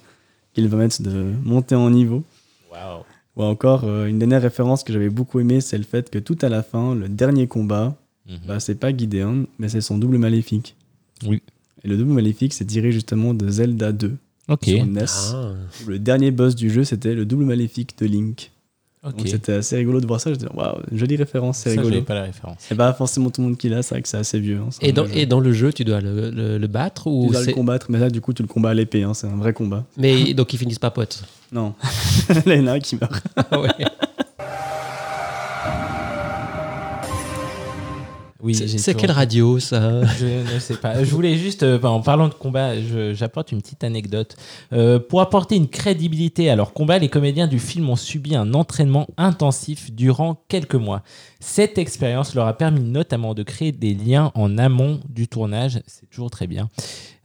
qu'il 0.54 0.68
va 0.68 0.78
mettre 0.78 1.02
de 1.02 1.32
monter 1.44 1.74
en 1.74 1.89
niveau. 1.89 2.24
Ou 3.36 3.42
encore, 3.42 3.84
une 4.06 4.20
dernière 4.20 4.44
référence 4.44 4.84
que 4.84 4.94
j'avais 4.94 5.10
beaucoup 5.10 5.39
aimée, 5.39 5.60
c'est 5.60 5.80
le 5.80 5.84
fait 5.86 6.12
que 6.12 6.20
tout 6.20 6.38
à 6.44 6.50
la 6.50 6.62
fin, 6.62 6.94
le 6.94 7.10
dernier 7.10 7.48
combat, 7.48 7.96
Mhm. 8.30 8.38
bah, 8.48 8.60
c'est 8.60 8.76
pas 8.76 8.96
Gideon, 8.96 9.48
mais 9.58 9.70
c'est 9.70 9.82
son 9.82 9.98
double 9.98 10.20
maléfique. 10.20 10.76
Oui. 11.26 11.42
Et 11.84 11.88
le 11.88 11.98
double 11.98 12.12
maléfique, 12.12 12.54
c'est 12.54 12.66
tiré 12.66 12.92
justement 12.92 13.34
de 13.34 13.50
Zelda 13.50 13.92
2 13.92 14.18
Ok. 14.50 14.66
sur 14.66 14.86
NES. 14.86 15.06
Ah. 15.34 15.54
Le 15.88 15.98
dernier 15.98 16.30
boss 16.30 16.54
du 16.54 16.70
jeu, 16.70 16.84
c'était 16.84 17.16
le 17.16 17.26
double 17.26 17.46
maléfique 17.46 17.98
de 17.98 18.06
Link. 18.06 18.52
Donc 19.12 19.28
c'était 19.28 19.54
assez 19.54 19.76
rigolo 19.76 20.00
de 20.00 20.08
voir 20.08 20.22
ça. 20.22 20.32
J'étais, 20.32 20.48
waouh, 20.54 20.78
jolie 20.94 21.18
référence, 21.18 21.58
c'est 21.58 21.72
rigolo. 21.72 22.02
pas 22.04 22.13
la 22.13 22.24
référence. 22.24 22.56
C'est 22.60 22.76
pas 22.76 22.94
forcément 22.94 23.30
tout 23.30 23.42
le 23.42 23.48
monde 23.48 23.58
qui 23.58 23.68
l'a, 23.70 23.84
c'est 23.84 23.96
vrai 23.96 24.02
que 24.02 24.08
c'est 24.08 24.18
assez 24.18 24.39
vieux. 24.39 24.60
hein, 24.66 24.70
Et, 24.82 24.92
dans, 24.94 25.06
et 25.08 25.26
dans 25.26 25.39
le 25.42 25.52
jeu, 25.52 25.74
tu 25.74 25.84
dois 25.84 26.00
le, 26.00 26.30
le- 26.32 26.58
le 26.58 26.68
battre 26.68 27.04
tu 27.04 27.10
ou 27.10 27.30
dois 27.32 27.44
le 27.44 27.52
combattre, 27.54 27.88
mais 27.89 28.00
là, 28.00 28.10
du 28.10 28.22
coup, 28.22 28.32
tu 28.34 28.42
le 28.42 28.48
combats 28.48 28.70
à 28.70 28.74
l'épée, 28.74 29.04
hein, 29.04 29.13
c'est 29.13 29.28
un 29.28 29.36
vrai 29.36 29.52
combat. 29.54 29.84
Mais 29.98 30.34
donc 30.34 30.54
ils 30.54 30.58
finissent 30.58 30.80
pas 30.80 30.92
potes. 30.92 31.24
Non, 31.52 31.74
là, 32.30 32.42
il 32.46 32.54
y 32.56 32.60
en 32.62 32.68
a 32.68 32.72
un 32.74 32.80
qui 32.80 32.96
meurt. 32.96 33.13
C'est 33.52 34.03
c'est 38.51 38.93
quelle 38.95 39.12
radio 39.12 39.60
ça? 39.60 40.03
Je 40.17 40.53
ne 40.53 40.60
sais 40.60 40.75
pas. 40.75 41.03
Je 41.03 41.12
voulais 41.12 41.38
juste, 41.38 41.63
euh, 41.63 41.82
en 41.82 42.01
parlant 42.01 42.27
de 42.27 42.34
combat, 42.34 42.71
j'apporte 43.13 43.51
une 43.51 43.62
petite 43.62 43.84
anecdote. 43.84 44.36
Euh, 44.73 44.99
pour 44.99 45.21
apporter 45.21 45.56
une 45.56 45.67
crédibilité 45.67 46.49
à 46.49 46.56
leur 46.56 46.73
combat, 46.73 46.99
les 46.99 47.10
comédiens 47.10 47.47
du 47.47 47.60
film 47.60 47.89
ont 47.89 47.95
subi 47.95 48.36
un 48.36 48.53
entraînement 48.53 49.08
intensif 49.17 49.91
durant 49.91 50.43
quelques 50.47 50.75
mois. 50.75 51.03
Cette 51.45 51.77
expérience 51.77 52.36
leur 52.36 52.47
a 52.47 52.58
permis 52.58 52.79
notamment 52.79 53.34
de 53.34 53.43
créer 53.43 53.73
des 53.73 53.93
liens 53.93 54.32
en 54.34 54.58
amont 54.58 55.01
du 55.10 55.27
tournage. 55.27 55.82
C'est 55.88 56.10
toujours 56.10 56.32
très 56.32 56.47
bien. 56.47 56.69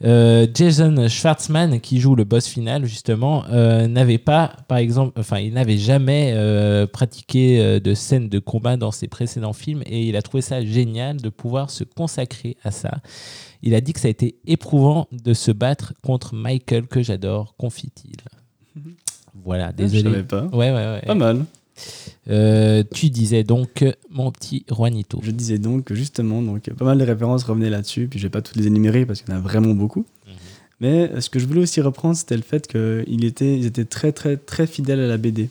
Euh, 0.04 0.44
Jason 0.52 1.06
Schwartzman, 1.08 1.78
qui 1.80 2.00
joue 2.00 2.16
le 2.16 2.24
boss 2.24 2.48
final, 2.48 2.84
justement, 2.84 3.44
euh, 3.50 3.86
n'avait 3.86 4.18
pas, 4.18 4.56
par 4.66 4.78
exemple, 4.78 5.18
enfin, 5.20 5.38
il 5.38 5.52
n'avait 5.54 5.78
jamais 5.78 6.32
euh, 6.34 6.88
pratiqué 6.88 7.78
de 7.78 7.94
scènes 7.94 8.28
de 8.28 8.40
combat 8.40 8.76
dans 8.76 8.90
ses 8.90 9.06
précédents 9.06 9.52
films 9.52 9.82
et 9.86 10.08
il 10.08 10.16
a 10.16 10.22
trouvé 10.22 10.40
ça 10.42 10.64
génial 10.64 11.18
de 11.18 11.28
pouvoir 11.28 11.70
se 11.70 11.84
consacrer 11.84 12.56
à 12.64 12.72
ça. 12.72 12.98
Il 13.62 13.72
a 13.72 13.80
dit 13.80 13.92
que 13.92 14.00
ça 14.00 14.08
a 14.08 14.10
été 14.10 14.34
éprouvant 14.48 15.06
de 15.12 15.32
se 15.32 15.52
battre 15.52 15.94
contre 16.02 16.34
Michael, 16.34 16.88
que 16.88 17.02
j'adore, 17.04 17.54
confie-t-il. 17.56 18.16
Voilà, 19.44 19.68
Je 19.70 19.84
désolé. 19.84 20.02
savais 20.02 20.22
pas. 20.24 20.42
Ouais, 20.46 20.70
ouais, 20.72 20.74
ouais. 20.74 21.02
Pas 21.06 21.14
mal. 21.14 21.44
Euh, 22.30 22.82
tu 22.94 23.10
disais 23.10 23.42
donc, 23.44 23.84
mon 24.10 24.30
petit 24.30 24.64
Juanito. 24.70 25.20
Je 25.22 25.30
disais 25.30 25.58
donc 25.58 25.84
que 25.84 25.94
justement, 25.94 26.42
donc, 26.42 26.68
pas 26.70 26.84
mal 26.84 26.98
de 26.98 27.04
références 27.04 27.44
revenaient 27.44 27.70
là-dessus, 27.70 28.06
puis 28.08 28.18
je 28.18 28.24
vais 28.26 28.30
pas 28.30 28.42
toutes 28.42 28.56
les 28.56 28.66
énumérer 28.66 29.06
parce 29.06 29.22
qu'il 29.22 29.30
y 29.32 29.36
en 29.36 29.38
a 29.38 29.42
vraiment 29.42 29.74
beaucoup. 29.74 30.00
Mhm. 30.26 30.32
Mais 30.80 31.10
euh, 31.12 31.20
ce 31.20 31.30
que 31.30 31.38
je 31.38 31.46
voulais 31.46 31.62
aussi 31.62 31.80
reprendre, 31.80 32.16
c'était 32.16 32.36
le 32.36 32.42
fait 32.42 32.66
qu'ils 32.66 33.24
étaient, 33.24 33.56
ils 33.58 33.66
étaient 33.66 33.84
très, 33.86 34.12
très, 34.12 34.36
très 34.36 34.66
fidèles 34.66 35.00
à 35.00 35.06
la 35.08 35.16
BD. 35.16 35.48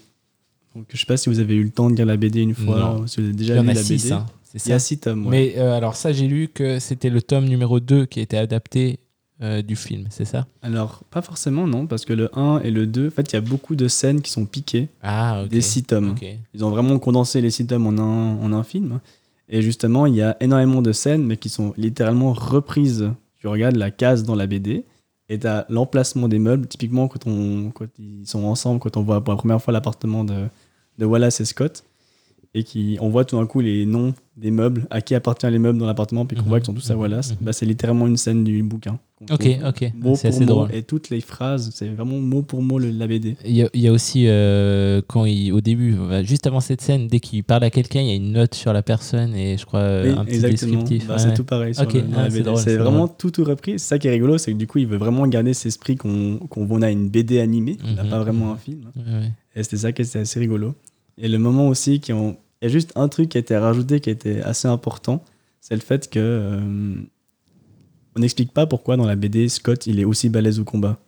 Donc 0.75 0.85
je 0.89 0.97
sais 0.97 1.05
pas 1.07 1.17
si 1.17 1.29
vous 1.29 1.39
avez 1.39 1.55
eu 1.55 1.63
le 1.63 1.71
temps 1.71 1.89
de 1.89 1.95
lire 1.95 2.05
la 2.05 2.17
BD 2.17 2.41
une 2.41 2.53
fois, 2.53 2.79
Non. 2.79 2.99
ou 3.01 3.07
si 3.07 3.19
vous 3.19 3.27
avez 3.27 3.35
déjà 3.35 3.59
lu 3.59 3.67
la 3.67 3.75
six, 3.75 4.03
BD. 4.03 4.11
hein, 4.13 4.25
c'est 4.43 4.63
Il 4.67 4.69
y 4.69 4.73
a 4.73 4.79
six 4.79 4.99
tomes, 4.99 5.25
ouais. 5.25 5.31
Mais 5.31 5.53
euh, 5.59 5.73
alors 5.75 5.95
ça, 5.95 6.13
j'ai 6.13 6.27
lu 6.27 6.47
que 6.53 6.77
c'était 6.79 7.09
le 7.09 7.21
tome 7.21 7.45
numéro 7.45 7.79
2 7.79 8.05
qui 8.05 8.19
a 8.19 8.21
été 8.21 8.37
adapté 8.37 8.99
euh, 9.41 9.61
du 9.61 9.75
film, 9.75 10.05
c'est 10.09 10.25
ça? 10.25 10.47
Alors, 10.61 11.03
pas 11.11 11.21
forcément, 11.21 11.67
non, 11.67 11.85
parce 11.85 12.05
que 12.05 12.13
le 12.13 12.29
1 12.37 12.61
et 12.63 12.71
le 12.71 12.87
2, 12.87 13.07
en 13.07 13.11
fait, 13.11 13.31
il 13.31 13.35
y 13.35 13.37
a 13.37 13.41
beaucoup 13.41 13.75
de 13.75 13.87
scènes 13.87 14.21
qui 14.21 14.31
sont 14.31 14.45
piquées 14.45 14.89
Ah, 15.03 15.43
des 15.49 15.61
six 15.61 15.83
tomes. 15.83 16.11
Ok. 16.11 16.25
Ils 16.53 16.65
ont 16.65 16.69
vraiment 16.69 16.97
condensé 16.99 17.39
les 17.41 17.51
six 17.51 17.67
tomes 17.67 17.85
en 17.87 17.97
un, 18.01 18.37
en 18.41 18.51
un 18.53 18.63
film. 18.63 18.99
Et 19.49 19.61
justement, 19.61 20.05
il 20.05 20.15
y 20.15 20.21
a 20.21 20.35
énormément 20.39 20.81
de 20.81 20.91
scènes, 20.91 21.23
mais 21.23 21.37
qui 21.37 21.49
sont 21.49 21.73
littéralement 21.77 22.33
reprises. 22.33 23.11
Tu 23.35 23.47
regardes 23.47 23.75
la 23.75 23.91
case 23.91 24.23
dans 24.23 24.35
la 24.35 24.47
BD, 24.47 24.83
et 25.29 25.39
tu 25.39 25.47
as 25.47 25.65
l'emplacement 25.69 26.27
des 26.27 26.39
meubles. 26.39 26.67
Typiquement, 26.67 27.07
quand, 27.07 27.27
on, 27.27 27.69
quand 27.71 27.87
ils 27.99 28.25
sont 28.25 28.43
ensemble, 28.43 28.79
quand 28.79 28.97
on 28.97 29.03
voit 29.03 29.23
pour 29.23 29.33
la 29.33 29.37
première 29.37 29.61
fois 29.61 29.71
l'appartement 29.71 30.23
de, 30.23 30.47
de 30.97 31.05
Wallace 31.05 31.39
et 31.41 31.45
Scott, 31.45 31.83
et 32.53 32.63
qui, 32.63 32.97
on 33.01 33.09
voit 33.09 33.25
tout 33.25 33.37
d'un 33.37 33.45
coup 33.45 33.59
les 33.59 33.85
noms 33.85 34.13
des 34.35 34.51
meubles, 34.51 34.85
à 34.91 35.01
qui 35.01 35.15
appartiennent 35.15 35.51
les 35.53 35.59
meubles 35.59 35.79
dans 35.79 35.85
l'appartement, 35.87 36.25
puis 36.25 36.37
qu'on 36.37 36.43
Mhm, 36.43 36.49
voit 36.49 36.59
qu'ils 36.59 36.67
sont 36.67 36.73
tous 36.73 36.89
à 36.91 36.93
mhm, 36.93 36.99
Wallace, 37.01 37.31
mhm. 37.31 37.37
bah, 37.41 37.53
c'est 37.53 37.65
littéralement 37.65 38.05
une 38.07 38.17
scène 38.17 38.43
du 38.43 38.61
bouquin. 38.63 38.99
Ok, 39.31 39.47
ok. 39.65 39.91
C'est 40.15 40.27
assez 40.27 40.41
mot, 40.41 40.45
drôle. 40.45 40.69
et 40.75 40.83
toutes 40.83 41.09
les 41.09 41.21
phrases, 41.21 41.71
c'est 41.73 41.87
vraiment 41.89 42.19
mot 42.19 42.43
pour 42.43 42.61
mot 42.61 42.77
le- 42.77 42.91
la 42.91 43.07
BD. 43.07 43.35
Il 43.45 43.55
y, 43.55 43.63
a, 43.63 43.69
y 43.73 43.87
a 43.87 43.91
aussi, 43.91 44.25
euh, 44.27 45.01
quand 45.07 45.25
il, 45.25 45.51
au 45.53 45.59
début, 45.61 45.93
bah, 45.95 46.21
juste 46.21 46.45
avant 46.45 46.59
cette 46.59 46.81
scène, 46.81 47.07
dès 47.07 47.19
qu'il 47.19 47.43
parle 47.43 47.63
à 47.63 47.71
quelqu'un, 47.71 48.01
il 48.01 48.07
y 48.07 48.11
a 48.11 48.15
une 48.15 48.31
note 48.31 48.53
sur 48.53 48.73
la 48.73 48.83
personne 48.83 49.33
et 49.35 49.57
je 49.57 49.65
crois 49.65 50.01
Oui, 50.03 50.09
un 50.15 50.23
petit 50.23 50.35
exactement. 50.35 50.71
descriptif. 50.83 51.07
Bah, 51.07 51.15
Ouais. 51.15 51.19
C'est 51.19 51.33
tout 51.33 51.43
pareil. 51.43 51.73
sur 51.73 51.83
Ok, 51.83 51.93
le- 51.95 52.01
dans 52.43 52.53
ah, 52.55 52.57
c'est 52.57 52.77
vraiment 52.77 53.07
tout, 53.07 53.31
tout 53.31 53.43
repris. 53.43 53.73
C'est 53.79 53.87
ça 53.87 53.97
qui 53.97 54.07
est 54.07 54.11
rigolo, 54.11 54.37
c'est 54.37 54.51
que 54.53 54.57
du 54.57 54.67
coup, 54.67 54.77
il 54.77 54.85
veut 54.87 54.97
vraiment 54.97 55.25
garder 55.27 55.55
cet 55.55 55.65
esprit 55.65 55.95
qu'on 55.95 56.37
qu'on 56.49 56.65
voit 56.65 56.83
à 56.83 56.91
une 56.91 57.09
BD 57.09 57.39
animée. 57.39 57.77
Il 57.83 57.95
n'a 57.95 58.03
Mhm, 58.03 58.09
pas 58.09 58.19
vraiment 58.19 58.51
un 58.53 58.57
film. 58.57 58.81
Ouais, 58.95 59.01
ouais. 59.13 59.31
Et 59.55 59.63
c'était 59.63 59.77
ça 59.77 59.91
qui 59.91 60.03
était 60.03 60.19
assez 60.19 60.39
rigolo. 60.39 60.75
Et 61.17 61.27
le 61.27 61.39
moment 61.39 61.67
aussi, 61.67 61.99
qui 61.99 62.13
ont... 62.13 62.37
il 62.61 62.65
y 62.65 62.67
a 62.67 62.71
juste 62.71 62.91
un 62.95 63.07
truc 63.07 63.29
qui 63.29 63.37
a 63.37 63.41
été 63.41 63.57
rajouté 63.57 63.99
qui 63.99 64.09
été 64.09 64.41
assez 64.41 64.67
important, 64.67 65.23
c'est 65.61 65.75
le 65.75 65.81
fait 65.81 66.09
que 66.09 66.19
euh, 66.19 66.95
on 68.15 68.19
n'explique 68.19 68.51
pas 68.53 68.65
pourquoi 68.65 68.97
dans 68.97 69.05
la 69.05 69.15
BD 69.15 69.49
Scott 69.49 69.87
il 69.87 69.99
est 69.99 70.05
aussi 70.05 70.29
balèze 70.29 70.59
au 70.59 70.63
combat. 70.63 70.99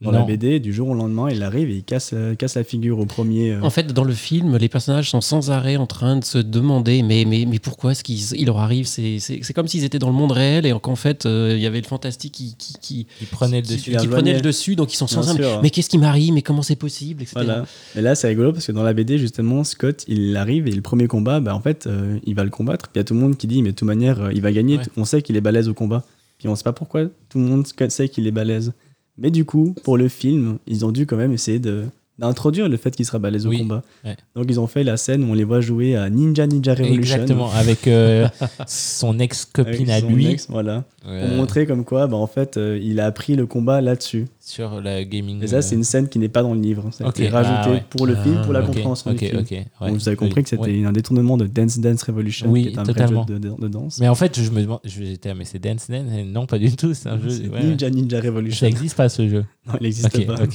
Dans 0.00 0.10
la. 0.12 0.22
BD, 0.22 0.60
du 0.60 0.72
jour 0.72 0.88
au 0.90 0.94
lendemain, 0.94 1.28
il 1.30 1.42
arrive 1.42 1.70
et 1.70 1.76
il 1.76 1.82
casse, 1.82 2.10
euh, 2.14 2.34
casse 2.36 2.54
la 2.54 2.62
figure 2.64 2.98
au 3.00 3.04
premier. 3.06 3.50
euh, 3.52 3.62
En 3.62 3.70
fait, 3.70 3.92
dans 3.92 4.04
le 4.04 4.12
film, 4.12 4.56
les 4.56 4.68
personnages 4.68 5.10
sont 5.10 5.20
sans 5.20 5.50
arrêt 5.50 5.76
en 5.76 5.86
train 5.86 6.16
de 6.16 6.24
se 6.24 6.38
demander 6.38 7.02
mais, 7.02 7.24
mais, 7.26 7.46
mais 7.48 7.58
pourquoi 7.58 7.92
est-ce 7.92 8.04
qu'il 8.04 8.18
il 8.38 8.46
leur 8.46 8.58
arrive 8.58 8.86
C'est 8.86 9.18
c'est- 9.18 9.40
c'est 9.42 9.52
comme 9.52 9.66
s'ils 9.66 9.82
étaient 9.84 9.98
dans 9.98 10.08
le 10.10 10.14
monde 10.14 10.30
réel 10.32 10.66
et 10.66 10.74
qu'en 10.80 10.94
fait, 10.94 11.26
euh, 11.26 11.54
il 11.56 11.60
y 11.62 11.66
avait 11.66 11.80
le 11.80 11.86
fantastique 11.86 12.32
qui, 12.32 12.54
qui, 12.56 12.74
qui, 12.80 13.06
prenait 13.30 13.60
le 13.60 13.66
qui- 13.66 13.74
dessus. 13.74 13.96
Qui 13.96 14.06
prenait 14.06 14.34
le 14.34 14.40
dessus, 14.40 14.76
donc 14.76 14.92
ils 14.92 14.96
sont 14.96 15.06
sans 15.08 15.28
arrêt. 15.30 15.58
Mais 15.62 15.70
qu'est-ce 15.70 15.88
qui 15.90 15.98
m'arrive? 15.98 16.32
Mais 16.32 16.42
comment 16.42 16.62
c'est 16.62 16.76
possible? 16.76 17.22
Etc. 17.22 17.32
Voilà. 17.34 17.64
Mais 17.96 18.02
là, 18.02 18.14
c'est 18.14 18.28
rigolo 18.28 18.52
parce 18.52 18.66
que 18.66 18.72
dans 18.72 18.82
la 18.84 18.92
BD, 18.92 19.18
justement, 19.18 19.64
Scott, 19.64 20.04
il 20.06 20.36
arrive 20.36 20.68
et 20.68 20.72
le 20.72 20.82
premier 20.82 21.08
combat, 21.08 21.40
bah, 21.40 21.54
en 21.56 21.60
fait, 21.60 21.86
euh, 21.88 22.18
il 22.24 22.34
va 22.36 22.44
le 22.44 22.50
combattre. 22.50 22.86
Puis 22.88 22.92
il 22.94 22.98
y 22.98 23.00
a 23.00 23.04
tout 23.04 23.14
le 23.14 23.20
monde 23.20 23.36
qui 23.36 23.46
dit, 23.48 23.62
mais 23.62 23.70
de 23.70 23.74
toute 23.74 23.86
manière, 23.88 24.20
euh, 24.22 24.32
il 24.32 24.42
va 24.42 24.52
gagner. 24.52 24.76
Ouais. 24.78 24.84
On 24.96 25.04
sait 25.04 25.22
qu'il 25.22 25.36
est 25.36 25.40
balèze 25.40 25.68
au 25.68 25.74
combat. 25.74 26.04
Puis 26.38 26.46
on 26.46 26.54
sait 26.54 26.62
pas 26.62 26.72
pourquoi 26.72 27.06
tout 27.28 27.38
le 27.38 27.44
monde 27.44 27.66
sait 27.88 28.08
qu'il 28.08 28.26
est 28.28 28.30
balèze. 28.30 28.72
Mais 29.18 29.30
du 29.30 29.44
coup, 29.44 29.74
pour 29.82 29.98
le 29.98 30.08
film, 30.08 30.58
ils 30.66 30.84
ont 30.84 30.92
dû 30.92 31.06
quand 31.06 31.16
même 31.16 31.32
essayer 31.32 31.58
de 31.58 31.84
d'introduire 32.18 32.68
le 32.68 32.76
fait 32.76 32.94
qu'il 32.94 33.04
sera 33.06 33.18
balèze 33.18 33.46
au 33.46 33.50
Oui. 33.50 33.58
combat. 33.58 33.82
Ouais. 34.04 34.16
Donc 34.34 34.46
ils 34.48 34.58
ont 34.58 34.66
fait 34.66 34.82
la 34.84 34.96
scène 34.96 35.24
où 35.24 35.28
on 35.30 35.34
les 35.34 35.44
voit 35.44 35.60
jouer 35.60 35.96
à 35.96 36.10
Ninja 36.10 36.46
Ninja 36.46 36.72
Revolution. 36.74 36.98
Exactement, 36.98 37.50
avec 37.52 37.86
euh, 37.86 38.28
son 38.66 39.18
ex-copine 39.18 39.90
à 39.90 40.00
lui 40.00 40.26
ex, 40.26 40.46
voilà. 40.48 40.84
euh, 41.06 41.26
Pour 41.28 41.36
montrer 41.36 41.66
comme 41.66 41.84
quoi, 41.84 42.06
bah, 42.06 42.16
en 42.16 42.26
fait, 42.26 42.56
euh, 42.56 42.78
il 42.82 42.98
a 43.00 43.06
appris 43.06 43.36
le 43.36 43.46
combat 43.46 43.80
là-dessus. 43.80 44.26
sur 44.40 44.80
la 44.80 45.04
gaming. 45.04 45.42
Et 45.42 45.46
ça, 45.46 45.62
c'est 45.62 45.74
une 45.74 45.84
scène 45.84 46.08
qui 46.08 46.18
n'est 46.18 46.28
pas 46.28 46.42
dans 46.42 46.54
le 46.54 46.60
livre. 46.60 46.88
Ça 46.92 47.04
a 47.06 47.08
été 47.10 47.28
rajouté 47.28 47.56
Ah 47.62 47.70
ouais. 47.70 47.84
pour 47.90 48.06
le 48.06 48.16
film, 48.16 48.40
pour 48.42 48.52
la 48.52 48.60
Ok, 48.60 48.66
compréhension 48.66 49.10
ok, 49.10 49.18
du 49.18 49.26
film. 49.28 49.64
Donc 49.80 49.90
vous 49.92 50.08
avez 50.08 50.16
compris 50.16 50.42
que 50.42 50.48
c'était 50.48 50.84
un 50.84 50.92
détournement 50.92 51.36
de 51.36 51.46
Dance 51.46 51.78
Dance 51.78 52.02
Revolution, 52.02 52.50
Oui, 52.50 52.62
qui 52.62 52.68
est 52.74 52.78
un 52.78 52.82
totalement. 52.82 53.22
vrai 53.24 53.34
jeu 53.34 53.38
de, 53.40 53.48
de- 53.50 53.60
de 53.60 53.68
danse. 53.68 53.98
Mais 54.00 54.08
en 54.08 54.14
fait, 54.14 54.40
je 54.40 54.50
me 54.50 54.62
demande, 54.62 54.80
j'étais, 54.84 55.30
ah, 55.30 55.34
mais 55.34 55.44
c'est 55.44 55.58
Dance 55.58 55.88
Dance 55.88 56.04
Non, 56.26 56.46
pas 56.46 56.58
du 56.58 56.74
tout, 56.74 56.94
c'est 56.94 57.08
un 57.08 57.18
jeu. 57.20 57.28
Ninja 57.62 57.90
Ninja. 57.90 58.20
Revolution. 58.20 58.60
Ça 58.60 58.66
n'existe 58.66 58.96
pas 58.96 59.08
ce 59.08 59.28
jeu. 59.28 59.44
Non, 59.66 59.74
il 59.80 59.84
n'existe 59.84 60.26
pas. 60.26 60.34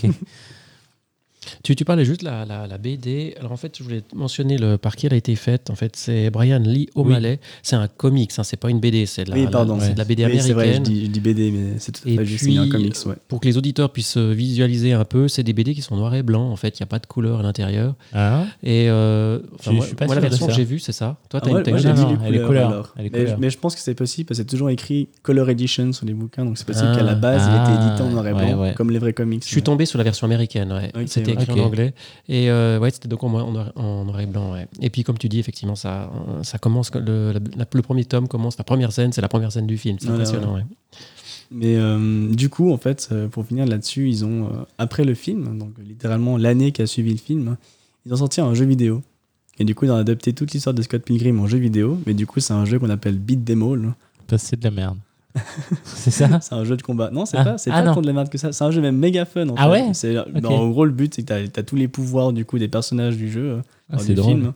Tu, 1.62 1.76
tu 1.76 1.86
parlais 1.86 2.06
juste 2.06 2.22
de 2.22 2.26
la, 2.26 2.46
la, 2.46 2.68
la 2.68 2.78
BD. 2.78 3.36
Alors 3.39 3.52
en 3.52 3.58
fait, 3.58 3.78
je 3.78 3.84
voulais 3.84 4.02
mentionner 4.16 4.58
le 4.58 4.78
par 4.78 4.96
qui 4.96 5.06
elle 5.06 5.13
a 5.13 5.18
été 5.18 5.36
faite. 5.36 5.70
En 5.70 5.76
fait, 5.76 5.96
c'est 5.96 6.30
Brian 6.30 6.60
Lee 6.60 6.89
O'Malley. 6.96 7.39
C'est 7.62 7.76
un 7.76 7.88
comics, 7.88 8.32
hein, 8.38 8.44
c'est 8.44 8.58
pas 8.58 8.70
une 8.70 8.80
BD. 8.80 9.06
C'est 9.06 9.24
de 9.26 9.30
la, 9.32 9.36
Oui, 9.38 9.48
pardon. 9.52 9.78
la- 9.78 9.84
c'est 9.86 9.94
de 9.94 9.98
la 9.98 10.06
BD 10.06 10.26
Oui, 10.26 10.39
c'est 10.39 10.54
vrai, 10.54 10.66
je 10.66 10.70
américaine. 10.78 10.84
dis, 10.84 11.06
je 11.06 11.12
dis 11.12 11.20
BD, 11.20 11.52
mais 11.52 11.80
c'est 11.80 11.92
tout 11.92 12.02
à 12.08 12.12
fait 12.12 12.26
juste, 12.26 12.48
un 12.58 12.70
comics, 12.70 12.96
ouais. 13.06 13.16
Pour 13.28 13.39
que 13.39 13.48
les 13.48 13.58
auditeurs 13.58 13.92
puissent 13.92 14.18
euh, 14.18 14.32
visualiser 14.34 14.94
un 14.94 15.06
peu, 15.06 15.28
c'est 15.28 15.44
des 15.44 15.54
BD 15.54 15.74
qui 15.74 15.82
sont 15.82 15.96
noirs 15.96 16.16
et 16.16 16.24
blancs. 16.24 16.52
En 16.52 16.56
fait, 16.56 16.80
il 16.80 16.82
n'y 16.82 16.86
a 16.86 16.88
pas 16.88 17.00
de 17.00 17.06
couleur 17.06 17.39
à 17.39 17.44
l'intérieur. 17.44 17.96
Ah, 18.13 18.46
Et 18.63 18.88
euh, 18.89 19.39
enfin, 19.56 19.72
Je- 19.72 19.76
moi, 19.76 19.82
je 19.84 19.88
suis 19.88 19.96
pas 19.96 20.06
moi, 20.06 20.16
la 20.16 20.22
version 20.22 20.48
que 20.48 20.54
j'ai 20.54 20.63
vue, 20.63 20.80
c'est 20.80 20.92
ça. 20.92 21.18
Toi, 21.30 21.39
Ah, 21.44 21.46
t'as 21.48 21.52
ouais, 21.54 21.70
une 21.70 21.78
j'ai 21.78 21.89
non, 21.89 21.96
vu 21.96 22.02
non, 22.02 22.10
les 22.10 22.28
elle 22.28 22.36
est 22.36 22.38
couleurs, 22.38 22.48
couleur, 22.48 22.72
alors. 22.72 22.94
elle 22.98 23.06
est 23.06 23.10
Mais, 23.12 23.20
couleur. 23.24 23.39
mais 23.39 23.50
je 23.50 23.58
pense 23.58 23.76
que 23.76 23.82
c'est 23.82 23.94
possible 23.96 24.28
parce 24.28 24.38
que 24.39 24.44
c'est 24.44 24.50
toujours 24.50 24.70
écrit 24.70 25.10
Color 25.22 25.50
Edition 25.50 25.92
sur 25.94 26.06
les 26.06 26.13
bouquins, 26.13 26.46
donc 26.46 26.58
c'est 26.58 26.66
possible 26.68 26.89
Ah. 26.94 26.96
qu'à 26.98 27.04
la 27.04 27.16
base, 27.16 27.44
il 27.48 27.54
était 27.74 27.84
édité 27.86 28.02
en 28.04 28.10
noir 28.10 28.26
et 28.28 28.32
Ah, 28.32 28.34
blanc, 28.34 28.48
ouais, 28.48 28.68
ouais. 28.70 28.74
comme 28.76 28.92
les 28.92 29.00
vrais 29.00 29.13
comics. 29.13 29.44
Je 29.44 29.50
suis 29.50 29.63
tombé 29.63 29.86
sur 29.86 29.98
la 29.98 30.04
version 30.04 30.26
américaine, 30.26 30.72
ouais. 30.72 30.92
C'était 31.08 31.36
écrit 31.43 31.60
ok. 31.60 31.65
en 31.65 31.67
anglais. 31.67 31.93
Et 32.27 32.49
euh, 32.49 32.79
ouais, 32.79 32.91
c'était 32.91 33.08
donc 33.08 33.23
en, 33.23 33.34
en 33.34 33.51
noir- 33.51 33.71
en 33.75 34.06
noir 34.06 34.19
et 34.19 34.25
blanc, 34.25 34.53
ouais. 34.53 34.67
Et 34.82 34.89
puis, 34.89 35.03
comme 35.03 35.17
tu 35.17 35.29
dis, 35.29 35.39
effectivement, 35.39 35.75
ça, 35.75 36.12
ça 36.43 36.58
commence, 36.58 36.91
le, 36.93 37.32
la- 37.34 37.39
la- 37.58 37.65
le 37.73 37.82
premier 37.82 38.06
tome 38.06 38.27
commence, 38.27 38.58
la 38.58 38.63
première 38.63 38.91
scène, 38.91 39.13
c'est 39.13 39.21
la 39.21 39.29
première 39.29 39.51
scène 39.51 39.67
du 39.67 39.77
film. 39.77 39.97
C'est 39.99 40.08
Voilà, 40.08 40.23
impressionnant, 40.23 40.56
ouais. 40.56 40.63
Mais 41.51 41.75
euh, 41.75 42.34
du 42.34 42.49
coup, 42.49 42.71
en 42.71 42.77
fait, 42.77 43.10
euh, 43.12 43.27
pour 43.27 43.45
finir 43.45 43.65
là-dessus, 43.65 44.10
ils 44.10 44.25
ont, 44.25 44.45
euh, 44.45 44.63
après 44.79 45.03
le 45.03 45.13
film, 45.13 45.58
donc 45.60 45.73
littéralement 45.86 46.38
l'année 46.38 46.71
qui 46.71 46.82
a 46.82 46.88
suivi 46.88 47.12
le 47.12 47.17
film, 47.19 47.58
ils 48.06 48.13
ont 48.13 48.17
sorti 48.17 48.41
un 48.41 48.53
jeu 48.56 48.65
vidéo. 48.65 49.03
Et 49.60 49.65
du 49.65 49.75
coup, 49.75 49.86
ils 49.86 49.91
ont 49.91 49.95
adapté 49.95 50.34
toute 50.34 50.51
l'histoire 50.53 50.73
de 50.73 50.82
Scott 50.82 51.03
Pilgrim 51.03 51.39
en 51.39 51.45
jeu 51.47 51.60
vidéo. 51.60 51.99
Mais 52.08 52.15
du 52.15 52.25
coup, 52.25 52.39
c'est 52.39 52.53
un 52.53 52.65
jeu 52.65 52.79
qu'on 52.79 52.89
appelle 52.89 53.19
Beat 53.19 53.45
Them 53.45 53.62
All. 53.62 53.93
Bah, 54.27 54.39
c'est 54.39 54.58
de 54.58 54.63
la 54.63 54.71
merde. 54.71 54.97
c'est 55.84 56.12
ça 56.12 56.39
C'est 56.41 56.54
un 56.54 56.63
jeu 56.63 56.78
de 56.78 56.82
combat. 56.82 57.10
Non, 57.12 57.26
c'est 57.26 57.38
Ah. 57.38 57.43
pas, 57.43 57.58
c'est 57.58 57.72
Ah, 57.72 57.82
pas 57.84 57.93
tant 57.93 58.02
de 58.02 58.08
la 58.08 58.13
merde 58.13 58.30
que 58.30 58.38
ça. 58.38 58.52
C'est 58.52 58.63
un 58.63 58.72
jeu 58.72 58.82
même 58.82 58.98
méga 58.98 59.26
fun. 59.26 59.50
En 59.50 59.56
Ah 59.58 59.63
fait. 59.65 59.69
ouais 59.72 59.93
c'est, 59.93 60.13
bah, 60.15 60.50
En 60.50 60.69
gros, 60.69 60.86
le 60.86 60.91
but, 60.91 61.13
c'est 61.13 61.22
que 61.24 61.28
t'as, 61.28 61.48
t'as 61.48 61.63
tous 61.63 61.76
les 61.76 61.88
pouvoirs 61.88 62.34
du 62.34 62.46
coup 62.46 62.60
des 62.60 62.67
personnages 62.67 63.17
du 63.17 63.32
jeu, 63.32 63.41
euh, 63.43 63.62
Ah, 63.91 63.98
du 64.04 64.13
drôle. 64.13 64.32
film, 64.34 64.54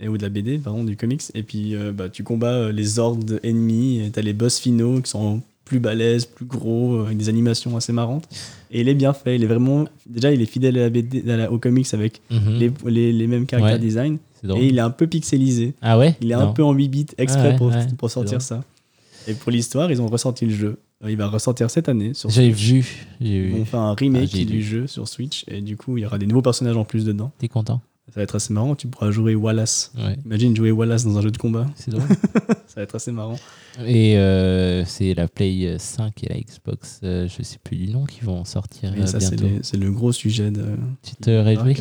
et, 0.00 0.08
ou 0.08 0.16
de 0.16 0.22
la 0.22 0.28
BD, 0.28 0.58
pardon, 0.58 0.84
du 0.84 0.96
comics. 0.96 1.22
Et 1.34 1.42
puis, 1.42 1.74
euh, 1.74 1.92
bah, 1.92 2.08
tu 2.08 2.22
combats 2.24 2.52
euh, 2.54 2.72
les 2.72 2.98
hordes 2.98 3.40
ennemis. 3.42 4.10
T'as 4.12 4.22
les 4.22 4.32
boss 4.32 4.58
finaux 4.58 5.00
qui 5.00 5.10
sont 5.10 5.40
plus 5.64 5.78
balèzes, 5.80 6.24
plus 6.26 6.44
gros, 6.44 6.96
euh, 6.96 7.06
avec 7.06 7.16
des 7.18 7.28
animations 7.28 7.76
assez 7.76 7.92
marrantes. 7.92 8.28
Et 8.70 8.80
il 8.80 8.88
est 8.88 8.94
bien 8.94 9.12
fait. 9.12 9.36
Il 9.36 9.42
est 9.44 9.46
vraiment. 9.46 9.84
Déjà, 10.06 10.32
il 10.32 10.40
est 10.42 10.46
fidèle 10.46 10.76
à 10.78 10.82
la 10.82 10.90
BD, 10.90 11.28
à 11.30 11.36
la- 11.36 11.46
comics 11.48 11.86
avec 11.94 12.20
Mhm. 12.30 12.58
les, 12.58 12.72
les, 12.86 13.12
les 13.12 13.26
mêmes 13.26 13.46
character 13.48 13.74
Ouais. 13.74 13.78
design. 13.78 14.18
Et 14.56 14.66
il 14.66 14.78
est 14.78 14.80
un 14.80 14.90
peu 14.90 15.06
pixelisé. 15.06 15.74
Ah 15.82 15.96
ouais 15.98 16.16
Il 16.20 16.32
est 16.32 16.34
un 16.34 16.48
peu 16.48 16.64
en 16.64 16.72
8 16.72 16.88
bits 16.88 17.06
exprès 17.16 17.42
Ah 17.44 17.50
ouais, 17.52 17.56
pour, 17.56 17.68
ouais, 17.68 17.86
pour 17.96 18.10
c'est 18.10 18.14
sortir 18.14 18.42
ça. 18.42 18.64
Et 19.28 19.34
pour 19.34 19.50
l'histoire, 19.52 19.90
ils 19.90 20.00
ont 20.02 20.06
ressorti 20.08 20.46
le 20.46 20.54
jeu. 20.54 20.78
Euh, 21.04 21.10
Il 21.10 21.16
va 21.16 21.28
ressortir 21.28 21.70
cette 21.70 21.88
année 21.88 22.14
sur 22.14 22.30
J'ai 22.30 22.52
Switch. 22.52 22.64
vu. 22.70 23.06
J'ai 23.20 23.26
Ils 23.28 23.42
vu. 23.42 23.50
vont 23.52 23.64
faire 23.64 23.80
un 23.80 23.94
remake 23.94 24.30
Ah, 24.34 24.44
du 24.44 24.62
jeu 24.62 24.86
sur 24.86 25.08
Switch 25.08 25.44
et 25.48 25.60
du 25.60 25.76
coup 25.76 25.98
il 25.98 26.02
y 26.02 26.06
aura 26.06 26.18
des 26.18 26.26
nouveaux 26.26 26.42
personnages 26.42 26.76
en 26.76 26.84
plus 26.84 27.04
dedans. 27.04 27.32
T'es 27.38 27.48
content 27.48 27.80
Ça 28.08 28.14
va 28.16 28.22
être 28.22 28.36
assez 28.36 28.52
marrant, 28.52 28.74
tu 28.76 28.86
pourras 28.88 29.10
jouer 29.10 29.34
Wallace. 29.34 29.92
Ouais, 29.96 30.16
Imagine 30.24 30.54
jouer 30.56 30.70
Wallace 30.70 31.04
dans 31.04 31.18
un 31.18 31.22
jeu 31.22 31.30
de 31.30 31.38
combat, 31.38 31.66
c'est 31.76 31.90
drôle. 31.90 32.06
ça 32.66 32.74
va 32.76 32.82
être 32.82 32.94
assez 32.94 33.10
marrant. 33.12 33.38
Et 33.86 34.16
euh, 34.18 34.84
c'est 34.84 35.14
la 35.14 35.26
Play 35.28 35.76
5 35.78 36.22
et 36.24 36.28
la 36.28 36.38
Xbox, 36.40 37.00
euh, 37.04 37.26
je 37.28 37.42
sais 37.42 37.58
plus 37.62 37.76
du 37.76 37.88
nom, 37.90 38.04
qui 38.04 38.20
vont 38.20 38.44
sortir 38.44 38.94
Et 38.96 39.00
euh, 39.02 39.06
ça 39.06 39.18
c'est 39.20 39.76
le 39.76 39.90
gros 39.90 40.12
sujet 40.12 40.50
de... 40.50 40.64
Tu 41.02 41.14
te 41.16 41.30
réjouis 41.30 41.76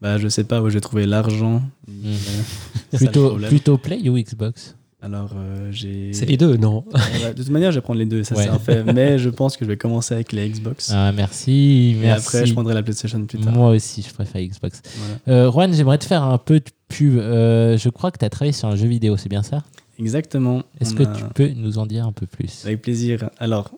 Bah 0.00 0.18
je 0.18 0.28
sais 0.28 0.44
pas 0.44 0.60
où 0.62 0.70
j'ai 0.70 0.80
trouvé 0.80 1.06
l'argent. 1.06 1.62
Plutôt, 2.92 3.28
problème. 3.30 3.48
plutôt 3.50 3.78
Play 3.78 4.08
ou 4.08 4.16
Xbox? 4.18 4.76
Alors, 5.04 5.32
euh, 5.36 5.68
j'ai. 5.70 6.14
C'est 6.14 6.24
les 6.24 6.38
deux, 6.38 6.56
non? 6.56 6.82
Bah, 6.90 6.98
de 7.30 7.42
toute 7.42 7.50
manière, 7.50 7.70
je 7.72 7.76
vais 7.78 7.82
prendre 7.82 7.98
les 7.98 8.06
deux, 8.06 8.24
ça 8.24 8.34
Ouais. 8.34 8.44
c'est 8.44 8.48
un 8.48 8.58
fait. 8.58 8.82
Mais 8.84 9.18
je 9.18 9.28
pense 9.28 9.56
que 9.58 9.64
je 9.66 9.70
vais 9.70 9.76
commencer 9.76 10.14
avec 10.14 10.32
les 10.32 10.48
Xbox. 10.48 10.90
Ah, 10.94 11.12
merci, 11.12 11.94
et 11.96 12.00
merci. 12.00 12.26
après, 12.26 12.46
je 12.46 12.52
prendrai 12.54 12.72
la 12.72 12.82
PlayStation 12.82 13.22
plus 13.26 13.38
tard. 13.38 13.52
Moi 13.52 13.70
aussi, 13.70 14.00
je 14.02 14.14
préfère 14.14 14.40
Xbox. 14.42 14.80
Voilà. 14.96 15.20
Euh, 15.46 15.50
Juan, 15.52 15.74
j'aimerais 15.74 15.98
te 15.98 16.06
faire 16.06 16.22
un 16.22 16.38
peu 16.38 16.58
de 16.60 16.64
pub. 16.88 17.18
Euh, 17.18 17.76
je 17.76 17.88
crois 17.90 18.10
que 18.12 18.18
tu 18.18 18.24
as 18.24 18.30
travaillé 18.30 18.52
sur 18.52 18.68
un 18.68 18.76
jeu 18.76 18.86
vidéo, 18.88 19.16
c'est 19.18 19.28
bien 19.28 19.42
ça? 19.42 19.62
Exactement. 19.98 20.62
Est-ce 20.80 20.94
que 20.94 21.02
a- 21.02 21.06
tu 21.06 21.22
peux 21.34 21.48
nous 21.48 21.76
en 21.78 21.84
dire 21.86 22.06
un 22.06 22.12
peu 22.12 22.24
plus? 22.26 22.64
Avec 22.64 22.80
plaisir. 22.80 23.28
Alors, 23.38 23.70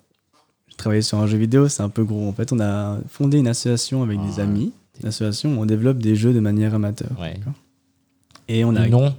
je 0.71 0.77
travaillais 0.77 1.03
sur 1.03 1.19
un 1.19 1.27
jeu 1.27 1.39
vidéo, 1.39 1.69
c'est 1.69 1.83
un 1.83 1.89
peu 1.89 2.05
gros. 2.05 2.29
En 2.29 2.33
fait, 2.33 2.53
on 2.53 2.61
a 2.61 2.99
fondé 3.09 3.39
une 3.39 3.49
association 3.49 4.03
avec 4.05 4.19
des 4.21 4.39
Ah. 4.39 4.43
amis. 4.43 4.73
Une 5.03 5.09
association 5.09 5.59
où 5.59 5.61
on 5.63 5.67
développe 5.67 5.99
des 5.99 6.15
jeux 6.15 6.33
de 6.33 6.41
manière 6.41 6.75
amateur. 6.75 7.11
Ouais. 7.21 7.35
Et 8.49 8.65
on 8.65 8.77
a. 8.77 8.85
Le 8.85 8.91
nom 8.91 9.13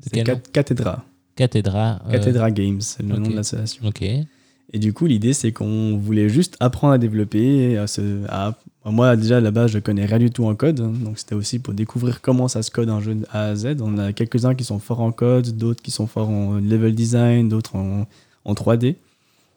c'est 0.00 0.22
Cathédra. 0.52 1.02
Cathédra. 1.36 2.00
euh, 2.06 2.12
Cathédra 2.12 2.50
Games, 2.50 2.80
c'est 2.80 3.02
le 3.02 3.16
nom 3.16 3.28
de 3.30 3.36
l'association. 3.36 3.86
Ok. 3.86 4.02
Et 4.02 4.78
du 4.78 4.92
coup, 4.92 5.06
l'idée, 5.06 5.32
c'est 5.34 5.52
qu'on 5.52 5.96
voulait 5.98 6.28
juste 6.28 6.56
apprendre 6.60 6.94
à 6.94 6.98
développer. 6.98 7.76
À 7.76 7.86
se, 7.86 8.24
à- 8.28 8.56
moi, 8.86 9.14
déjà, 9.16 9.40
base, 9.50 9.70
je 9.70 9.78
connais 9.78 10.04
rien 10.04 10.18
du 10.18 10.30
tout 10.30 10.44
en 10.46 10.54
code. 10.54 10.80
hein, 10.80 10.92
Donc, 11.04 11.18
c'était 11.18 11.34
aussi 11.34 11.58
pour 11.58 11.74
découvrir 11.74 12.20
comment 12.20 12.48
ça 12.48 12.62
se 12.62 12.70
code 12.70 12.88
un 12.88 13.00
jeu 13.00 13.14
de 13.14 13.26
A 13.32 13.46
à 13.46 13.54
Z. 13.54 13.76
On 13.80 13.98
a 13.98 14.12
quelques-uns 14.12 14.54
qui 14.54 14.64
sont 14.64 14.78
forts 14.78 15.00
en 15.00 15.12
code, 15.12 15.56
d'autres 15.56 15.82
qui 15.82 15.90
sont 15.90 16.06
forts 16.06 16.28
en 16.28 16.54
level 16.54 16.94
design, 16.94 17.48
d'autres 17.48 17.76
en, 17.76 18.06
en 18.44 18.52
3D. 18.54 18.96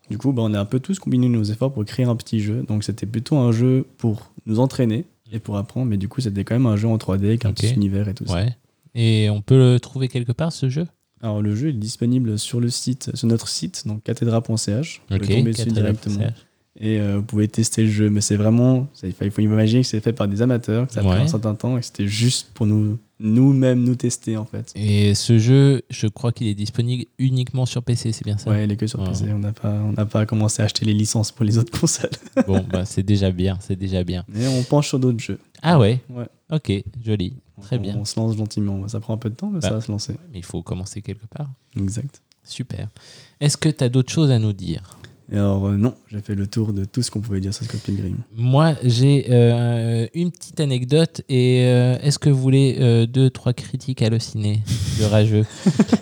Du 0.09 0.17
coup, 0.17 0.31
bah, 0.33 0.43
on 0.45 0.53
a 0.53 0.59
un 0.59 0.65
peu 0.65 0.79
tous 0.79 0.99
combiné 0.99 1.27
nos 1.29 1.43
efforts 1.43 1.73
pour 1.73 1.83
créer 1.83 2.05
un 2.05 2.15
petit 2.15 2.39
jeu. 2.39 2.63
Donc, 2.67 2.83
c'était 2.83 3.05
plutôt 3.07 3.37
un 3.37 3.51
jeu 3.51 3.85
pour 3.97 4.31
nous 4.45 4.59
entraîner 4.59 5.05
et 5.31 5.39
pour 5.39 5.57
apprendre. 5.57 5.87
Mais 5.87 5.97
du 5.97 6.07
coup, 6.07 6.21
c'était 6.21 6.43
quand 6.43 6.55
même 6.55 6.67
un 6.67 6.77
jeu 6.77 6.87
en 6.87 6.97
3D 6.97 7.25
avec 7.25 7.43
un 7.45 7.51
petit 7.53 7.73
univers 7.73 8.07
et 8.07 8.13
tout 8.13 8.25
ça. 8.25 8.35
Ouais. 8.35 8.55
Et 8.95 9.29
on 9.29 9.41
peut 9.41 9.57
le 9.73 9.79
trouver 9.79 10.07
quelque 10.09 10.31
part, 10.31 10.51
ce 10.51 10.69
jeu? 10.69 10.85
Alors, 11.21 11.41
le 11.41 11.55
jeu 11.55 11.69
est 11.69 11.73
disponible 11.73 12.37
sur 12.37 12.59
le 12.59 12.69
site, 12.69 13.15
sur 13.15 13.27
notre 13.27 13.47
site, 13.47 13.87
donc 13.87 14.03
cathédra.ch. 14.03 15.01
Vous 15.09 15.17
pouvez 15.17 15.37
tomber 15.37 15.51
dessus 15.51 15.69
directement. 15.69 16.27
Et 16.79 16.99
euh, 16.99 17.17
vous 17.17 17.23
pouvez 17.23 17.47
tester 17.47 17.81
le 17.83 17.89
jeu, 17.89 18.09
mais 18.09 18.21
c'est 18.21 18.35
vraiment. 18.35 18.87
Il 19.03 19.31
faut 19.31 19.41
imaginer 19.41 19.81
que 19.81 19.87
c'est 19.87 19.99
fait 19.99 20.13
par 20.13 20.27
des 20.27 20.41
amateurs, 20.43 20.87
que 20.87 20.93
ça 20.93 21.03
Ouais. 21.03 21.15
un 21.15 21.27
certain 21.27 21.55
temps 21.55 21.75
et 21.77 21.79
que 21.79 21.85
c'était 21.87 22.07
juste 22.07 22.51
pour 22.53 22.65
nous 22.67 22.99
nous-mêmes 23.19 23.83
nous 23.83 23.95
tester 23.95 24.37
en 24.37 24.45
fait. 24.45 24.71
Et 24.75 25.15
ce 25.15 25.39
jeu, 25.39 25.81
je 25.89 26.05
crois 26.05 26.31
qu'il 26.31 26.45
est 26.45 26.53
disponible 26.53 27.05
uniquement 27.17 27.65
sur 27.65 27.81
PC, 27.81 28.11
c'est 28.11 28.23
bien 28.23 28.37
ça? 28.37 28.51
Ouais, 28.51 28.65
il 28.65 28.71
est 28.71 28.75
que 28.75 28.85
sur 28.85 28.99
Ouais. 28.99 29.07
PC. 29.07 29.25
On 29.33 29.39
n'a 29.39 29.53
pas, 29.53 29.71
on 29.73 29.93
n'a 29.93 30.05
pas 30.05 30.27
commencé 30.27 30.61
à 30.61 30.65
acheter 30.65 30.85
les 30.85 30.93
licences 30.93 31.31
pour 31.31 31.43
les 31.43 31.57
autres 31.57 31.71
consoles. 31.79 32.11
Bon, 32.45 32.63
bah, 32.71 32.85
c'est 32.85 33.01
déjà 33.01 33.31
bien, 33.31 33.57
c'est 33.59 33.75
déjà 33.75 34.03
bien. 34.03 34.23
Mais 34.27 34.47
on 34.47 34.61
penche 34.61 34.89
sur 34.89 34.99
d'autres 34.99 35.19
jeux. 35.19 35.39
Ah 35.63 35.79
ouais? 35.79 35.99
Ouais. 36.09 36.27
Ok, 36.51 36.71
joli. 37.03 37.33
Très 37.59 37.79
On- 37.79 37.81
bien. 37.81 37.95
On 37.97 38.05
se 38.05 38.19
lance 38.19 38.37
gentiment. 38.37 38.87
Ça 38.87 38.99
prend 38.99 39.15
un 39.15 39.17
peu 39.17 39.31
de 39.31 39.35
temps, 39.35 39.49
mais 39.49 39.61
Bah. 39.61 39.69
ça 39.69 39.73
va 39.73 39.81
se 39.81 39.91
lancer. 39.91 40.13
Mais 40.31 40.37
il 40.37 40.45
faut 40.45 40.61
commencer 40.61 41.01
quelque 41.01 41.25
part. 41.25 41.49
Exact. 41.75 42.21
Super. 42.43 42.87
Est-ce 43.41 43.57
que 43.57 43.67
tu 43.69 43.83
as 43.83 43.89
d'autres 43.89 44.13
choses 44.13 44.29
à 44.29 44.37
nous 44.39 44.53
dire? 44.53 44.96
Et 45.29 45.35
alors, 45.35 45.67
euh, 45.67 45.75
non, 45.75 45.93
j'ai 46.09 46.21
fait 46.21 46.35
le 46.35 46.47
tour 46.47 46.71
de 46.71 46.85
tout 46.85 47.01
ce 47.01 47.11
qu'on 47.11 47.19
pouvait 47.19 47.41
dire 47.41 47.53
sur 47.53 47.65
Scott 47.65 47.81
Pilgrim. 47.81 48.15
Moi, 48.37 48.75
j'ai 48.83 49.25
euh, 49.29 50.07
une 50.13 50.31
petite 50.31 50.61
anecdote. 50.61 51.21
Et 51.27 51.63
euh, 51.65 51.97
est-ce 52.01 52.17
que 52.17 52.29
vous 52.29 52.39
voulez 52.41 52.77
euh, 52.79 53.05
deux, 53.05 53.29
trois 53.29 53.51
critiques 53.51 54.01
hallucinées 54.01 54.61
de 54.99 55.03
rageux 55.05 55.45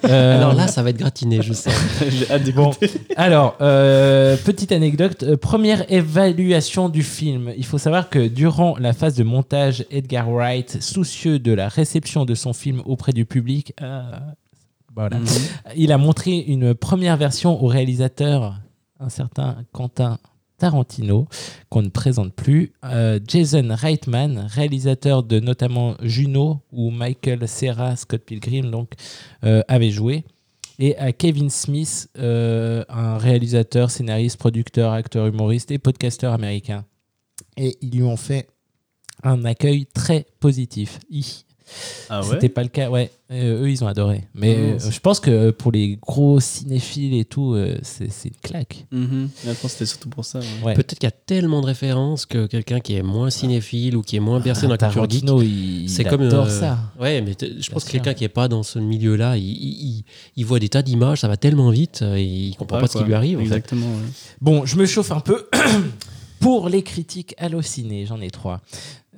Euh, 0.05 0.37
Alors 0.37 0.53
là, 0.53 0.67
ça 0.67 0.83
va 0.83 0.91
être 0.91 0.97
gratiné, 0.99 1.41
je 1.41 1.53
sais. 1.53 1.71
j'ai 2.09 2.29
hâte 2.29 2.43
Bon, 2.53 2.69
d'écouter. 2.69 2.91
alors, 3.15 3.57
euh, 3.61 4.37
petite 4.37 4.71
anecdote. 4.71 5.35
première 5.37 5.91
évaluation 5.91 6.89
du 6.89 7.01
film. 7.01 7.51
Il 7.57 7.65
faut 7.65 7.79
savoir 7.79 8.09
que 8.11 8.27
durant 8.27 8.77
la 8.77 8.93
phase 8.93 9.15
de 9.15 9.23
montage, 9.23 9.83
Edgar 9.89 10.29
Wright, 10.29 10.77
soucieux 10.83 11.39
de 11.39 11.51
la 11.53 11.67
réception 11.69 12.25
de 12.25 12.35
son 12.35 12.53
film 12.53 12.83
auprès 12.85 13.13
du 13.13 13.25
public, 13.25 13.73
euh, 13.81 14.03
voilà, 14.95 15.17
Mhm. 15.17 15.25
il 15.75 15.91
a 15.91 15.97
montré 15.97 16.37
une 16.37 16.75
première 16.75 17.17
version 17.17 17.63
au 17.63 17.65
réalisateur, 17.67 18.59
un 18.99 19.09
certain 19.09 19.57
Quentin 19.71 20.19
Tarantino, 20.57 21.27
qu'on 21.69 21.81
ne 21.81 21.89
présente 21.89 22.33
plus. 22.33 22.71
Euh, 22.85 23.19
Jason 23.27 23.67
Reitman, 23.69 24.47
réalisateur 24.49 25.23
de 25.23 25.39
notamment 25.39 25.95
Juno, 26.01 26.61
où 26.71 26.91
Michael 26.91 27.47
Serra, 27.47 27.95
Scott 27.95 28.21
Pilgrim, 28.21 28.71
donc, 28.71 28.93
euh, 29.43 29.61
avait 29.67 29.91
joué. 29.91 30.23
Et 30.79 30.97
à 30.97 31.13
Kevin 31.13 31.49
Smith, 31.49 32.09
euh, 32.17 32.83
un 32.89 33.17
réalisateur, 33.17 33.91
scénariste, 33.91 34.37
producteur, 34.37 34.91
acteur, 34.91 35.27
humoriste 35.27 35.71
et 35.71 35.77
podcasteur 35.77 36.33
américain. 36.33 36.85
Et 37.57 37.77
ils 37.81 37.91
lui 37.91 38.03
ont 38.03 38.17
fait 38.17 38.47
un 39.23 39.45
accueil 39.45 39.85
très 39.85 40.25
positif. 40.39 40.99
Ah 42.09 42.21
ouais 42.21 42.27
C'était 42.31 42.49
pas 42.49 42.61
le 42.63 42.69
cas, 42.69 42.89
ouais. 42.89 43.09
Euh, 43.31 43.63
eux, 43.63 43.69
ils 43.71 43.83
ont 43.83 43.87
adoré. 43.87 44.23
Mais 44.35 44.55
Ah, 44.55 44.85
euh, 44.85 44.91
je 44.91 44.99
pense 44.99 45.19
que 45.19 45.49
pour 45.49 45.71
les 45.71 45.97
gros 45.99 46.39
cinéphiles 46.39 47.15
et 47.15 47.25
tout, 47.25 47.53
euh, 47.55 47.75
c'est 47.81 48.11
c'est 48.11 48.29
une 48.29 48.35
claque. 48.43 48.85
Mhm. 48.91 49.29
Je 49.43 49.47
pense 49.49 49.61
que 49.61 49.67
c'était 49.69 49.85
surtout 49.87 50.09
pour 50.09 50.23
ça. 50.25 50.39
ouais. 50.39 50.45
Ouais. 50.63 50.73
Peut-être 50.75 50.99
qu'il 50.99 51.07
y 51.07 51.11
a 51.11 51.11
tellement 51.25 51.61
de 51.61 51.65
références 51.65 52.27
que 52.27 52.45
quelqu'un 52.45 52.79
qui 52.79 52.93
est 52.95 53.01
moins 53.01 53.31
cinéphile 53.31 53.97
ou 53.97 54.03
qui 54.03 54.15
est 54.15 54.19
moins 54.19 54.39
bercé 54.39 54.63
dans 54.67 54.73
la 54.73 54.77
culture 54.77 55.09
geek, 55.09 55.25
Tarantino, 55.25 55.41
il, 55.41 55.89
c'est 55.89 56.03
comme 56.03 56.21
adore 56.21 56.45
euh, 56.45 56.59
ça. 56.59 56.77
Ouais, 56.99 57.21
mais 57.21 57.35
je 57.59 57.71
pense 57.71 57.83
que 57.83 57.91
quelqu'un 57.91 58.13
qui 58.13 58.23
est 58.25 58.29
pas 58.29 58.47
dans 58.47 58.61
ce 58.61 58.77
milieu-là, 58.77 59.37
il, 59.37 59.43
il- 59.43 59.87
il- 59.97 60.03
il 60.35 60.45
voit 60.45 60.59
des 60.59 60.69
tas 60.69 60.83
d'images, 60.83 61.21
ça 61.21 61.27
va 61.27 61.35
tellement 61.37 61.71
vite, 61.71 62.01
euh, 62.03 62.19
il 62.19 62.55
comprend 62.55 62.79
pas 62.79 62.87
ce 62.87 62.99
qui 62.99 63.03
lui 63.05 63.15
arrive. 63.15 63.37
en 63.37 63.41
fait. 63.41 63.45
Exactement. 63.45 63.87
ouais. 63.87 64.03
Bon, 64.39 64.65
je 64.67 64.75
me 64.75 64.85
chauffe 64.85 65.11
un 65.11 65.19
peu. 65.19 65.47
Pour 66.39 66.69
les 66.69 66.83
critiques 66.83 67.33
hallucinées, 67.39 68.05
j'en 68.05 68.21
ai 68.21 68.29
trois. 68.29 68.61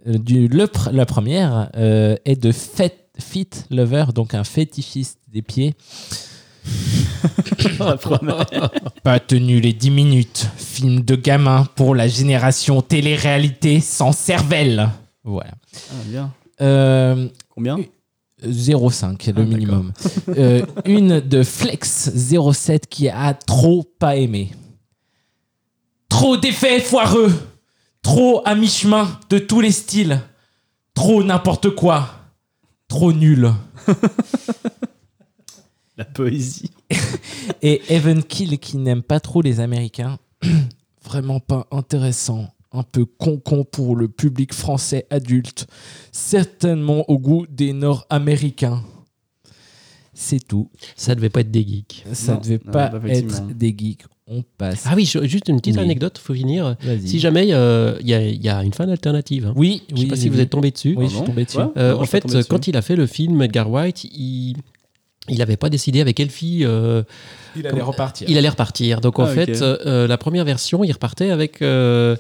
Euh, 0.08 0.18
du, 0.18 0.48
le 0.48 0.68
la 0.92 1.06
première 1.06 1.70
euh, 1.76 2.16
est 2.26 2.42
de 2.42 2.52
Fet- 2.52 3.04
Fit 3.20 3.50
Lover, 3.72 4.06
donc 4.14 4.34
un 4.34 4.44
fétichiste 4.44 5.20
des 5.28 5.42
pieds. 5.42 5.76
Pas 9.04 9.20
tenu 9.20 9.60
les 9.60 9.74
10 9.74 9.92
minutes. 9.92 10.50
Film 10.58 11.02
de 11.02 11.16
gamin 11.16 11.66
pour 11.76 11.96
la 11.96 12.08
génération 12.08 12.82
télé-réalité 12.82 13.80
sans 13.80 14.12
cervelle. 14.12 14.90
Voilà. 15.24 15.52
Ah, 15.74 15.94
bien. 16.06 16.34
Euh, 16.62 17.28
Combien 17.50 17.78
0,5 18.46 19.34
le 19.34 19.42
Ah, 19.42 19.46
minimum. 19.46 19.94
Euh, 20.38 20.66
une 20.86 21.20
de 21.22 21.42
Flex 21.44 22.12
07 22.16 22.88
qui 22.88 23.10
a 23.10 23.34
trop 23.34 23.84
pas 23.98 24.16
aimé. 24.18 24.52
Trop 26.10 26.38
d'effets 26.38 26.80
foireux. 26.80 27.34
Trop 28.08 28.42
à 28.46 28.56
mi-chemin 28.56 29.20
de 29.30 29.38
tous 29.38 29.60
les 29.60 29.74
styles. 29.74 30.22
Trop 30.94 31.26
n'importe 31.26 31.72
quoi. 31.72 32.08
Trop 32.88 33.12
nul. 33.12 33.52
La 35.98 36.06
poésie. 36.06 36.72
Et 37.62 37.82
Evan 37.94 38.24
Kill 38.24 38.60
qui 38.60 38.78
n'aime 38.78 39.04
pas 39.04 39.20
trop 39.20 39.42
les 39.42 39.60
Américains. 39.60 40.20
Vraiment 41.04 41.42
pas 41.42 41.68
intéressant. 41.70 42.48
Un 42.72 42.84
peu 42.84 43.04
con-con 43.04 43.66
pour 43.66 43.98
le 43.98 44.08
public 44.08 44.54
français 44.54 45.06
adulte. 45.10 45.68
Certainement 46.14 47.04
au 47.10 47.20
goût 47.20 47.46
des 47.50 47.74
Nord-Américains. 47.74 48.84
C'est 50.20 50.46
tout. 50.48 50.70
Ça 50.96 51.14
devait 51.14 51.30
pas 51.30 51.42
être 51.42 51.52
des 51.52 51.62
geeks. 51.66 52.04
Ça 52.14 52.34
Non, 52.34 52.40
devait 52.40 52.60
non, 52.66 52.72
pas 52.72 52.88
pas 52.88 53.08
être 53.10 53.48
des 53.56 53.76
geeks. 53.78 54.02
On 54.30 54.44
passe. 54.58 54.84
Ah 54.88 54.94
oui, 54.96 55.06
juste 55.06 55.48
une 55.48 55.58
petite 55.58 55.76
Oui. 55.78 55.84
anecdote, 55.84 56.18
faut 56.18 56.34
finir. 56.34 56.76
Si 57.06 57.20
jamais 57.20 57.50
euh, 57.54 57.96
il 58.02 58.08
y, 58.10 58.14
a, 58.16 58.22
il 58.22 58.44
y 58.44 58.50
a 58.50 58.64
une 58.64 58.74
fin 58.74 58.90
alternative, 58.90 59.46
hein. 59.46 59.54
Oui, 59.56 59.84
je 59.92 59.96
sais 59.96 60.02
oui. 60.02 60.08
pas 60.10 60.16
si 60.16 60.30
vous 60.30 60.40
êtes 60.40 60.50
tombé 60.50 60.72
dessus. 60.72 60.96
Oui, 60.98 61.06
je 61.06 61.10
suis 61.12 61.18
Pardon 61.20 61.32
tombé 61.32 61.46
dessus. 61.46 61.58
Euh, 61.78 61.94
Non, 61.94 62.02
en 62.02 62.06
fait, 62.06 62.26
dessus. 62.26 62.48
quand 62.50 62.68
il 62.68 62.76
a 62.76 62.82
fait 62.82 62.96
le 62.96 63.06
film 63.06 63.42
Edgar 63.44 63.70
Wright, 63.70 64.04
il 64.06 64.56
il 65.30 65.38
n'avait 65.40 65.56
pas 65.58 65.70
décidé 65.70 66.02
avec 66.02 66.16
quelle 66.18 66.30
fille 66.30 66.66
euh, 66.66 67.04
Il 67.56 67.68
allait 67.68 67.82
repartir. 67.82 68.30
il 68.30 68.38
allait 68.38 68.50
repartir. 68.50 69.02
Donc 69.02 69.20
en 69.20 69.26
Ah, 69.26 69.28
fait, 69.28 69.62
euh, 69.62 70.08
la 70.08 70.18
première 70.18 70.46
version, 70.46 70.84
il 70.84 70.92
repartait 70.92 71.30
avec 71.32 71.62
euh, 71.62 72.16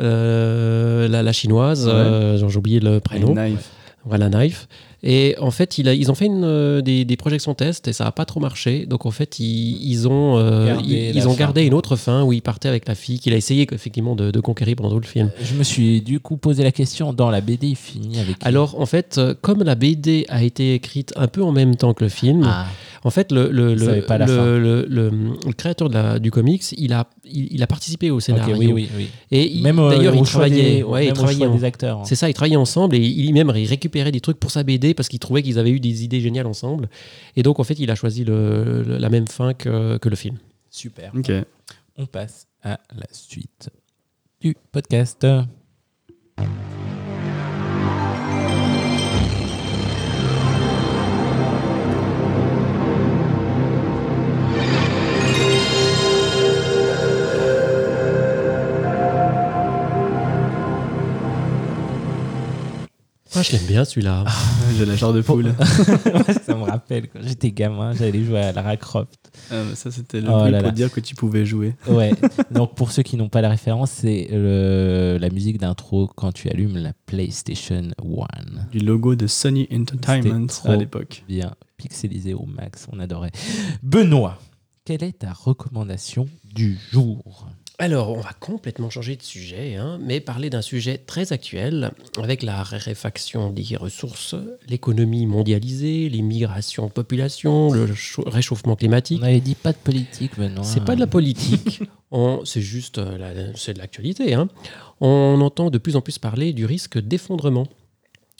euh, 0.00 1.08
la, 1.08 1.22
la 1.22 1.32
chinoise, 1.32 1.86
Ouais. 1.86 1.92
euh, 1.92 2.48
j'ai 2.48 2.56
oublié 2.56 2.80
le 2.80 3.00
prénom. 3.00 3.34
Knife. 3.34 3.70
Voilà, 4.04 4.28
Knife. 4.28 4.68
Et 5.02 5.34
en 5.40 5.50
fait, 5.50 5.78
il 5.78 5.88
a- 5.88 5.94
ils 5.94 6.10
ont 6.10 6.14
fait 6.14 6.26
une, 6.26 6.44
euh, 6.44 6.82
des, 6.82 7.04
des 7.06 7.16
projections 7.16 7.54
tests 7.54 7.88
et 7.88 7.92
ça 7.92 8.04
n'a 8.04 8.12
pas 8.12 8.24
trop 8.26 8.38
marché. 8.40 8.84
Donc 8.86 9.06
en 9.06 9.10
fait, 9.10 9.38
ils, 9.38 9.78
ils 9.90 10.06
ont, 10.08 10.36
euh, 10.38 10.66
Gardé 10.66 11.12
ils, 11.14 11.26
ont 11.26 11.32
fin. 11.32 11.38
gardé 11.38 11.62
une 11.64 11.72
autre 11.74 11.96
fin 11.96 12.22
où 12.22 12.32
il 12.32 12.42
partait 12.42 12.68
avec 12.68 12.86
la 12.86 12.94
fille 12.94 13.18
qu'il 13.18 13.32
a 13.32 13.36
essayé 13.36 13.66
effectivement 13.72 14.14
de, 14.14 14.30
de 14.30 14.40
conquérir 14.40 14.76
pendant 14.76 14.90
tout 14.90 15.00
le 15.00 15.06
film. 15.06 15.30
Je 15.42 15.54
me 15.54 15.62
suis 15.62 16.02
du 16.02 16.20
coup 16.20 16.36
posé 16.36 16.62
la 16.64 16.72
question 16.72 17.12
dans 17.14 17.30
la 17.30 17.40
BD, 17.40 17.68
il 17.68 17.76
finit 17.76 18.20
avec. 18.20 18.36
Alors 18.42 18.78
en 18.80 18.86
fait, 18.86 19.16
euh, 19.18 19.34
comme 19.40 19.62
la 19.62 19.74
BD 19.74 20.26
a 20.28 20.42
été 20.42 20.74
écrite 20.74 21.12
un 21.16 21.28
peu 21.28 21.42
en 21.42 21.52
même 21.52 21.76
temps 21.76 21.94
que 21.94 22.04
le 22.04 22.10
film, 22.10 22.42
Ah, 22.46 22.66
en 23.02 23.10
fait, 23.10 23.32
le, 23.32 23.50
le, 23.50 23.68
Vous 23.74 23.80
le, 23.80 23.84
savez 23.86 24.02
pas 24.02 24.18
la 24.18 24.26
le- 24.26 24.36
fin. 24.36 24.44
le- 24.44 24.86
le- 24.88 25.10
le 25.46 25.52
créateur 25.52 25.88
de 25.88 25.94
la- 25.94 26.18
du 26.18 26.30
comics, 26.30 26.62
il 26.76 26.92
a, 26.92 27.08
il, 27.24 27.48
il 27.52 27.62
a 27.62 27.66
participé 27.66 28.10
au 28.10 28.20
scénario. 28.20 28.56
oui, 28.56 28.72
oui, 28.72 28.88
oui. 28.96 29.08
Et 29.30 29.46
il- 29.50 29.62
Même 29.62 29.78
euh, 29.78 29.90
d'ailleurs, 29.90 30.14
il 30.14 30.22
travaillait, 30.22 30.76
des, 30.78 30.82
ouais, 30.82 31.04
il 31.04 31.06
même 31.06 31.12
au 31.12 31.14
travaillait 31.16 31.38
choix 31.44 31.48
en- 31.48 31.56
des 31.56 31.64
acteurs. 31.64 31.98
hein. 32.00 32.04
C'est 32.04 32.14
ça, 32.16 32.28
ils 32.28 32.34
travaillaient 32.34 32.56
ensemble 32.56 32.96
et 32.96 33.00
il 33.00 33.32
même 33.32 33.50
il 33.56 33.66
récupérait 33.66 34.12
des 34.12 34.20
trucs 34.20 34.38
pour 34.38 34.50
sa 34.50 34.62
BD 34.62 34.92
parce 34.94 35.08
qu'il 35.08 35.18
trouvait 35.18 35.42
qu'ils 35.42 35.58
avaient 35.58 35.70
eu 35.70 35.80
des 35.80 36.04
idées 36.04 36.20
géniales 36.20 36.46
ensemble. 36.46 36.88
Et 37.36 37.42
donc, 37.42 37.58
en 37.60 37.64
fait, 37.64 37.78
il 37.78 37.90
a 37.90 37.94
choisi 37.94 38.24
le- 38.24 38.82
le- 38.86 38.98
la 38.98 39.08
même 39.08 39.28
fin 39.28 39.54
que, 39.54 39.96
que 39.98 40.08
le 40.08 40.16
film. 40.16 40.36
Super. 40.70 41.12
Ok. 41.16 41.32
On 41.96 42.06
passe 42.06 42.46
à 42.62 42.78
la 42.96 43.06
suite 43.12 43.70
du 44.40 44.56
podcast. 44.72 45.26
Ah, 63.40 63.42
je 63.42 63.52
l'aime 63.52 63.66
bien 63.66 63.84
celui-là. 63.86 64.24
J'ai 64.76 64.84
la 64.84 64.96
genre 64.96 65.14
de 65.14 65.22
poule. 65.22 65.54
ça 66.44 66.54
me 66.54 66.62
rappelle 66.70 67.08
quand 67.08 67.20
j'étais 67.22 67.50
gamin, 67.52 67.94
j'allais 67.94 68.22
jouer 68.22 68.38
à 68.40 68.52
Lara 68.52 68.76
Croft. 68.76 69.30
Ah, 69.50 69.62
ça, 69.74 69.90
c'était 69.90 70.20
le 70.20 70.28
Oh 70.28 70.46
là 70.46 70.58
pour 70.58 70.66
là. 70.66 70.70
dire 70.72 70.92
que 70.92 71.00
tu 71.00 71.14
pouvais 71.14 71.46
jouer. 71.46 71.74
Ouais. 71.88 72.10
Donc 72.50 72.74
pour 72.74 72.92
ceux 72.92 73.02
qui 73.02 73.16
n'ont 73.16 73.30
pas 73.30 73.40
la 73.40 73.48
référence, 73.48 73.90
c'est 73.92 74.28
le- 74.30 75.16
la 75.18 75.30
musique 75.30 75.56
d'intro 75.58 76.06
quand 76.14 76.32
tu 76.32 76.50
allumes 76.50 76.76
la 76.76 76.92
PlayStation 77.06 77.82
1. 78.02 78.70
Du 78.72 78.80
logo 78.80 79.14
de 79.14 79.26
Sony 79.26 79.66
Entertainment 79.72 80.46
à 80.64 80.76
l'époque. 80.76 81.24
Bien 81.26 81.54
pixelisé 81.78 82.34
au 82.34 82.44
max, 82.44 82.86
on 82.92 83.00
adorait. 83.00 83.30
Benoît, 83.82 84.38
quelle 84.84 85.02
est 85.02 85.20
ta 85.20 85.32
recommandation 85.32 86.28
du 86.44 86.76
jour? 86.92 87.48
Alors, 87.82 88.10
on 88.10 88.20
va 88.20 88.32
complètement 88.38 88.90
changer 88.90 89.16
de 89.16 89.22
sujet, 89.22 89.76
hein, 89.76 89.98
mais 90.02 90.20
parler 90.20 90.50
d'un 90.50 90.60
sujet 90.60 90.98
très 90.98 91.32
actuel, 91.32 91.92
avec 92.22 92.42
la 92.42 92.62
raréfaction 92.62 93.50
des 93.50 93.74
ressources, 93.76 94.34
l'économie 94.68 95.24
mondialisée, 95.26 96.10
les 96.10 96.20
migrations 96.20 96.86
de 96.88 96.92
population, 96.92 97.72
le 97.72 97.94
chau- 97.94 98.22
réchauffement 98.26 98.76
climatique. 98.76 99.20
On 99.22 99.26
avait 99.26 99.40
dit 99.40 99.54
pas 99.54 99.72
de 99.72 99.78
politique, 99.78 100.32
Benoît. 100.38 100.62
C'est 100.62 100.84
pas 100.84 100.94
de 100.94 101.00
la 101.00 101.06
politique, 101.06 101.80
c'est 102.44 102.60
juste 102.60 102.98
euh, 102.98 103.16
la- 103.16 103.56
c'est 103.56 103.72
de 103.72 103.78
l'actualité. 103.78 104.34
hein. 104.34 104.48
On 105.00 105.40
entend 105.40 105.70
de 105.70 105.78
plus 105.78 105.96
en 105.96 106.02
plus 106.02 106.18
parler 106.18 106.52
du 106.52 106.66
risque 106.66 106.98
d'effondrement 106.98 107.66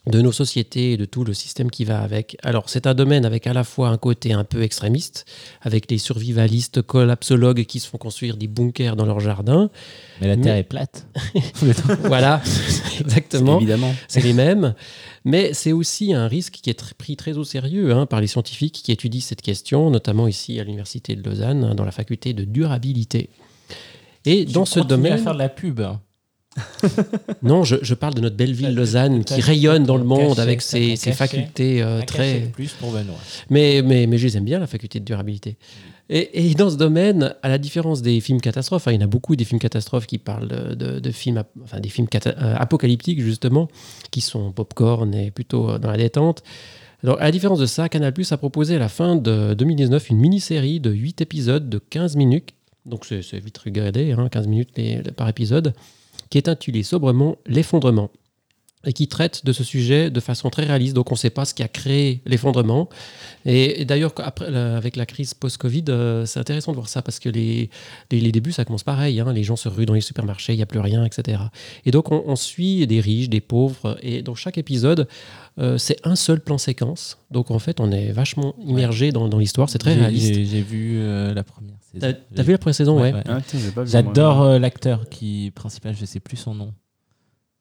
de 0.06 0.20
nos 0.22 0.32
sociétés 0.32 0.92
et 0.92 0.96
de 0.96 1.04
tout 1.04 1.24
le 1.24 1.34
système 1.34 1.70
qui 1.70 1.84
va 1.84 2.00
avec. 2.00 2.36
Alors, 2.42 2.70
c'est 2.70 2.86
un 2.86 2.94
domaine 2.94 3.24
avec 3.26 3.46
à 3.46 3.52
la 3.52 3.64
fois 3.64 3.88
un 3.88 3.98
côté 3.98 4.32
un 4.32 4.44
peu 4.44 4.62
extrémiste, 4.62 5.26
avec 5.60 5.90
les 5.90 5.98
survivalistes 5.98 6.80
collapsologues 6.82 7.64
qui 7.64 7.80
se 7.80 7.88
font 7.88 7.98
construire 7.98 8.36
des 8.38 8.46
bunkers 8.48 8.96
dans 8.96 9.04
leur 9.04 9.20
jardin. 9.20 9.70
Mais 10.20 10.28
la 10.28 10.36
Mais- 10.36 10.42
Terre 10.42 10.56
est 10.56 10.62
plate. 10.64 11.06
Voilà, 12.04 12.40
exactement. 13.00 13.58
Évidemment. 13.58 13.94
C'est 14.08 14.22
les 14.22 14.32
mêmes. 14.32 14.74
Mais 15.24 15.52
c'est 15.52 15.72
aussi 15.72 16.14
un 16.14 16.26
risque 16.28 16.54
qui 16.62 16.70
est 16.70 16.94
pris 16.94 17.16
très 17.16 17.36
au 17.36 17.44
sérieux 17.44 17.92
hein, 17.92 18.06
par 18.06 18.20
les 18.20 18.26
scientifiques 18.26 18.80
qui 18.82 18.92
étudient 18.92 19.20
cette 19.20 19.42
question, 19.42 19.90
notamment 19.90 20.26
ici 20.28 20.58
à 20.60 20.64
l'Université 20.64 21.14
de 21.14 21.22
Lausanne, 21.28 21.62
hein, 21.64 21.74
dans 21.74 21.84
la 21.84 21.92
faculté 21.92 22.32
de 22.32 22.44
durabilité. 22.44 23.28
Et 24.24 24.44
Tu 24.46 24.52
dans 24.52 24.64
ce 24.64 24.80
domaine. 24.80 25.12
à 25.14 25.18
faire 25.18 25.34
de 25.34 25.38
la 25.38 25.48
pub. 25.50 25.80
hein. 25.80 26.00
Non, 27.42 27.64
je, 27.64 27.76
je 27.82 27.94
parle 27.94 28.14
de 28.14 28.20
notre 28.20 28.36
belle 28.36 28.52
ville 28.52 28.74
Lausanne 28.74 29.24
qui 29.24 29.40
rayonne 29.40 29.84
dans 29.84 29.96
le 29.96 30.04
monde 30.04 30.30
caché, 30.36 30.40
avec 30.40 30.62
ses, 30.62 30.96
facultés 31.12 31.82
euh, 31.82 32.02
très. 32.02 32.40
plus 32.52 32.72
pour 32.72 32.90
Benoît. 32.92 33.14
Mais, 33.50 33.82
mais, 33.84 34.06
mais 34.06 34.18
je 34.18 34.26
les 34.26 34.36
aime 34.36 34.44
bien, 34.44 34.58
la 34.58 34.66
faculté 34.66 35.00
de 35.00 35.04
durabilité. 35.04 35.56
Et, 36.08 36.50
et 36.50 36.54
dans 36.54 36.68
ce 36.70 36.76
domaine, 36.76 37.34
à 37.42 37.48
la 37.48 37.56
différence 37.58 38.02
des 38.02 38.20
films 38.20 38.40
catastrophes, 38.40 38.88
hein, 38.88 38.92
il 38.92 38.96
y 38.96 38.98
en 38.98 39.04
a 39.04 39.06
beaucoup 39.06 39.36
des 39.36 39.44
films 39.44 39.60
catastrophes 39.60 40.06
qui 40.08 40.18
parlent 40.18 40.48
de, 40.48 40.74
de- 40.74 40.98
de 40.98 41.10
films, 41.12 41.44
enfin 41.62 41.78
des 41.78 41.88
films 41.88 42.08
euh, 42.26 42.56
apocalyptiques 42.56 43.20
justement, 43.20 43.68
qui 44.10 44.20
sont 44.20 44.50
popcorn 44.50 45.14
et 45.14 45.30
plutôt 45.30 45.70
euh, 45.70 45.78
dans 45.78 45.90
la 45.90 45.96
détente. 45.96 46.42
Alors, 47.04 47.18
à 47.20 47.24
la 47.24 47.30
différence 47.30 47.60
de 47.60 47.66
ça, 47.66 47.88
Canal 47.88 48.12
Plus 48.12 48.30
a 48.32 48.36
proposé 48.36 48.74
à 48.76 48.78
la 48.80 48.88
fin 48.88 49.14
de 49.16 49.54
2019 49.54 50.10
une 50.10 50.18
mini-série 50.18 50.80
de 50.80 50.90
8 50.90 51.20
épisodes 51.22 51.68
de 51.70 51.78
15 51.78 52.16
minutes. 52.16 52.50
Donc, 52.86 53.06
c'est 53.06 53.20
vite 53.38 53.56
regardé, 53.58 54.12
hein, 54.12 54.28
15 54.30 54.48
minutes 54.48 54.70
les- 54.76 55.00
par 55.16 55.28
épisode, 55.28 55.72
qui 56.30 56.38
est 56.38 56.48
intitulé 56.48 56.82
sobrement 56.82 57.36
L'effondrement 57.46 58.10
et 58.86 58.92
qui 58.92 59.08
traite 59.08 59.44
de 59.44 59.52
ce 59.52 59.62
sujet 59.62 60.10
de 60.10 60.20
façon 60.20 60.48
très 60.48 60.64
réaliste. 60.64 60.94
Donc, 60.94 61.10
on 61.10 61.14
ne 61.14 61.18
sait 61.18 61.30
pas 61.30 61.44
ce 61.44 61.52
qui 61.52 61.62
a 61.62 61.68
créé 61.68 62.22
l'effondrement. 62.24 62.88
Et, 63.44 63.84
d'ailleurs, 63.84 64.14
avec 64.40 64.96
la 64.96 65.04
crise 65.04 65.34
post-Covid, 65.34 65.84
euh, 65.90 66.24
c'est 66.24 66.40
intéressant 66.40 66.72
de 66.72 66.76
voir 66.76 66.88
ça 66.88 67.02
parce 67.02 67.18
que 67.18 67.28
les, 67.28 67.68
les, 68.10 68.20
les 68.20 68.32
débuts, 68.32 68.52
ça 68.52 68.64
commence 68.64 68.82
pareil. 68.82 69.20
hein. 69.20 69.32
les 69.32 69.42
gens 69.42 69.56
se 69.56 69.68
ruent 69.68 69.84
dans 69.84 69.94
les 69.94 70.00
supermarchés, 70.00 70.54
il 70.54 70.56
n'y 70.56 70.62
a 70.62 70.66
plus 70.66 70.80
rien, 70.80 71.04
etc. 71.04 71.42
Et 71.84 71.90
donc, 71.90 72.10
on, 72.10 72.22
on 72.26 72.36
suit 72.36 72.86
des 72.86 73.00
riches, 73.00 73.28
des 73.28 73.42
pauvres. 73.42 73.98
Et 74.02 74.22
dans 74.22 74.34
chaque 74.34 74.56
épisode, 74.56 75.06
euh, 75.58 75.78
c'est 75.78 75.96
un 76.04 76.16
seul 76.16 76.40
plan 76.40 76.58
séquence. 76.58 77.18
Donc, 77.30 77.50
en 77.50 77.58
fait, 77.58 77.80
on 77.80 77.90
est 77.92 78.12
vachement 78.12 78.54
immergé 78.64 79.12
dans, 79.12 79.28
dans 79.28 79.38
l'histoire. 79.38 79.68
C'est 79.68 79.78
très 79.78 79.94
réaliste. 79.94 80.34
J'ai 80.34 80.62
vu 80.62 80.98
euh, 81.00 81.34
la 81.34 81.42
première 81.42 81.76
saison. 81.82 81.98
T'as 82.00 82.12
t'as 82.34 82.42
vu 82.42 82.52
la 82.52 82.58
première 82.58 82.74
saison 82.74 83.00
Ouais. 83.00 83.12
Ah, 83.28 83.38
J'adore 83.84 84.42
euh, 84.42 84.58
l'acteur 84.58 85.08
qui 85.08 85.52
principal, 85.54 85.94
je 85.98 86.04
sais 86.04 86.20
plus 86.20 86.36
son 86.36 86.54
nom. 86.54 86.72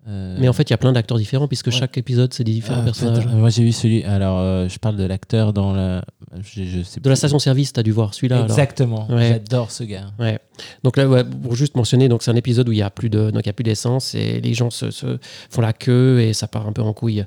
Euh, 0.08 0.38
Mais 0.40 0.48
en 0.48 0.54
fait, 0.54 0.64
il 0.70 0.72
y 0.72 0.74
a 0.74 0.78
plein 0.78 0.94
d'acteurs 0.94 1.18
différents 1.18 1.48
puisque 1.50 1.68
Ouais. 1.68 1.74
chaque 1.74 1.98
épisode, 1.98 2.34
c'est 2.34 2.46
des 2.46 2.54
différents 2.54 2.82
ah, 2.82 2.86
personnages. 2.86 3.28
moi 3.28 3.50
j'ai 3.50 3.64
vu 3.64 3.74
celui. 3.74 4.04
Alors, 4.06 4.40
euh, 4.40 4.70
je 4.70 4.80
parle 4.80 4.96
de 4.96 5.04
l'acteur 5.04 5.52
dans 5.52 5.74
la. 5.74 6.06
Je, 6.42 6.64
je 6.64 6.82
sais 6.84 7.02
De 7.02 7.10
la 7.10 7.18
station-service, 7.18 7.74
tu 7.74 7.80
as 7.82 7.84
dû 7.84 7.92
voir 7.92 8.14
celui-là. 8.14 8.44
Exactement. 8.44 9.08
Ouais. 9.12 9.28
J'adore 9.30 9.72
ce 9.72 9.84
gars. 9.84 10.12
Ouais. 10.18 10.40
Donc 10.84 10.96
là, 10.96 11.06
ouais, 11.08 11.24
pour 11.26 11.54
juste 11.56 11.76
mentionner, 11.76 12.08
donc 12.08 12.24
c'est 12.24 12.32
un 12.32 12.36
épisode 12.38 12.70
où 12.70 12.72
il 12.72 12.78
y 12.78 12.82
a 12.82 12.90
plus 12.90 13.10
de, 13.10 13.30
donc 13.30 13.44
il 13.44 13.48
y 13.48 13.50
a 13.50 13.54
plus 13.54 13.64
d'essence 13.64 14.16
et 14.16 14.40
les 14.40 14.54
gens 14.54 14.70
se, 14.70 14.90
se 14.90 15.18
font 15.50 15.62
la 15.62 15.74
queue 15.74 16.22
et 16.22 16.34
ça 16.34 16.48
part 16.48 16.66
un 16.66 16.72
peu 16.72 16.82
en 16.82 16.94
couille. 16.94 17.26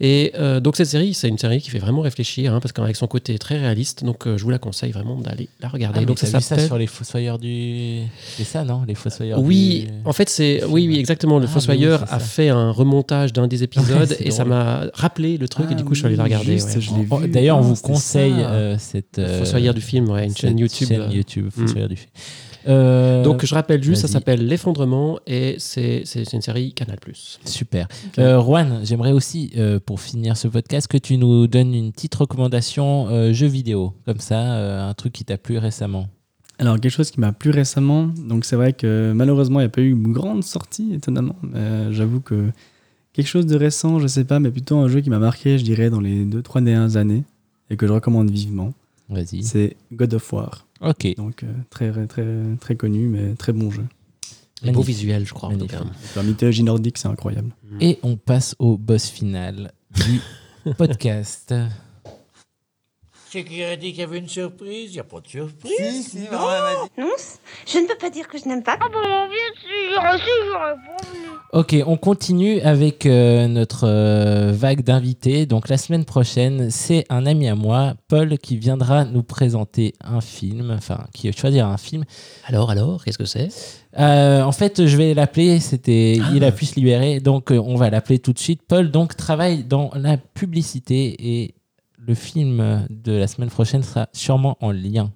Et 0.00 0.32
euh, 0.34 0.58
donc 0.58 0.74
cette 0.76 0.88
série, 0.88 1.14
c'est 1.14 1.28
une 1.28 1.38
série 1.38 1.60
qui 1.60 1.70
fait 1.70 1.78
vraiment 1.78 2.00
réfléchir 2.02 2.52
hein, 2.52 2.58
parce 2.60 2.72
qu'avec 2.72 2.96
son 2.96 3.06
côté 3.06 3.38
très 3.38 3.58
réaliste, 3.58 4.02
donc 4.04 4.26
euh, 4.26 4.36
je 4.36 4.42
vous 4.42 4.50
la 4.50 4.58
conseille 4.58 4.90
vraiment 4.90 5.20
d'aller 5.20 5.48
la 5.60 5.68
regarder. 5.68 6.00
Ah, 6.02 6.04
donc 6.04 6.18
ça, 6.18 6.26
vu 6.26 6.42
ça 6.42 6.58
sur 6.58 6.76
les 6.78 6.88
Fossoyeurs 6.88 7.38
du. 7.38 8.00
C'est 8.36 8.42
ça, 8.44 8.64
non? 8.64 8.82
Les 8.88 8.96
Fossoyeurs 8.96 9.40
Oui, 9.40 9.86
du. 9.86 9.92
en 10.08 10.12
fait, 10.12 10.28
c'est 10.28 10.64
oui, 10.64 10.88
oui, 10.88 10.98
exactement. 10.98 11.38
Le 11.38 11.44
Ah, 11.46 11.48
Fossoyeur 11.48 12.00
oui, 12.02 12.08
a 12.10 12.18
fait 12.18 12.48
un 12.48 12.72
remontage 12.72 13.32
d'un 13.32 13.46
des 13.46 13.62
épisodes 13.62 14.16
et 14.18 14.32
ça 14.32 14.44
m'a 14.44 14.86
rappelé 14.94 15.38
le 15.38 15.46
truc 15.48 15.66
et 15.66 15.74
Ah 15.74 15.74
du 15.76 15.84
coup, 15.84 15.94
je 15.94 16.00
suis 16.00 16.06
allé 16.06 16.16
la 16.16 16.24
oui, 16.24 16.30
regarder. 16.30 16.52
juste, 16.54 16.74
ouais. 16.74 16.80
je 16.80 16.90
l'ai 16.90 17.06
Oh, 17.10 17.18
vu. 17.18 17.28
D'ailleurs, 17.28 17.58
on 17.58 17.60
Ah, 17.60 17.62
vous 17.62 17.76
conseille 17.80 18.32
ça. 18.32 18.50
euh, 18.50 18.76
cette. 18.80 19.18
Euh, 19.20 19.38
Fossoyeur 19.38 19.74
du 19.74 19.80
film, 19.80 20.08
ouais, 20.10 20.24
une 20.26 20.36
chaîne 20.36 20.58
YouTube. 20.58 20.88
chaîne 20.88 21.10
YouTube, 21.12 21.50
Mm. 21.56 21.66
Fossoyeur 21.68 21.88
du 21.88 21.96
film. 21.96 22.10
Euh, 22.66 23.22
Donc 23.22 23.44
je 23.44 23.54
rappelle 23.54 23.82
juste, 23.82 24.02
ça 24.02 24.08
s'appelle 24.08 24.46
L'effondrement 24.46 25.18
et 25.26 25.56
c'est 25.58 26.04
une 26.32 26.40
série 26.40 26.72
Canal+. 26.72 26.98
Super. 27.44 27.88
Euh, 28.18 28.40
Juan, 28.40 28.80
j'aimerais 28.84 29.12
aussi, 29.12 29.50
euh, 29.56 29.78
pour 29.84 30.00
finir 30.00 30.36
ce 30.36 30.48
podcast, 30.48 30.86
que 30.88 30.98
tu 30.98 31.16
nous 31.16 31.46
donnes 31.46 31.74
une 31.74 31.92
petite 31.92 32.14
recommandation 32.14 33.08
euh, 33.08 33.32
jeu 33.32 33.46
vidéo, 33.46 33.92
comme 34.06 34.20
ça, 34.20 34.40
euh, 34.54 34.88
un 34.88 34.94
truc 34.94 35.12
qui 35.12 35.24
t'a 35.24 35.36
plu 35.38 35.58
récemment. 35.58 36.08
Alors, 36.58 36.78
quelque 36.78 36.92
chose 36.92 37.10
qui 37.10 37.18
m'a 37.20 37.32
plu 37.32 37.50
récemment, 37.50 38.08
donc 38.28 38.44
c'est 38.44 38.54
vrai 38.56 38.72
que 38.72 39.12
malheureusement, 39.14 39.58
il 39.60 39.64
n'y 39.64 39.66
a 39.66 39.70
pas 39.70 39.80
eu 39.80 39.90
une 39.90 40.12
grande 40.12 40.44
sortie, 40.44 40.94
étonnamment. 40.94 41.34
Mais, 41.42 41.58
euh, 41.58 41.92
J'avoue 41.92 42.20
que 42.20 42.50
quelque 43.12 43.26
chose 43.26 43.46
de 43.46 43.56
récent, 43.56 43.98
je 43.98 44.06
sais 44.06 44.24
pas, 44.24 44.38
mais 44.38 44.50
plutôt 44.50 44.78
un 44.78 44.88
jeu 44.88 45.00
qui 45.00 45.10
m'a 45.10 45.18
marqué, 45.18 45.58
je 45.58 45.64
dirais, 45.64 45.90
dans 45.90 46.00
les 46.00 46.24
2-3 46.24 46.62
dernières 46.62 46.96
années, 46.96 47.24
et 47.70 47.76
que 47.76 47.86
je 47.88 47.92
recommande 47.92 48.30
vivement, 48.30 48.72
Vas-y. 49.08 49.42
c'est 49.42 49.76
God 49.92 50.14
of 50.14 50.32
War. 50.32 50.63
Ok. 50.80 51.14
Donc, 51.16 51.42
euh, 51.42 51.52
très, 51.70 51.90
très, 52.06 52.26
très 52.60 52.76
connu, 52.76 53.06
mais 53.08 53.34
très 53.34 53.52
bon 53.52 53.70
jeu. 53.70 53.84
Un 54.66 54.72
beau 54.72 54.82
visuel, 54.82 55.26
je 55.26 55.34
crois. 55.34 55.50
En 55.50 55.58
tout 55.58 55.66
cas. 55.66 55.78
Magnifique. 55.80 56.16
La 56.16 56.22
mythologie 56.22 56.62
nordique, 56.62 56.98
c'est 56.98 57.08
incroyable. 57.08 57.50
Et 57.80 57.98
on 58.02 58.16
passe 58.16 58.54
au 58.58 58.78
boss 58.78 59.08
final 59.08 59.72
du 59.94 60.20
podcast. 60.78 61.54
C'est 63.34 63.42
qui 63.42 63.64
a 63.64 63.74
dit 63.74 63.90
qu'il 63.90 63.98
y 63.98 64.04
avait 64.04 64.18
une 64.18 64.28
surprise? 64.28 64.90
Il 64.90 64.92
n'y 64.92 65.00
a 65.00 65.02
pas 65.02 65.18
de 65.18 65.26
surprise. 65.26 66.16
Non, 66.30 66.38
je 67.66 67.78
ne 67.78 67.88
peux 67.88 67.96
pas 67.96 68.08
dire 68.08 68.28
que 68.28 68.38
je 68.38 68.46
n'aime 68.48 68.62
pas. 68.62 68.78
Ah 68.80 68.86
bon, 68.92 69.00
bien 69.02 69.50
sûr, 69.60 70.24
si 70.24 70.30
j'aurais. 70.46 70.74
Ok, 71.52 71.74
on 71.84 71.96
continue 71.96 72.60
avec 72.60 73.06
euh, 73.06 73.48
notre 73.48 73.88
euh, 73.88 74.52
vague 74.54 74.84
d'invités. 74.84 75.46
Donc 75.46 75.68
la 75.68 75.78
semaine 75.78 76.04
prochaine, 76.04 76.70
c'est 76.70 77.06
un 77.10 77.26
ami 77.26 77.48
à 77.48 77.56
moi, 77.56 77.94
Paul, 78.06 78.38
qui 78.38 78.56
viendra 78.56 79.04
nous 79.04 79.24
présenter 79.24 79.94
un 80.04 80.20
film, 80.20 80.70
enfin 80.70 81.00
qui 81.12 81.32
choisira 81.32 81.68
un 81.68 81.76
film. 81.76 82.04
Alors, 82.46 82.70
alors, 82.70 83.04
qu'est-ce 83.04 83.18
que 83.18 83.24
c'est? 83.24 83.48
Euh, 83.98 84.42
en 84.42 84.52
fait, 84.52 84.86
je 84.86 84.96
vais 84.96 85.12
l'appeler. 85.12 85.58
C'était, 85.58 86.20
Ah. 86.22 86.30
il 86.36 86.44
a 86.44 86.52
pu 86.52 86.66
se 86.66 86.76
libérer, 86.76 87.18
donc 87.18 87.50
euh, 87.50 87.58
on 87.58 87.74
va 87.74 87.90
l'appeler 87.90 88.20
tout 88.20 88.32
de 88.32 88.38
suite. 88.38 88.62
Paul, 88.62 88.92
donc 88.92 89.16
travaille 89.16 89.64
dans 89.64 89.90
la 89.96 90.18
publicité 90.18 91.16
et 91.18 91.54
le 92.06 92.14
film 92.14 92.86
de 92.90 93.12
la 93.12 93.26
semaine 93.26 93.50
prochaine 93.50 93.82
sera 93.82 94.08
sûrement 94.12 94.56
en 94.60 94.72
lien. 94.72 95.10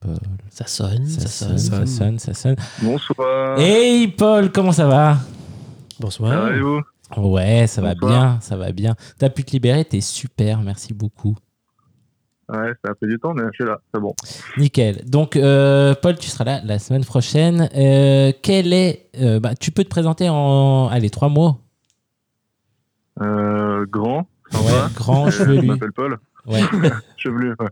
Paul, 0.00 0.18
Ça 0.50 0.66
sonne, 0.66 1.06
ça, 1.06 1.20
ça, 1.22 1.28
sonne, 1.28 1.58
sonne. 1.58 1.86
ça 1.86 1.86
sonne, 1.86 2.18
ça 2.18 2.34
sonne. 2.34 2.56
Bonsoir. 2.82 3.58
Hey 3.58 4.08
Paul, 4.08 4.52
comment 4.52 4.72
ça 4.72 4.86
va? 4.86 5.18
Bonsoir. 5.98 6.32
Ça 6.32 6.50
va 6.50 6.60
vous? 6.60 6.80
Ouais, 7.16 7.66
ça 7.66 7.80
va 7.80 7.94
bien, 7.94 8.38
ça 8.40 8.56
va 8.56 8.72
bien. 8.72 8.94
T'as 9.18 9.30
pu 9.30 9.44
te 9.44 9.52
libérer, 9.52 9.84
t'es 9.84 10.00
super, 10.00 10.60
merci 10.60 10.92
beaucoup. 10.92 11.36
Ouais, 12.52 12.72
ça 12.84 12.90
a 12.92 12.94
fait 12.94 13.06
du 13.06 13.18
temps, 13.18 13.32
mais 13.34 13.42
je 13.52 13.54
suis 13.54 13.64
là, 13.64 13.80
c'est 13.92 14.00
bon. 14.00 14.14
Nickel. 14.58 15.02
Donc, 15.08 15.36
euh, 15.36 15.94
Paul, 16.00 16.16
tu 16.18 16.28
seras 16.28 16.44
là 16.44 16.60
la 16.64 16.78
semaine 16.78 17.04
prochaine. 17.04 17.68
Euh, 17.74 18.32
quel 18.42 18.72
est. 18.72 19.06
euh, 19.20 19.40
bah, 19.40 19.54
tu 19.54 19.70
peux 19.70 19.82
te 19.84 19.88
présenter 19.88 20.28
en. 20.28 20.88
Allez, 20.88 21.08
trois 21.10 21.28
mots. 21.30 21.56
Euh, 23.22 23.86
grand, 23.86 24.26
sympa. 24.50 24.64
Ouais, 24.64 24.92
grand, 24.94 25.30
chevelu. 25.30 25.60
Je 25.62 25.66
m'appelle 25.66 25.92
Paul. 25.92 26.18
Ouais. 26.46 26.60
chevelu, 27.16 27.54
ouais. 27.58 27.68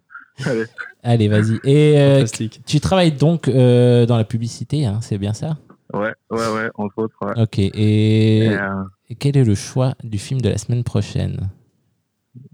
Allez. 0.47 0.65
Allez, 1.03 1.29
vas-y. 1.29 1.61
Et 1.65 1.99
euh, 2.01 2.15
Fantastique. 2.21 2.63
tu 2.65 2.81
travailles 2.81 3.13
donc 3.13 3.49
euh, 3.49 4.07
dans 4.07 4.17
la 4.17 4.25
publicité, 4.25 4.87
hein, 4.87 4.99
c'est 5.03 5.19
bien 5.19 5.35
ça? 5.35 5.59
Ouais, 5.93 6.15
ouais, 6.31 6.49
ouais, 6.55 6.71
entre 6.77 6.99
autres. 7.03 7.17
Ouais. 7.21 7.43
Ok. 7.43 7.59
Et, 7.59 8.47
Et, 8.47 8.49
euh, 8.49 8.83
et 9.11 9.15
quel 9.17 9.37
est 9.37 9.45
le 9.45 9.55
choix 9.55 9.93
du 10.03 10.19
film 10.19 10.41
de 10.41 10.49
la 10.49 10.57
semaine 10.57 10.85
prochaine? 10.85 11.51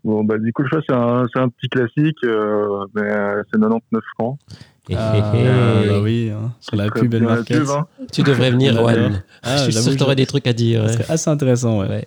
Bon, 0.04 0.24
bah, 0.24 0.38
du 0.38 0.52
coup, 0.52 0.62
le 0.62 0.68
choix, 0.68 0.80
c'est 0.88 0.94
un, 0.94 1.26
c'est 1.32 1.40
un 1.40 1.48
petit 1.48 1.68
classique, 1.68 2.16
euh, 2.24 2.84
mais 2.94 3.02
euh, 3.02 3.42
c'est 3.52 3.60
99 3.60 4.02
francs. 4.18 4.38
Eh, 4.90 4.94
Ah, 4.96 5.12
eh, 5.34 5.38
eh. 5.84 5.88
bah 5.88 6.00
oui, 6.02 6.30
hein, 6.30 6.52
sur 6.60 6.76
la 6.76 6.88
Très 6.88 7.00
pub 7.00 7.14
elle 7.14 7.20
bien 7.20 7.28
la 7.28 7.34
marquette. 7.36 7.58
pub, 7.60 7.68
hein. 7.70 7.86
Tu 8.12 8.22
devrais 8.22 8.50
venir, 8.50 8.72
D'accord. 8.74 8.90
Juan. 8.90 9.22
Ah, 9.42 9.56
je 9.58 9.62
suis 9.64 9.72
sûr 9.74 9.92
que 9.92 9.98
t'aurais 9.98 10.12
je- 10.12 10.16
des 10.16 10.26
trucs 10.26 10.46
à 10.46 10.52
dire. 10.52 10.82
Ouais. 10.82 10.88
serait 10.92 11.10
assez 11.12 11.30
intéressant, 11.30 11.80
ouais. 11.80 11.88
Ouais. 11.88 12.06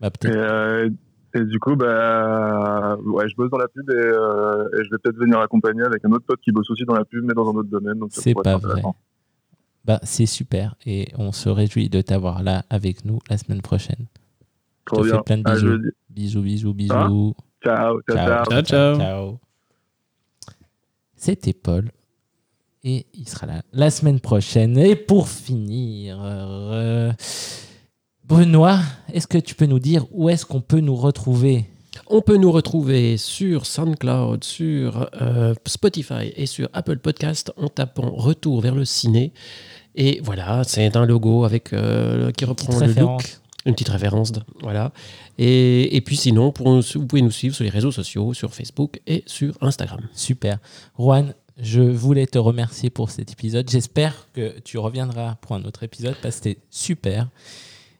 Bah, 0.00 0.06
Et, 0.08 0.10
peut-être. 0.18 0.36
euh, 0.36 0.88
et 1.34 1.44
du 1.44 1.58
coup, 1.58 1.74
bah, 1.76 2.96
ouais, 3.04 3.28
je 3.28 3.34
bosse 3.36 3.50
dans 3.50 3.58
la 3.58 3.68
pub 3.68 3.90
et, 3.90 3.94
euh, 3.94 4.64
et 4.78 4.84
je 4.84 4.90
vais 4.90 4.98
peut-être 5.02 5.16
venir 5.18 5.38
accompagner 5.40 5.82
avec 5.82 6.04
un 6.04 6.12
autre 6.12 6.24
pote 6.26 6.40
qui 6.40 6.52
bosse 6.52 6.70
aussi 6.70 6.84
dans 6.84 6.94
la 6.94 7.04
pub, 7.04 7.24
mais 7.24 7.34
dans 7.34 7.48
un 7.50 7.54
autre 7.54 7.68
domaine. 7.68 7.98
Donc 7.98 8.12
ça 8.12 8.20
C'est 8.22 8.34
pas 8.34 8.56
vrai. 8.56 8.80
Bah, 9.84 9.98
c'est 10.04 10.24
super 10.26 10.76
et 10.86 11.08
on 11.18 11.30
se 11.32 11.48
réjouit 11.50 11.90
de 11.90 12.00
t'avoir 12.00 12.42
là 12.42 12.62
avec 12.70 13.04
nous 13.04 13.18
la 13.28 13.36
semaine 13.36 13.60
prochaine. 13.60 14.06
Trop 14.84 15.02
te 15.02 15.06
bien. 15.06 15.16
fais 15.16 15.22
plein 15.22 15.38
de 15.38 15.48
À 15.48 15.54
bisous. 15.54 15.90
Bisous, 16.10 16.42
bisous, 16.42 16.74
bisous. 16.74 17.34
Ciao, 17.62 18.00
ciao, 18.02 18.16
ciao. 18.16 18.44
Ciao, 18.44 18.62
ciao. 18.62 18.96
ciao. 18.98 19.38
C'était 21.16 21.54
Paul. 21.54 21.90
Et 22.86 23.06
il 23.14 23.26
sera 23.26 23.46
là 23.46 23.62
la 23.72 23.90
semaine 23.90 24.20
prochaine. 24.20 24.76
Et 24.76 24.94
pour 24.94 25.28
finir, 25.28 26.18
euh, 26.22 27.12
Benoît, 28.24 28.80
est-ce 29.12 29.26
que 29.26 29.38
tu 29.38 29.54
peux 29.54 29.64
nous 29.64 29.78
dire 29.78 30.04
où 30.10 30.28
est-ce 30.28 30.44
qu'on 30.44 30.60
peut 30.60 30.80
nous 30.80 30.94
retrouver? 30.94 31.64
On 32.08 32.20
peut 32.20 32.36
nous 32.36 32.52
retrouver 32.52 33.16
sur 33.16 33.64
SoundCloud, 33.64 34.44
sur 34.44 35.08
euh, 35.22 35.54
Spotify 35.66 36.32
et 36.36 36.44
sur 36.44 36.68
Apple 36.74 36.98
Podcast 36.98 37.52
en 37.56 37.68
tapant 37.68 38.10
Retour 38.10 38.60
vers 38.60 38.74
le 38.74 38.84
ciné. 38.84 39.32
Et 39.94 40.20
voilà, 40.22 40.64
c'est 40.64 40.94
un 40.96 41.06
logo 41.06 41.44
avec 41.44 41.72
euh, 41.72 42.32
qui 42.32 42.44
reprend 42.44 42.78
le 42.80 42.92
look. 42.92 43.38
Une 43.66 43.72
petite 43.72 43.88
référence, 43.88 44.32
voilà. 44.62 44.92
Et, 45.38 45.96
et 45.96 46.00
puis 46.02 46.16
sinon, 46.16 46.52
pour 46.52 46.68
vous 46.80 47.06
pouvez 47.06 47.22
nous 47.22 47.30
suivre 47.30 47.54
sur 47.54 47.64
les 47.64 47.70
réseaux 47.70 47.92
sociaux, 47.92 48.34
sur 48.34 48.54
Facebook 48.54 49.00
et 49.06 49.22
sur 49.26 49.56
Instagram. 49.62 50.00
Super. 50.14 50.58
Juan, 50.98 51.34
je 51.60 51.80
voulais 51.80 52.26
te 52.26 52.36
remercier 52.38 52.90
pour 52.90 53.10
cet 53.10 53.32
épisode. 53.32 53.70
J'espère 53.70 54.28
que 54.34 54.58
tu 54.60 54.76
reviendras 54.76 55.36
pour 55.40 55.56
un 55.56 55.64
autre 55.64 55.82
épisode 55.82 56.14
parce 56.22 56.36
que 56.40 56.42
c'était 56.50 56.60
super. 56.70 57.28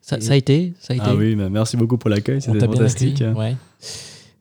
Ça, 0.03 0.19
Et- 0.19 0.21
ça 0.21 0.33
a 0.35 0.37
été, 0.37 0.75
ça 0.81 0.93
a 0.93 0.97
été. 0.97 1.05
Ah 1.09 1.15
oui, 1.15 1.35
bah, 1.35 1.49
merci 1.49 1.77
beaucoup 1.79 1.97
pour 1.97 2.11
l'accueil, 2.11 2.43
c'était 2.43 2.59
bien 2.59 2.67
fantastique. 2.67 3.23
accueilli 3.23 3.35
Ouais. 3.35 3.57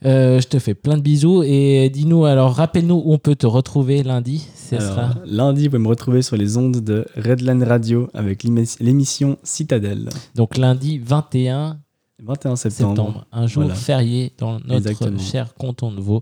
Euh, 0.06 0.42
je 0.42 0.48
te 0.48 0.60
fais 0.60 0.74
plein 0.74 0.98
de 0.98 1.02
bisous 1.02 1.44
et 1.44 1.90
dis-nous 1.90 2.26
alors, 2.26 2.54
rappelle-nous 2.54 3.02
où 3.06 3.14
on 3.14 3.18
peut 3.18 3.36
te 3.36 3.48
retrouver 3.48 4.04
lundi. 4.04 4.46
Ce 4.56 4.76
Alors, 4.76 4.90
sera 4.90 5.16
Lundi, 5.26 5.64
vous 5.66 5.70
pouvez 5.72 5.84
me 5.84 5.88
retrouver 5.88 6.22
sur 6.22 6.36
les 6.36 6.58
ondes 6.58 6.82
de 6.84 7.06
Redline 7.16 7.64
Radio 7.64 8.10
avec 8.14 8.44
l'émis- 8.44 8.76
l'émission 8.82 9.38
Citadelle. 9.44 10.10
donc 10.36 10.58
lundi 10.58 10.98
21 10.98 11.80
21 12.22 12.56
septembre. 12.56 12.96
septembre, 12.98 13.28
un 13.32 13.48
jour 13.48 13.64
Voilà. 13.64 13.76
férié 13.76 14.34
dans 14.38 14.54
notre 14.60 14.74
Exactement. 14.90 15.20
cher 15.20 15.54
canton 15.56 15.92
de 15.92 16.00
Vaud. 16.02 16.22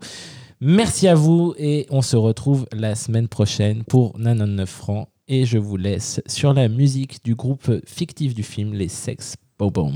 Merci 0.60 1.08
à 1.08 1.16
vous 1.16 1.54
et 1.58 1.88
on 1.90 2.02
se 2.04 2.16
retrouve 2.16 2.68
la 2.74 2.94
semaine 2.96 3.28
prochaine 3.28 3.84
pour 3.84 4.14
99 4.14 4.70
francs. 4.70 5.08
Et 5.28 5.46
je 5.46 5.58
vous 5.58 5.78
laisse 5.78 6.22
sur 6.28 6.54
la 6.54 6.68
musique 6.68 7.24
du 7.24 7.36
groupe 7.36 7.72
fictif 7.86 8.36
du 8.36 8.44
film 8.44 8.74
Les 8.74 8.90
Sex 8.90 9.36
Bobom. 9.58 9.94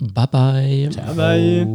Bye 0.00 0.26
bye. 0.32 0.88
Ciao. 0.92 1.14
bye. 1.14 1.66